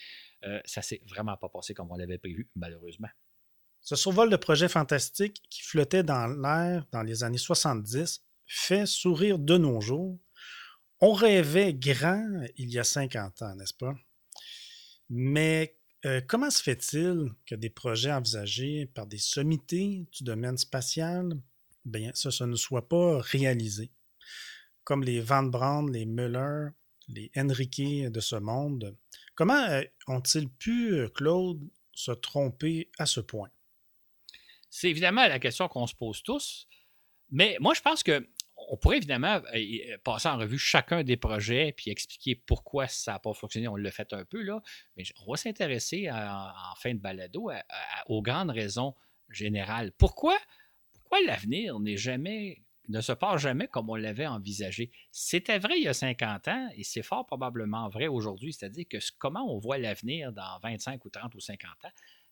Euh, 0.44 0.60
ça 0.64 0.82
s'est 0.82 1.00
vraiment 1.06 1.36
pas 1.36 1.48
passé 1.48 1.74
comme 1.74 1.90
on 1.90 1.96
l'avait 1.96 2.18
prévu, 2.18 2.48
malheureusement. 2.56 3.08
Ce 3.80 3.96
survol 3.96 4.30
de 4.30 4.36
projet 4.36 4.68
fantastique 4.68 5.42
qui 5.48 5.62
flottait 5.62 6.02
dans 6.02 6.26
l'air 6.26 6.86
dans 6.92 7.02
les 7.02 7.24
années 7.24 7.38
70 7.38 8.24
fait 8.46 8.86
sourire 8.86 9.38
de 9.38 9.56
nos 9.56 9.80
jours. 9.80 10.18
On 11.00 11.12
rêvait 11.12 11.72
grand 11.72 12.26
il 12.56 12.70
y 12.70 12.78
a 12.78 12.84
50 12.84 13.42
ans, 13.42 13.54
n'est-ce 13.54 13.74
pas? 13.74 13.94
Mais 15.08 15.79
euh, 16.06 16.20
comment 16.26 16.50
se 16.50 16.62
fait-il 16.62 17.30
que 17.46 17.54
des 17.54 17.70
projets 17.70 18.12
envisagés 18.12 18.86
par 18.86 19.06
des 19.06 19.18
sommités 19.18 20.06
du 20.12 20.24
domaine 20.24 20.56
spatial, 20.56 21.34
bien, 21.84 22.10
ça, 22.14 22.46
ne 22.46 22.56
soit 22.56 22.88
pas 22.88 23.20
réalisé? 23.20 23.90
Comme 24.84 25.04
les 25.04 25.20
Van 25.20 25.42
Braun, 25.42 25.90
les 25.90 26.06
Muller, 26.06 26.68
les 27.08 27.30
Henrique 27.36 28.10
de 28.10 28.20
ce 28.20 28.36
monde. 28.36 28.96
Comment 29.34 29.62
euh, 29.68 29.82
ont-ils 30.06 30.48
pu, 30.48 30.92
euh, 30.92 31.08
Claude, 31.08 31.60
se 31.92 32.12
tromper 32.12 32.90
à 32.98 33.06
ce 33.06 33.20
point? 33.20 33.50
C'est 34.70 34.88
évidemment 34.88 35.26
la 35.26 35.38
question 35.38 35.68
qu'on 35.68 35.86
se 35.86 35.94
pose 35.94 36.22
tous. 36.22 36.68
Mais 37.30 37.56
moi, 37.60 37.74
je 37.74 37.80
pense 37.82 38.02
que 38.02 38.26
on 38.70 38.76
pourrait 38.76 38.98
évidemment 38.98 39.40
euh, 39.52 39.56
euh, 39.56 39.98
passer 40.04 40.28
en 40.28 40.38
revue 40.38 40.58
chacun 40.58 41.02
des 41.02 41.16
projets 41.16 41.72
puis 41.76 41.90
expliquer 41.90 42.36
pourquoi 42.36 42.86
ça 42.86 43.12
n'a 43.12 43.18
pas 43.18 43.34
fonctionné. 43.34 43.66
On 43.66 43.74
l'a 43.74 43.90
fait 43.90 44.12
un 44.12 44.24
peu, 44.24 44.42
là. 44.42 44.62
Mais 44.96 45.02
on 45.26 45.32
va 45.32 45.36
s'intéresser 45.36 46.08
en, 46.10 46.74
fin 46.76 46.94
de 46.94 47.00
balado 47.00 47.50
aux 48.06 48.22
grandes 48.22 48.50
raisons 48.50 48.94
générales. 49.28 49.90
Pourquoi, 49.98 50.38
pourquoi 50.92 51.18
l'avenir 51.26 51.80
n'est 51.80 51.96
jamais 51.96 52.62
ne 52.88 53.00
se 53.00 53.12
passe 53.12 53.42
jamais 53.42 53.68
comme 53.68 53.90
on 53.90 53.96
l'avait 53.96 54.26
envisagé? 54.26 54.92
C'était 55.10 55.58
vrai 55.58 55.74
il 55.76 55.84
y 55.84 55.88
a 55.88 55.94
50 55.94 56.48
ans 56.48 56.68
et 56.76 56.84
c'est 56.84 57.02
fort 57.02 57.26
probablement 57.26 57.88
vrai 57.88 58.06
aujourd'hui. 58.06 58.52
C'est-à-dire 58.52 58.84
que 58.88 58.98
comment 59.18 59.52
on 59.52 59.58
voit 59.58 59.78
l'avenir 59.78 60.32
dans 60.32 60.58
25 60.62 61.04
ou 61.04 61.10
30 61.10 61.34
ou 61.34 61.40
50 61.40 61.70
ans, 61.84 61.90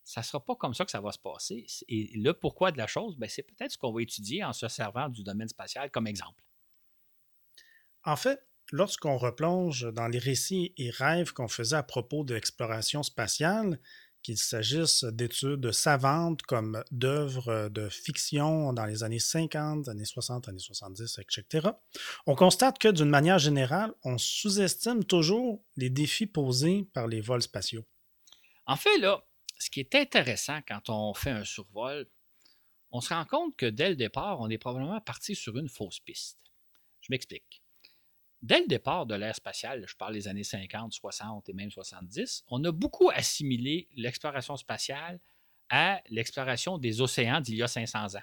ça 0.09 0.23
ne 0.23 0.25
sera 0.25 0.43
pas 0.43 0.57
comme 0.57 0.73
ça 0.73 0.87
que 0.87 0.91
ça 0.91 1.03
va 1.03 1.13
se 1.13 1.19
passer. 1.19 1.67
Et 1.87 2.11
le 2.15 2.33
pourquoi 2.33 2.73
de 2.73 2.79
la 2.79 2.87
chose, 2.87 3.19
ben, 3.19 3.29
c'est 3.29 3.43
peut-être 3.43 3.73
ce 3.73 3.77
qu'on 3.77 3.93
va 3.93 4.01
étudier 4.01 4.43
en 4.43 4.55
se 4.55 4.67
servant 4.67 5.11
du 5.11 5.23
domaine 5.23 5.49
spatial 5.49 5.91
comme 5.91 6.07
exemple. 6.07 6.43
En 8.05 8.17
fait, 8.17 8.41
lorsqu'on 8.73 9.19
replonge 9.19 9.93
dans 9.93 10.09
les 10.09 10.19
récits 10.19 10.73
et 10.79 10.89
rêves 10.89 11.35
qu'on 11.35 11.47
faisait 11.47 11.77
à 11.77 11.83
propos 11.83 12.25
de 12.25 12.33
l'exploration 12.33 13.03
spatiale, 13.03 13.79
qu'il 14.23 14.39
s'agisse 14.39 15.05
d'études 15.05 15.73
savantes 15.73 16.41
comme 16.41 16.83
d'œuvres 16.91 17.69
de 17.69 17.91
fiction 17.91 18.73
dans 18.73 18.87
les 18.87 19.05
années 19.05 19.19
50, 19.19 19.89
années 19.89 20.07
60, 20.07 20.49
années 20.49 20.59
70, 20.59 21.19
etc., 21.19 21.69
on 22.27 22.35
constate 22.35 22.79
que 22.79 22.89
d'une 22.89 23.11
manière 23.11 23.39
générale, 23.39 23.93
on 24.05 24.17
sous-estime 24.17 25.05
toujours 25.05 25.63
les 25.77 25.91
défis 25.91 26.27
posés 26.27 26.89
par 26.95 27.09
les 27.09 27.21
vols 27.21 27.43
spatiaux. 27.43 27.85
En 28.67 28.77
fait, 28.77 28.99
là, 28.99 29.28
ce 29.59 29.71
qui 29.71 29.81
est 29.81 29.95
intéressant 29.95 30.61
quand 30.67 30.89
on 30.89 31.15
fait 31.15 31.31
un 31.31 31.45
survol, 31.45 32.09
on 32.91 33.01
se 33.01 33.13
rend 33.13 33.25
compte 33.25 33.57
que 33.57 33.67
dès 33.67 33.91
le 33.91 33.97
départ, 33.97 34.41
on 34.41 34.49
est 34.49 34.59
probablement 34.59 35.01
parti 35.01 35.35
sur 35.35 35.57
une 35.59 35.69
fausse 35.69 36.01
piste. 36.01 36.39
Je 37.01 37.09
m'explique. 37.11 37.63
Dès 38.41 38.61
le 38.61 38.67
départ 38.67 39.05
de 39.05 39.15
l'ère 39.15 39.35
spatiale, 39.35 39.85
je 39.87 39.97
parle 39.97 40.15
des 40.15 40.29
années 40.29 40.45
50, 40.45 40.93
60 40.93 41.49
et 41.49 41.53
même 41.53 41.71
70, 41.71 42.45
on 42.49 42.63
a 42.65 42.71
beaucoup 42.71 43.11
assimilé 43.11 43.89
l'exploration 43.97 44.57
spatiale 44.57 45.21
à 45.71 46.01
l'exploration 46.09 46.79
des 46.79 47.01
océans 47.01 47.41
d'il 47.41 47.57
y 47.57 47.63
a 47.63 47.69
500 47.69 48.17
ans. 48.17 48.23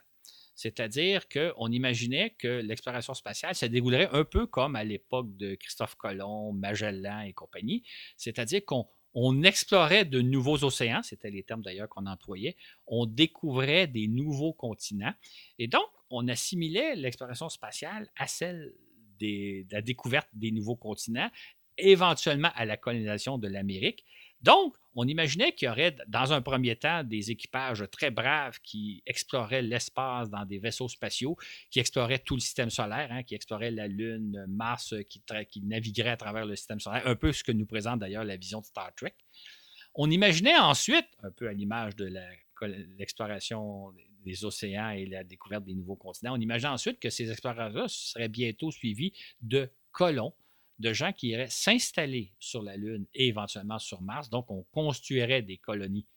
C'est-à-dire 0.56 1.28
qu'on 1.28 1.70
imaginait 1.70 2.30
que 2.30 2.62
l'exploration 2.62 3.14
spatiale 3.14 3.56
se 3.56 3.66
déroulerait 3.66 4.10
un 4.14 4.24
peu 4.24 4.48
comme 4.48 4.78
à 4.78 4.86
l'époque 4.86 5.36
de 5.36 5.56
Christophe 5.56 5.96
Colomb, 5.96 6.54
Magellan 6.54 7.22
et 7.22 7.34
compagnie, 7.34 7.84
c'est-à-dire 8.16 8.64
qu'on 8.66 8.88
on 9.16 9.44
explorait 9.44 10.06
de 10.06 10.22
nouveaux 10.22 10.64
océans, 10.64 11.02
c'était 11.02 11.32
les 11.32 11.42
termes 11.42 11.62
d'ailleurs 11.62 11.90
qu'on 11.90 12.06
employait, 12.06 12.58
on 12.86 13.06
découvrait 13.06 13.88
des 13.88 14.08
nouveaux 14.08 14.54
continents, 14.54 15.14
et 15.58 15.68
donc 15.68 15.88
on 16.10 16.28
assimilait 16.28 16.96
l'exploration 16.96 17.50
spatiale 17.50 18.10
à 18.18 18.28
celle 18.28 18.76
de 19.20 19.66
la 19.72 19.82
découverte 19.82 20.28
des 20.34 20.52
nouveaux 20.52 20.76
continents 20.76 21.30
éventuellement 21.78 22.52
à 22.56 22.66
la 22.66 22.78
colonisation 22.78 23.38
de 23.38 23.48
l'Amérique. 23.48 24.06
Donc, 24.46 24.76
on 24.94 25.08
imaginait 25.08 25.54
qu'il 25.54 25.68
y 25.68 25.72
aurait, 25.72 25.96
dans 26.08 26.32
un 26.32 26.40
premier 26.40 26.76
temps, 26.76 27.04
des 27.04 27.32
équipages 27.32 27.84
très 27.92 28.12
braves 28.12 28.60
qui 28.62 29.02
exploraient 29.08 29.64
l'espace 29.64 30.30
dans 30.30 30.46
des 30.46 30.60
vaisseaux 30.60 30.88
spatiaux, 30.88 31.36
qui 31.72 31.80
exploraient 31.80 32.20
tout 32.20 32.36
le 32.36 32.42
système 32.42 32.70
solaire, 32.70 33.08
hein, 33.10 33.24
qui 33.24 33.34
exploraient 33.34 33.72
la 33.72 33.88
Lune, 33.88 34.46
Mars, 34.48 34.94
qui, 35.10 35.24
qui 35.50 35.62
navigueraient 35.62 36.12
à 36.12 36.18
travers 36.18 36.46
le 36.46 36.56
système 36.56 36.80
solaire, 36.80 37.08
un 37.08 37.16
peu 37.16 37.32
ce 37.32 37.44
que 37.44 37.52
nous 37.52 37.66
présente 37.66 38.00
d'ailleurs 38.02 38.24
la 38.24 38.38
vision 38.38 38.62
de 38.62 38.66
Star 38.66 38.94
Trek. 38.94 39.16
On 39.96 40.12
imaginait 40.12 40.60
ensuite, 40.60 41.08
un 41.24 41.32
peu 41.32 41.48
à 41.48 41.54
l'image 41.54 41.96
de 41.96 42.14
l'exploration 43.00 43.94
des 44.24 44.46
océans 44.46 44.92
et 44.92 45.08
la 45.08 45.24
découverte 45.24 45.64
des 45.64 45.74
nouveaux 45.74 45.96
continents, 45.96 46.36
on 46.36 46.40
imaginait 46.40 46.72
ensuite 46.72 47.00
que 47.00 47.10
ces 47.10 47.32
explorations-là 47.32 47.88
seraient 47.88 48.30
bientôt 48.30 48.70
suivis 48.70 49.12
de 49.42 49.72
colons 49.92 50.36
de 50.80 50.94
gens 50.94 51.14
qui 51.14 51.30
iraient 51.30 51.50
s'installer 51.50 52.34
sur 52.40 52.62
la 52.62 52.78
Lune 52.78 53.06
et 53.14 53.28
éventuellement 53.28 53.80
sur 53.80 54.02
Mars. 54.02 54.30
Donc, 54.30 54.50
on 54.52 54.64
construirait 54.72 55.42
des 55.42 55.58
colonies 55.58 56.08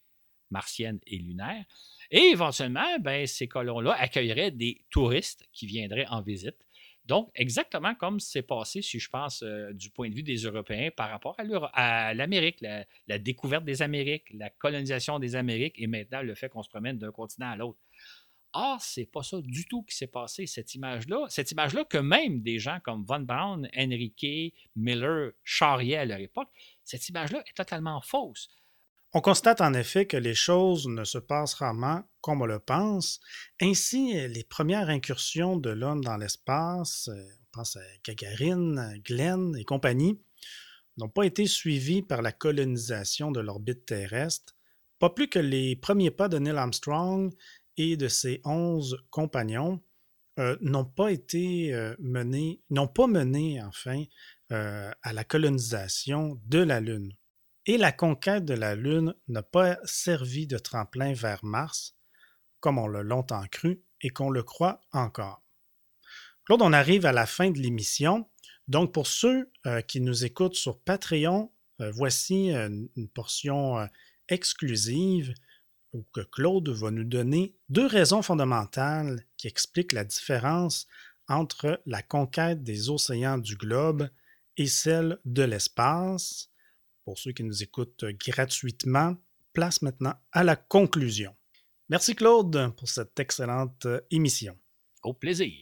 martiennes 0.51 0.99
et 1.07 1.19
lunaires. 1.19 1.65
Et 2.11 2.31
éventuellement, 2.33 2.99
ben, 3.01 3.27
ces 3.27 3.49
colons-là 3.49 3.93
accueilleraient 3.93 4.51
des 4.51 4.85
touristes 4.91 5.47
qui 5.53 5.67
viendraient 5.67 6.07
en 6.09 6.23
visite. 6.23 6.57
Donc, 7.05 7.31
exactement 7.35 7.95
comme 7.95 8.21
c'est 8.21 8.43
passé, 8.43 8.83
si 8.83 8.99
je 8.99 9.09
pense, 9.09 9.43
euh, 9.43 9.73
du 9.73 9.89
point 9.89 10.11
de 10.11 10.15
vue 10.15 10.23
des 10.23 10.37
Européens 10.37 10.91
par 10.95 11.09
rapport 11.09 11.35
à 11.73 12.13
l'Amérique, 12.13 12.61
la, 12.61 12.85
la, 13.07 13.19
découverte 13.19 13.65
des 13.65 13.81
Amériques, 13.81 14.31
la 14.35 14.51
colonisation 14.51 15.19
des 15.19 15.35
Amériques 15.35 15.77
et 15.79 15.87
maintenant 15.87 16.21
le 16.21 16.35
fait 16.35 16.51
qu'on 16.51 16.63
se 16.63 16.69
promène 16.69 16.99
d'un 16.99 17.11
continent 17.11 17.51
à 17.51 17.57
l'autre. 17.57 17.79
Or, 18.53 18.81
c'est 18.81 19.07
pas 19.07 19.23
ça 19.23 19.41
du 19.43 19.67
tout 19.67 19.83
qui 19.83 19.95
s'est 19.95 20.07
passé, 20.07 20.47
cette 20.47 20.75
image-là. 20.75 21.27
Cette 21.29 21.53
image-là 21.53 21.85
que 21.85 21.99
même 21.99 22.41
des 22.41 22.59
gens 22.59 22.79
comme 22.83 23.05
Von 23.05 23.21
Braun, 23.21 23.69
Enrique, 23.77 24.55
Miller 24.75 25.33
charriaient 25.45 25.97
à 25.97 26.05
leur 26.05 26.19
époque, 26.19 26.49
cette 26.85 27.09
image-là 27.09 27.43
est 27.47 27.57
totalement 27.57 28.01
fausse. 28.01 28.49
On 29.15 29.23
constate 29.23 29.63
en 29.63 29.73
effet 29.73 30.07
que 30.07 30.19
les 30.19 30.35
choses 30.35 30.87
ne 30.87 31.05
se 31.05 31.17
passent 31.17 31.55
rarement 31.55 32.03
comme 32.21 32.43
on 32.43 32.47
le 32.47 32.59
pense. 32.59 33.21
Ainsi, 33.61 34.13
les 34.29 34.45
premières 34.45 34.91
incursions 34.91 35.57
de 35.57 35.71
l'homme 35.71 36.05
dans 36.05 36.19
l'espace, 36.19 37.09
euh, 37.09 37.23
on 37.41 37.59
pense 37.59 37.77
à 37.77 37.81
Gagarine, 38.05 39.01
Glenn 39.05 39.57
et 39.57 39.65
compagnie, 39.65 40.21
n'ont 40.99 41.09
pas 41.09 41.25
été 41.25 41.47
suivies 41.47 42.03
par 42.03 42.21
la 42.21 42.33
colonisation 42.33 43.31
de 43.31 43.41
l'orbite 43.41 43.87
terrestre, 43.87 44.55
pas 44.99 45.11
plus 45.11 45.29
que 45.29 45.39
les 45.39 45.77
premiers 45.77 46.11
pas 46.11 46.29
de 46.29 46.39
Neil 46.39 46.57
Armstrong 46.57 47.33
et 47.79 47.97
de 47.97 48.09
ses 48.09 48.43
onze 48.45 48.99
compagnons 49.11 49.81
euh, 50.39 50.59
n'ont 50.61 50.85
pas 50.85 51.11
été 51.11 51.73
euh, 51.73 51.95
menés, 52.01 52.61
n'ont 52.71 52.89
pas 52.89 53.07
mené 53.07 53.63
enfin 53.63 54.05
euh, 54.53 54.91
à 55.03 55.13
la 55.13 55.25
colonisation 55.25 56.41
de 56.47 56.59
la 56.59 56.81
Lune. 56.81 57.13
Et 57.67 57.79
la 57.79 57.93
conquête 57.93 58.45
de 58.45 58.55
la 58.55 58.75
Lune 58.75 59.15
n'a 59.29 59.43
pas 59.43 59.79
servi 59.85 60.47
de 60.47 60.59
tremplin 60.59 61.13
vers 61.13 61.45
Mars, 61.45 61.97
comme 62.61 62.79
on 62.79 62.89
l'a 62.89 63.03
longtemps 63.03 63.47
cru 63.51 63.83
et 64.01 64.11
qu'on 64.11 64.31
le 64.31 64.43
croit 64.43 64.81
encore. 64.93 65.43
Claude, 66.45 66.63
on 66.63 66.73
arrive 66.73 67.07
à 67.07 67.13
la 67.13 67.27
fin 67.27 67.51
de 67.51 67.59
l'émission. 67.59 68.29
Donc, 68.69 68.93
pour 68.95 69.07
ceux 69.07 69.51
qui 69.87 70.01
nous 70.01 70.25
écoutent 70.25 70.55
sur 70.55 70.81
Patreon, 70.81 71.53
voici 71.79 72.51
une 72.51 73.09
portion 73.13 73.87
exclusive 74.29 75.35
ou 75.93 76.05
que 76.13 76.21
Claude 76.21 76.69
va 76.69 76.91
nous 76.91 77.05
donner 77.05 77.55
deux 77.69 77.87
raisons 77.87 78.23
fondamentales 78.23 79.25
qui 79.37 79.49
expliquent 79.49 79.93
la 79.93 80.05
différence 80.05 80.87
entre 81.29 81.81
la 81.87 82.03
conquête 82.03 82.63
des 82.63 82.91
océans 82.91 83.39
du 83.39 83.57
globe 83.57 84.09
et 84.57 84.67
celle 84.67 85.19
de 85.25 85.43
l'espace. 85.43 86.51
Pour 87.05 87.19
ceux 87.19 87.33
qui 87.33 87.45
nous 87.45 87.63
écoutent 87.63 88.05
gratuitement, 88.05 89.17
place 89.53 89.83
maintenant 89.83 90.15
à 90.33 90.45
la 90.45 90.57
conclusion. 90.57 91.35
Merci 91.89 92.15
Claude 92.15 92.75
pour 92.77 92.89
cette 92.89 93.19
excellente 93.19 93.87
émission. 94.11 94.59
Au 95.03 95.15
plaisir. 95.15 95.55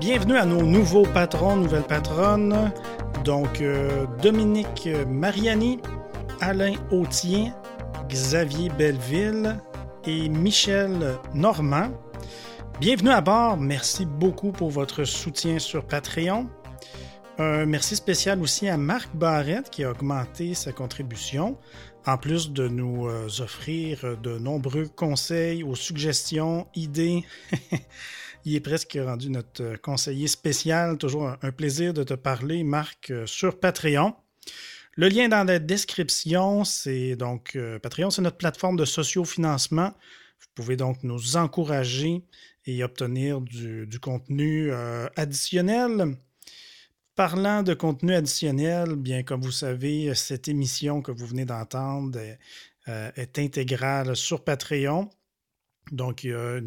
Bienvenue 0.00 0.36
à 0.36 0.46
nos 0.46 0.62
nouveaux 0.62 1.04
patrons, 1.04 1.56
nouvelles 1.56 1.86
patronnes. 1.86 2.72
Donc, 3.24 3.60
euh, 3.60 4.06
Dominique 4.22 4.88
Mariani, 5.06 5.80
Alain 6.40 6.74
Autien, 6.90 7.52
Xavier 8.08 8.68
Belleville 8.70 9.56
et 10.06 10.28
Michel 10.28 11.16
Normand. 11.34 11.90
Bienvenue 12.80 13.10
à 13.10 13.20
bord. 13.20 13.56
Merci 13.56 14.06
beaucoup 14.06 14.52
pour 14.52 14.70
votre 14.70 15.04
soutien 15.04 15.58
sur 15.58 15.84
Patreon. 15.84 16.48
Un 17.38 17.66
merci 17.66 17.96
spécial 17.96 18.40
aussi 18.40 18.68
à 18.68 18.76
Marc 18.76 19.14
Barrette 19.14 19.70
qui 19.70 19.84
a 19.84 19.90
augmenté 19.90 20.54
sa 20.54 20.72
contribution, 20.72 21.58
en 22.06 22.18
plus 22.18 22.52
de 22.52 22.68
nous 22.68 23.08
euh, 23.08 23.28
offrir 23.40 24.16
de 24.22 24.38
nombreux 24.38 24.86
conseils 24.86 25.62
ou 25.62 25.74
suggestions, 25.74 26.68
idées. 26.74 27.24
Il 28.44 28.54
est 28.54 28.60
presque 28.60 28.96
rendu 29.00 29.30
notre 29.30 29.76
conseiller 29.80 30.28
spécial. 30.28 30.98
Toujours 30.98 31.32
un 31.42 31.50
plaisir 31.50 31.92
de 31.92 32.04
te 32.04 32.14
parler, 32.14 32.62
Marc, 32.62 33.10
euh, 33.10 33.26
sur 33.26 33.58
Patreon. 33.58 34.14
Le 34.98 35.08
lien 35.08 35.28
dans 35.28 35.44
la 35.44 35.60
description, 35.60 36.64
c'est 36.64 37.14
donc 37.14 37.54
euh, 37.54 37.78
Patreon, 37.78 38.10
c'est 38.10 38.20
notre 38.20 38.36
plateforme 38.36 38.76
de 38.76 38.84
sociofinancement. 38.84 39.94
Vous 40.40 40.46
pouvez 40.56 40.76
donc 40.76 41.04
nous 41.04 41.36
encourager 41.36 42.24
et 42.66 42.82
obtenir 42.82 43.40
du, 43.40 44.00
contenu 44.02 44.72
euh, 44.72 45.06
additionnel. 45.14 46.16
Parlant 47.14 47.62
de 47.62 47.74
contenu 47.74 48.12
additionnel, 48.12 48.96
bien 48.96 49.22
comme 49.22 49.40
vous 49.40 49.52
savez, 49.52 50.12
cette 50.16 50.48
émission 50.48 51.00
que 51.00 51.12
vous 51.12 51.26
venez 51.26 51.44
d'entendre 51.44 52.18
est, 52.18 52.40
euh, 52.88 53.12
intégrale 53.36 54.16
sur 54.16 54.42
Patreon. 54.42 55.10
Donc, 55.92 56.24
il 56.24 56.30
y 56.30 56.34
a 56.34 56.60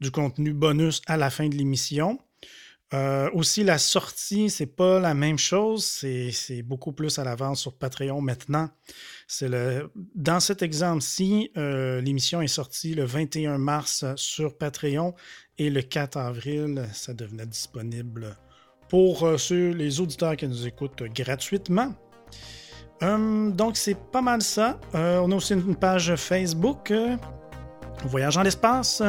du 0.00 0.10
contenu 0.10 0.52
bonus 0.52 1.00
à 1.06 1.16
la 1.16 1.30
fin 1.30 1.48
de 1.48 1.54
l'émission. 1.54 2.18
Euh, 2.94 3.28
aussi, 3.32 3.64
la 3.64 3.78
sortie, 3.78 4.48
c'est 4.48 4.66
pas 4.66 5.00
la 5.00 5.14
même 5.14 5.38
chose. 5.38 5.84
C'est 5.84 6.62
beaucoup 6.62 6.92
plus 6.92 7.18
à 7.18 7.24
l'avance 7.24 7.60
sur 7.60 7.74
Patreon 7.74 8.20
maintenant. 8.20 8.70
Le... 9.40 9.90
Dans 10.14 10.40
cet 10.40 10.62
exemple-ci, 10.62 11.50
euh, 11.56 12.00
l'émission 12.00 12.42
est 12.42 12.46
sortie 12.46 12.94
le 12.94 13.04
21 13.04 13.58
mars 13.58 14.04
sur 14.14 14.56
Patreon 14.56 15.14
et 15.58 15.70
le 15.70 15.82
4 15.82 16.16
avril, 16.16 16.86
ça 16.92 17.12
devenait 17.12 17.46
disponible 17.46 18.36
pour 18.88 19.24
euh, 19.24 19.36
ceux, 19.36 19.70
les 19.70 20.00
auditeurs 20.00 20.36
qui 20.36 20.46
nous 20.46 20.66
écoutent 20.66 21.02
gratuitement. 21.02 21.92
donc, 23.00 23.76
c'est 23.76 23.98
pas 24.12 24.22
mal 24.22 24.42
ça. 24.42 24.78
on 24.94 25.32
a 25.32 25.34
aussi 25.34 25.54
une 25.54 25.74
page 25.74 26.14
Facebook 26.14 26.92
voyage 28.04 28.36
en 28.36 28.42
l'espace. 28.42 29.02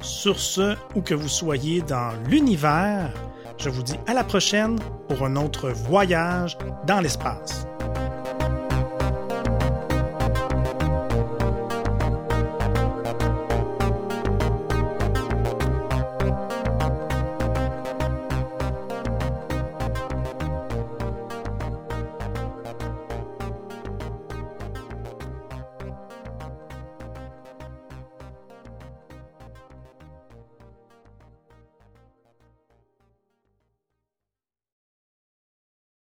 Sur 0.00 0.38
ce, 0.38 0.76
où 0.94 1.00
que 1.00 1.14
vous 1.14 1.28
soyez 1.28 1.82
dans 1.82 2.12
l'univers, 2.28 3.12
je 3.58 3.70
vous 3.70 3.82
dis 3.82 3.98
à 4.06 4.14
la 4.14 4.24
prochaine 4.24 4.78
pour 5.08 5.24
un 5.24 5.36
autre 5.36 5.70
voyage 5.70 6.58
dans 6.86 7.00
l'espace. 7.00 7.66